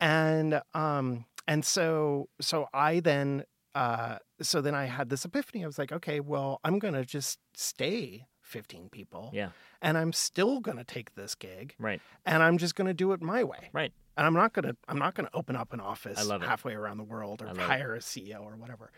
and 0.00 0.60
um 0.74 1.24
and 1.46 1.64
so 1.64 2.28
so 2.40 2.68
i 2.72 3.00
then 3.00 3.44
uh 3.74 4.16
so 4.40 4.60
then 4.60 4.74
i 4.74 4.84
had 4.86 5.08
this 5.10 5.24
epiphany 5.24 5.62
i 5.62 5.66
was 5.66 5.78
like 5.78 5.92
okay 5.92 6.20
well 6.20 6.58
i'm 6.64 6.78
gonna 6.78 7.04
just 7.04 7.38
stay 7.54 8.24
15 8.50 8.88
people 8.90 9.30
Yeah. 9.32 9.50
and 9.80 9.96
i'm 9.96 10.12
still 10.12 10.60
gonna 10.60 10.84
take 10.84 11.14
this 11.14 11.34
gig 11.34 11.74
Right. 11.78 12.00
and 12.26 12.42
i'm 12.42 12.58
just 12.58 12.74
gonna 12.74 12.92
do 12.94 13.12
it 13.12 13.22
my 13.22 13.42
way 13.44 13.70
Right. 13.72 13.92
and 14.16 14.26
i'm 14.26 14.34
not 14.34 14.52
gonna 14.52 14.76
i'm 14.88 14.98
not 14.98 15.14
gonna 15.14 15.30
open 15.32 15.56
up 15.56 15.72
an 15.72 15.80
office 15.80 16.18
halfway 16.28 16.74
around 16.74 16.98
the 16.98 17.04
world 17.04 17.40
or 17.42 17.46
love 17.46 17.58
it. 17.58 17.62
hire 17.62 17.94
a 17.94 18.00
ceo 18.00 18.40
or 18.42 18.56
whatever 18.56 18.90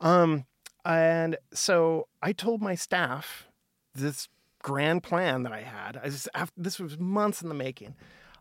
um 0.00 0.44
and 0.84 1.36
so 1.52 2.06
i 2.22 2.32
told 2.32 2.60
my 2.62 2.74
staff 2.74 3.48
this 3.94 4.28
grand 4.62 5.02
plan 5.02 5.42
that 5.42 5.52
i 5.52 5.62
had 5.62 5.96
i 6.02 6.08
just 6.08 6.28
after, 6.34 6.52
this 6.56 6.78
was 6.78 6.98
months 6.98 7.42
in 7.42 7.48
the 7.48 7.54
making 7.54 7.94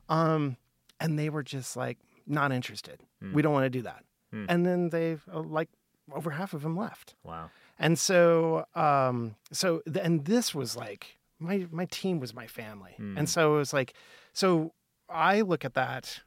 um 0.10 0.58
and 1.00 1.18
they 1.18 1.30
were 1.30 1.44
just 1.44 1.76
like 1.78 1.98
not 2.28 2.52
interested 2.52 3.00
Hmm. 3.22 3.34
we 3.34 3.42
don't 3.42 3.54
want 3.54 3.66
to 3.66 3.70
do 3.70 3.82
that 3.84 4.04
Hmm. 4.32 4.46
and 4.48 4.66
then 4.66 4.90
they 4.90 5.18
uh, 5.34 5.40
like 5.42 5.70
over 6.12 6.32
half 6.32 6.54
of 6.54 6.62
them 6.64 6.76
left 6.78 7.16
Wow. 7.24 7.50
And 7.80 7.98
so 7.98 8.66
um 8.76 9.36
so 9.52 9.82
th- 9.86 10.06
and 10.06 10.26
this 10.26 10.54
was 10.54 10.76
like 10.76 11.18
my 11.40 11.66
my 11.72 11.86
team 11.86 12.20
was 12.20 12.34
my 12.34 12.48
family 12.48 12.92
Mm. 13.00 13.18
and 13.18 13.30
so 13.30 13.56
it 13.56 13.58
was 13.60 13.74
like 13.74 13.94
so 14.34 14.74
i 15.10 15.42
look 15.42 15.64
at 15.66 15.74
that 15.76 16.20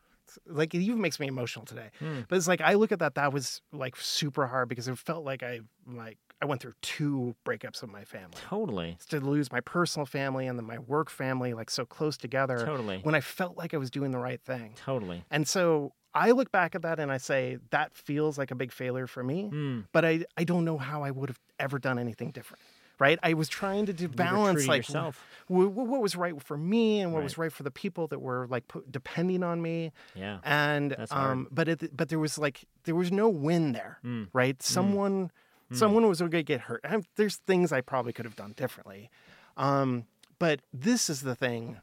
like 0.47 0.75
it 0.75 0.79
even 0.81 1.01
makes 1.01 1.21
me 1.21 1.27
emotional 1.29 1.67
today 1.67 1.91
Hmm. 1.99 2.21
but 2.29 2.37
it's 2.37 2.49
like 2.49 2.63
i 2.63 2.75
look 2.75 2.91
at 2.93 2.99
that 3.01 3.15
that 3.17 3.33
was 3.33 3.61
like 3.73 3.97
super 3.97 4.47
hard 4.47 4.69
because 4.69 4.89
it 4.89 4.97
felt 4.99 5.25
like 5.25 5.43
i 5.43 5.61
like 5.87 6.17
i 6.41 6.47
went 6.47 6.63
through 6.63 6.73
two 6.81 7.35
breakups 7.45 7.83
of 7.83 7.91
my 7.91 8.05
family 8.05 8.39
Totally. 8.49 8.97
to 9.11 9.21
lose 9.21 9.53
my 9.53 9.61
personal 9.61 10.07
family 10.07 10.47
and 10.47 10.59
then 10.59 10.67
my 10.67 10.79
work 10.79 11.11
family 11.11 11.53
like 11.53 11.69
so 11.71 11.85
close 11.85 12.17
together 12.17 12.65
Totally. 12.65 13.01
when 13.03 13.15
i 13.15 13.21
felt 13.21 13.59
like 13.59 13.75
i 13.75 13.77
was 13.77 13.91
doing 13.91 14.11
the 14.11 14.19
right 14.19 14.41
thing 14.41 14.73
Totally. 14.77 15.23
and 15.31 15.47
so 15.47 15.93
i 16.15 16.31
look 16.31 16.51
back 16.53 16.75
at 16.75 16.83
that 16.83 16.99
and 16.99 17.11
i 17.13 17.17
say 17.19 17.59
that 17.71 17.95
feels 17.95 18.37
like 18.39 18.51
a 18.51 18.55
big 18.55 18.73
failure 18.73 19.07
for 19.07 19.23
me 19.23 19.49
Hmm. 19.49 19.81
but 19.93 20.05
I 20.05 20.25
I 20.37 20.45
don't 20.45 20.65
know 20.65 20.79
how 20.79 21.03
I 21.03 21.11
would 21.11 21.29
have 21.29 21.41
ever 21.59 21.79
done 21.79 21.99
anything 21.99 22.31
different. 22.31 22.63
Right? 22.99 23.19
I 23.23 23.33
was 23.35 23.49
trying 23.49 23.87
to 23.87 23.93
do 23.93 24.07
balance 24.07 24.69
like 24.69 24.87
yourself. 24.87 25.25
w- 25.49 25.69
w- 25.69 25.91
what 25.91 26.01
was 26.03 26.15
right 26.15 26.41
for 26.41 26.57
me 26.57 27.01
and 27.01 27.13
what 27.13 27.19
Right. 27.21 27.25
was 27.25 27.37
right 27.37 27.53
for 27.53 27.65
the 27.65 27.71
people 27.73 28.07
that 28.09 28.21
were 28.21 28.47
like 28.49 28.69
put, 28.69 28.93
depending 28.93 29.43
on 29.43 29.61
me 29.61 29.91
Yeah. 30.15 30.39
and 30.45 30.95
um 31.11 31.49
but 31.51 31.67
it, 31.69 31.97
but 31.97 32.11
there 32.11 32.21
was 32.21 32.39
like 32.39 32.65
there 32.85 32.95
was 32.95 33.11
no 33.11 33.29
win 33.29 33.73
there 33.73 33.99
Hmm. 34.03 34.25
right 34.33 34.63
someone 34.63 35.33
someone 35.73 36.07
was 36.07 36.19
going 36.21 36.31
to 36.33 36.43
get 36.45 36.61
hurt 36.69 36.81
and 36.85 37.05
there's 37.17 37.37
things 37.51 37.73
i 37.73 37.81
probably 37.81 38.13
could 38.13 38.27
have 38.27 38.37
done 38.37 38.53
differently 38.53 39.11
um 39.57 40.05
but 40.39 40.61
this 40.73 41.09
is 41.11 41.23
the 41.23 41.35
thing 41.35 41.79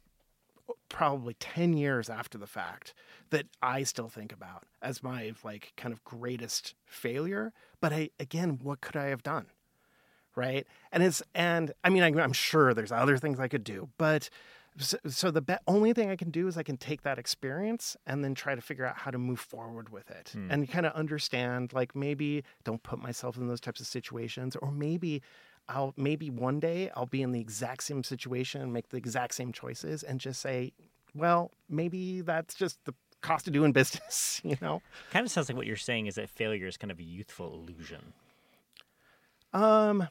probably 0.90 1.36
10 1.36 1.74
years 1.74 2.10
after 2.10 2.38
the 2.38 2.48
fact 2.48 2.94
that 3.30 3.46
i 3.62 3.84
still 3.84 4.10
think 4.10 4.34
about 4.34 4.64
as 4.82 5.02
my 5.04 5.32
like 5.44 5.72
kind 5.78 5.94
of 5.94 6.04
greatest 6.04 6.74
failure 6.86 7.54
but 7.80 7.94
i 7.94 8.10
again 8.20 8.60
what 8.62 8.82
could 8.82 8.96
i 8.96 9.06
have 9.06 9.22
done 9.24 9.46
right 10.36 10.66
and 10.92 11.04
it's 11.04 11.22
and 11.36 11.72
i 11.84 11.90
mean 11.90 12.04
I, 12.04 12.22
i'm 12.22 12.34
sure 12.34 12.74
there's 12.74 12.92
other 12.92 13.18
things 13.18 13.40
i 13.40 13.48
could 13.48 13.64
do 13.64 13.90
but 13.98 14.30
so, 14.78 14.98
so 15.08 15.32
the 15.32 15.42
be- 15.42 15.56
only 15.68 15.94
thing 15.94 16.10
i 16.10 16.16
can 16.16 16.30
do 16.32 16.48
is 16.48 16.58
i 16.58 16.64
can 16.64 16.78
take 16.78 17.02
that 17.04 17.18
experience 17.20 17.98
and 18.06 18.24
then 18.24 18.34
try 18.36 18.56
to 18.56 18.62
figure 18.62 18.86
out 18.86 18.98
how 18.98 19.12
to 19.12 19.18
move 19.18 19.40
forward 19.40 19.90
with 19.90 20.10
it 20.10 20.30
Hmm. 20.34 20.50
and 20.52 20.70
kind 20.70 20.86
of 20.86 20.94
understand 20.94 21.74
like 21.74 21.96
maybe 21.96 22.44
don't 22.64 22.82
put 22.84 23.00
myself 23.00 23.38
in 23.38 23.48
those 23.48 23.60
types 23.62 23.80
of 23.80 23.88
situations 23.88 24.56
or 24.56 24.72
maybe 24.72 25.22
i'll 25.70 25.94
maybe 25.96 26.30
one 26.30 26.60
day 26.60 26.90
i'll 26.96 27.06
be 27.06 27.22
in 27.22 27.32
the 27.32 27.40
exact 27.40 27.84
same 27.84 28.04
situation 28.04 28.62
and 28.62 28.74
make 28.74 28.90
the 28.90 28.98
exact 28.98 29.34
same 29.34 29.52
choices 29.54 30.04
and 30.04 30.20
just 30.20 30.42
say 30.42 30.74
well 31.16 31.52
maybe 31.70 32.20
that's 32.22 32.54
just 32.54 32.84
the 32.86 32.94
cost 33.22 33.48
of 33.48 33.54
doing 33.54 33.72
business 33.80 34.42
you 34.46 34.58
know 34.62 34.82
Kind 35.12 35.26
of 35.26 35.32
sounds 35.32 35.48
like 35.50 35.56
what 35.58 35.68
you're 35.68 35.76
saying 35.78 36.08
is 36.08 36.16
that 36.16 36.30
failure 36.30 36.68
is 36.68 36.76
kind 36.76 36.92
of 36.92 37.00
a 37.00 37.04
youthful 37.04 37.54
illusion. 37.54 38.14
um 39.54 40.08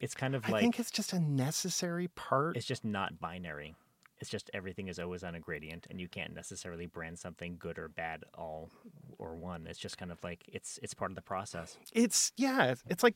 It's 0.00 0.14
kind 0.14 0.34
of 0.34 0.44
like 0.48 0.54
i 0.54 0.60
think 0.60 0.78
it's 0.78 0.90
just 0.90 1.12
a 1.12 1.20
necessary 1.20 2.08
part 2.08 2.56
it's 2.56 2.66
just 2.66 2.84
not 2.84 3.18
binary. 3.20 3.74
It's 4.18 4.30
just 4.30 4.50
everything 4.54 4.88
is 4.88 4.98
always 4.98 5.22
on 5.22 5.34
a 5.34 5.40
gradient, 5.40 5.86
and 5.90 6.00
you 6.00 6.08
can't 6.08 6.34
necessarily 6.34 6.86
brand 6.86 7.18
something 7.18 7.58
good 7.58 7.78
or 7.78 7.88
bad 7.88 8.24
all 8.34 8.70
or 9.18 9.34
one. 9.34 9.66
It's 9.68 9.78
just 9.78 9.98
kind 9.98 10.10
of 10.10 10.24
like 10.24 10.42
it's 10.50 10.78
it's 10.82 10.94
part 10.94 11.10
of 11.10 11.16
the 11.16 11.20
process. 11.22 11.76
it's 11.92 12.32
yeah 12.38 12.64
it's, 12.72 12.82
it's 12.88 13.02
like 13.02 13.14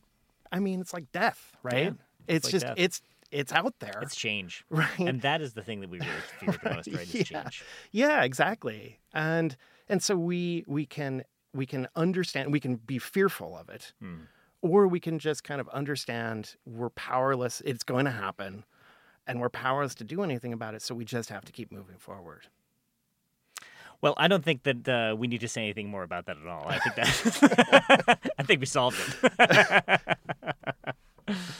i 0.52 0.58
mean 0.58 0.80
it's 0.80 0.92
like 0.92 1.10
death 1.12 1.56
right 1.62 1.84
Yeah, 1.84 1.90
it's, 2.36 2.44
like 2.46 2.52
just 2.52 2.66
death. 2.66 2.74
it's 2.76 3.02
it's 3.30 3.52
out 3.52 3.74
there 3.78 4.00
It's 4.02 4.16
change, 4.16 4.64
right 4.70 4.98
and 4.98 5.20
that 5.22 5.40
is 5.40 5.52
the 5.54 5.62
thing 5.62 5.80
that 5.82 5.88
we 5.90 5.98
really 6.00 6.10
fear 6.40 6.50
the 6.62 6.70
most, 6.74 6.88
right? 6.88 7.14
Yeah. 7.14 7.22
change. 7.42 7.64
yeah 7.92 8.22
exactly 8.24 8.98
and 9.14 9.56
and 9.88 10.02
so 10.02 10.16
we 10.16 10.64
we 10.66 10.84
can 10.86 11.22
we 11.54 11.66
can 11.66 11.86
understand 11.96 12.52
we 12.52 12.60
can 12.60 12.76
be 12.76 12.98
fearful 12.98 13.56
of 13.56 13.68
it 13.68 13.92
Hmm. 14.00 14.22
or 14.62 14.86
we 14.88 14.98
can 15.00 15.18
just 15.18 15.44
kind 15.44 15.60
of 15.60 15.68
understand 15.68 16.56
we're 16.66 16.90
powerless 16.90 17.60
it's 17.64 17.84
going 17.84 18.04
to 18.04 18.10
happen 18.10 18.64
and 19.26 19.40
we're 19.40 19.48
powerless 19.48 19.94
to 19.96 20.04
do 20.04 20.22
anything 20.22 20.52
about 20.52 20.74
it 20.74 20.82
so 20.82 20.94
we 20.94 21.04
just 21.04 21.28
have 21.30 21.44
to 21.44 21.52
keep 21.52 21.70
moving 21.70 21.98
forward 21.98 22.48
Well, 24.02 24.14
I 24.16 24.28
don't 24.28 24.42
think 24.44 24.62
that 24.62 24.88
uh, 24.88 25.14
we 25.16 25.26
need 25.26 25.40
to 25.42 25.48
say 25.48 25.62
anything 25.62 25.88
more 25.90 26.02
about 26.02 26.26
that 26.26 26.38
at 26.38 26.46
all. 26.46 26.66
I 26.66 26.78
think 26.78 26.94
that 26.96 28.32
I 28.38 28.42
think 28.42 28.60
we 28.60 28.66
solved 28.66 28.98
it. 28.98 30.00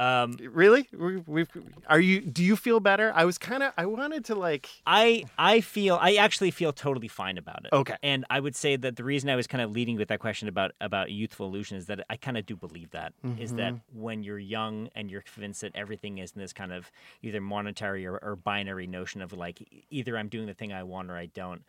um, 0.00 0.36
really 0.52 0.86
we, 0.96 1.16
we've 1.26 1.48
are 1.88 1.98
you 2.00 2.20
do 2.20 2.44
you 2.44 2.54
feel 2.54 2.78
better 2.78 3.12
i 3.16 3.24
was 3.24 3.36
kind 3.36 3.62
of 3.64 3.72
i 3.76 3.84
wanted 3.84 4.24
to 4.26 4.34
like 4.34 4.68
I 4.86 5.24
I 5.36 5.60
feel 5.60 5.98
I 6.00 6.14
actually 6.14 6.50
feel 6.52 6.72
totally 6.72 7.08
fine 7.08 7.36
about 7.36 7.64
it. 7.64 7.72
okay 7.72 7.96
And 8.02 8.24
I 8.30 8.38
would 8.40 8.54
say 8.56 8.76
that 8.76 8.96
the 8.96 9.04
reason 9.04 9.28
I 9.28 9.36
was 9.36 9.46
kind 9.46 9.62
of 9.62 9.70
leading 9.72 9.96
with 9.96 10.08
that 10.08 10.20
question 10.20 10.48
about 10.48 10.70
about 10.80 11.10
youthful 11.10 11.46
illusion 11.46 11.76
is 11.76 11.86
that 11.86 12.00
I 12.08 12.16
kind 12.16 12.36
of 12.38 12.46
do 12.46 12.56
believe 12.56 12.90
that 12.92 13.12
is 13.38 13.54
that 13.54 13.72
Mm-hmm. 13.74 14.00
when 14.00 14.22
you're 14.22 14.38
young 14.38 14.88
and 14.94 15.10
you're 15.10 15.22
convinced 15.22 15.60
that 15.62 15.72
everything 15.74 16.18
is 16.18 16.32
in 16.34 16.40
this 16.40 16.52
kind 16.52 16.72
of 16.72 16.90
either 17.22 17.40
monetary 17.40 18.06
or, 18.06 18.16
or 18.18 18.36
binary 18.36 18.86
notion 18.86 19.20
of 19.20 19.32
like 19.32 19.58
either 19.90 20.16
I'm 20.16 20.28
doing 20.28 20.46
the 20.46 20.54
thing 20.54 20.72
I 20.72 20.84
want 20.84 21.10
or 21.10 21.16
I 21.16 21.26
don't. 21.26 21.62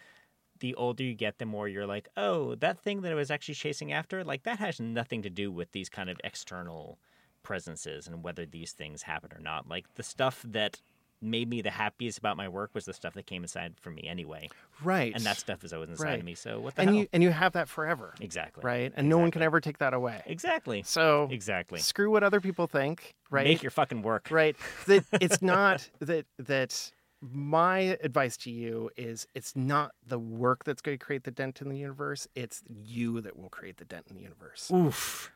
The 0.59 0.75
older 0.75 1.03
you 1.03 1.13
get, 1.15 1.37
the 1.39 1.45
more 1.45 1.67
you're 1.67 1.87
like, 1.87 2.07
oh, 2.17 2.55
that 2.55 2.79
thing 2.79 3.01
that 3.01 3.11
I 3.11 3.15
was 3.15 3.31
actually 3.31 3.55
chasing 3.55 3.91
after, 3.93 4.23
like 4.23 4.43
that 4.43 4.59
has 4.59 4.79
nothing 4.79 5.21
to 5.23 5.29
do 5.29 5.51
with 5.51 5.71
these 5.71 5.89
kind 5.89 6.09
of 6.09 6.19
external 6.23 6.99
presences 7.43 8.07
and 8.07 8.23
whether 8.23 8.45
these 8.45 8.71
things 8.73 9.03
happen 9.03 9.31
or 9.35 9.41
not. 9.41 9.67
Like 9.67 9.85
the 9.95 10.03
stuff 10.03 10.43
that 10.47 10.81
made 11.21 11.49
me 11.49 11.61
the 11.61 11.69
happiest 11.71 12.17
about 12.17 12.37
my 12.37 12.47
work 12.47 12.69
was 12.73 12.85
the 12.85 12.93
stuff 12.93 13.13
that 13.13 13.25
came 13.25 13.43
inside 13.43 13.73
for 13.81 13.89
me 13.91 14.07
anyway 14.07 14.47
right 14.81 15.13
and 15.13 15.25
that 15.25 15.35
stuff 15.37 15.65
is 15.65 15.73
always 15.73 15.89
inside 15.89 16.05
Right. 16.05 16.19
of 16.19 16.23
me. 16.25 16.33
So 16.33 16.61
what 16.61 16.75
the 16.75 16.81
and 16.83 16.89
hell? 16.91 16.99
you 16.99 17.07
and 17.11 17.21
you 17.21 17.31
have 17.31 17.51
that 17.53 17.67
forever 17.67 18.13
exactly. 18.21 18.63
right 18.63 18.93
and 18.95 19.09
no 19.09 19.17
one 19.17 19.29
can 19.29 19.41
ever 19.41 19.59
take 19.59 19.79
that 19.79 19.93
away 19.93 20.23
Exactly. 20.25 20.81
so 20.83 21.27
Exactly. 21.29 21.79
screw 21.79 22.09
what 22.09 22.23
other 22.23 22.39
people 22.39 22.67
think 22.67 23.15
right 23.29 23.43
Make 23.43 23.61
your 23.61 23.69
fucking 23.71 24.01
work. 24.01 24.29
right 24.31 24.55
that 24.87 25.03
it's 25.19 25.41
not 25.41 25.89
that 25.99 26.25
that 26.37 26.89
my 27.21 27.79
advice 28.01 28.37
to 28.37 28.49
you 28.49 28.89
is 28.95 29.27
it's 29.35 29.57
not 29.57 29.91
the 30.07 30.17
work 30.19 30.63
that's 30.63 30.81
going 30.81 30.97
to 30.97 31.05
create 31.05 31.25
the 31.25 31.31
dent 31.31 31.61
in 31.61 31.67
the 31.67 31.75
universe 31.77 32.29
it's 32.33 32.63
you 32.69 33.19
that 33.19 33.35
will 33.37 33.49
create 33.49 33.75
the 33.75 33.83
dent 33.83 34.05
in 34.09 34.15
the 34.15 34.21
universe 34.21 34.71
Oof. 34.73 35.33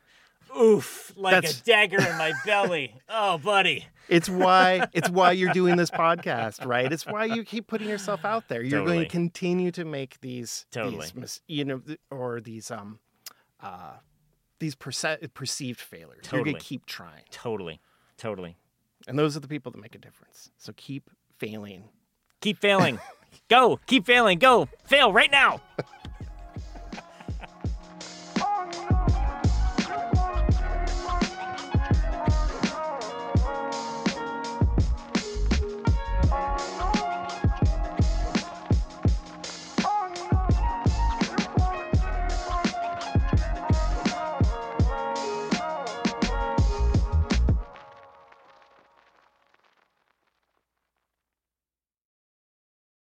Oof. 0.58 1.12
Like 1.16 1.32
That's- 1.34 1.60
a 1.60 1.64
dagger 1.64 1.98
in 1.98 2.18
my 2.18 2.32
belly. 2.44 2.94
Oh, 3.08 3.38
buddy. 3.38 3.86
It's 4.08 4.28
why 4.28 4.86
it's 4.92 5.08
why 5.08 5.32
you're 5.32 5.52
doing 5.54 5.76
this 5.76 5.90
podcast, 5.90 6.66
right? 6.66 6.92
It's 6.92 7.06
why 7.06 7.24
you 7.26 7.44
keep 7.44 7.66
putting 7.68 7.88
yourself 7.88 8.24
out 8.24 8.48
there. 8.48 8.62
You're 8.62 8.84
going 8.84 9.00
to 9.00 9.08
continue 9.08 9.70
to 9.72 9.84
make 9.84 10.20
these, 10.20 10.66
Totally. 10.72 11.06
these 11.14 11.40
you 11.46 11.64
know, 11.64 11.82
or 12.10 12.40
these 12.40 12.70
um, 12.70 12.98
uh, 13.62 13.94
these 14.58 14.74
perce- 14.74 15.16
perceived 15.32 15.80
failures. 15.80 16.26
You're 16.32 16.42
going 16.44 16.56
to 16.56 16.60
keep 16.62 16.84
trying, 16.86 17.22
Totally. 17.30 17.80
Totally. 18.18 18.56
and 19.08 19.18
those 19.18 19.36
are 19.36 19.40
the 19.40 19.48
people 19.48 19.72
that 19.72 19.80
make 19.80 19.94
a 19.94 19.98
difference. 19.98 20.50
So 20.58 20.72
keep 20.76 21.08
failing. 21.38 21.84
Keep 22.40 22.58
failing. 22.60 22.98
Go. 23.48 23.80
Keep 23.86 24.06
failing. 24.06 24.38
Go. 24.38 24.68
Fail 24.86 25.12
right 25.12 25.30
now. 25.30 25.60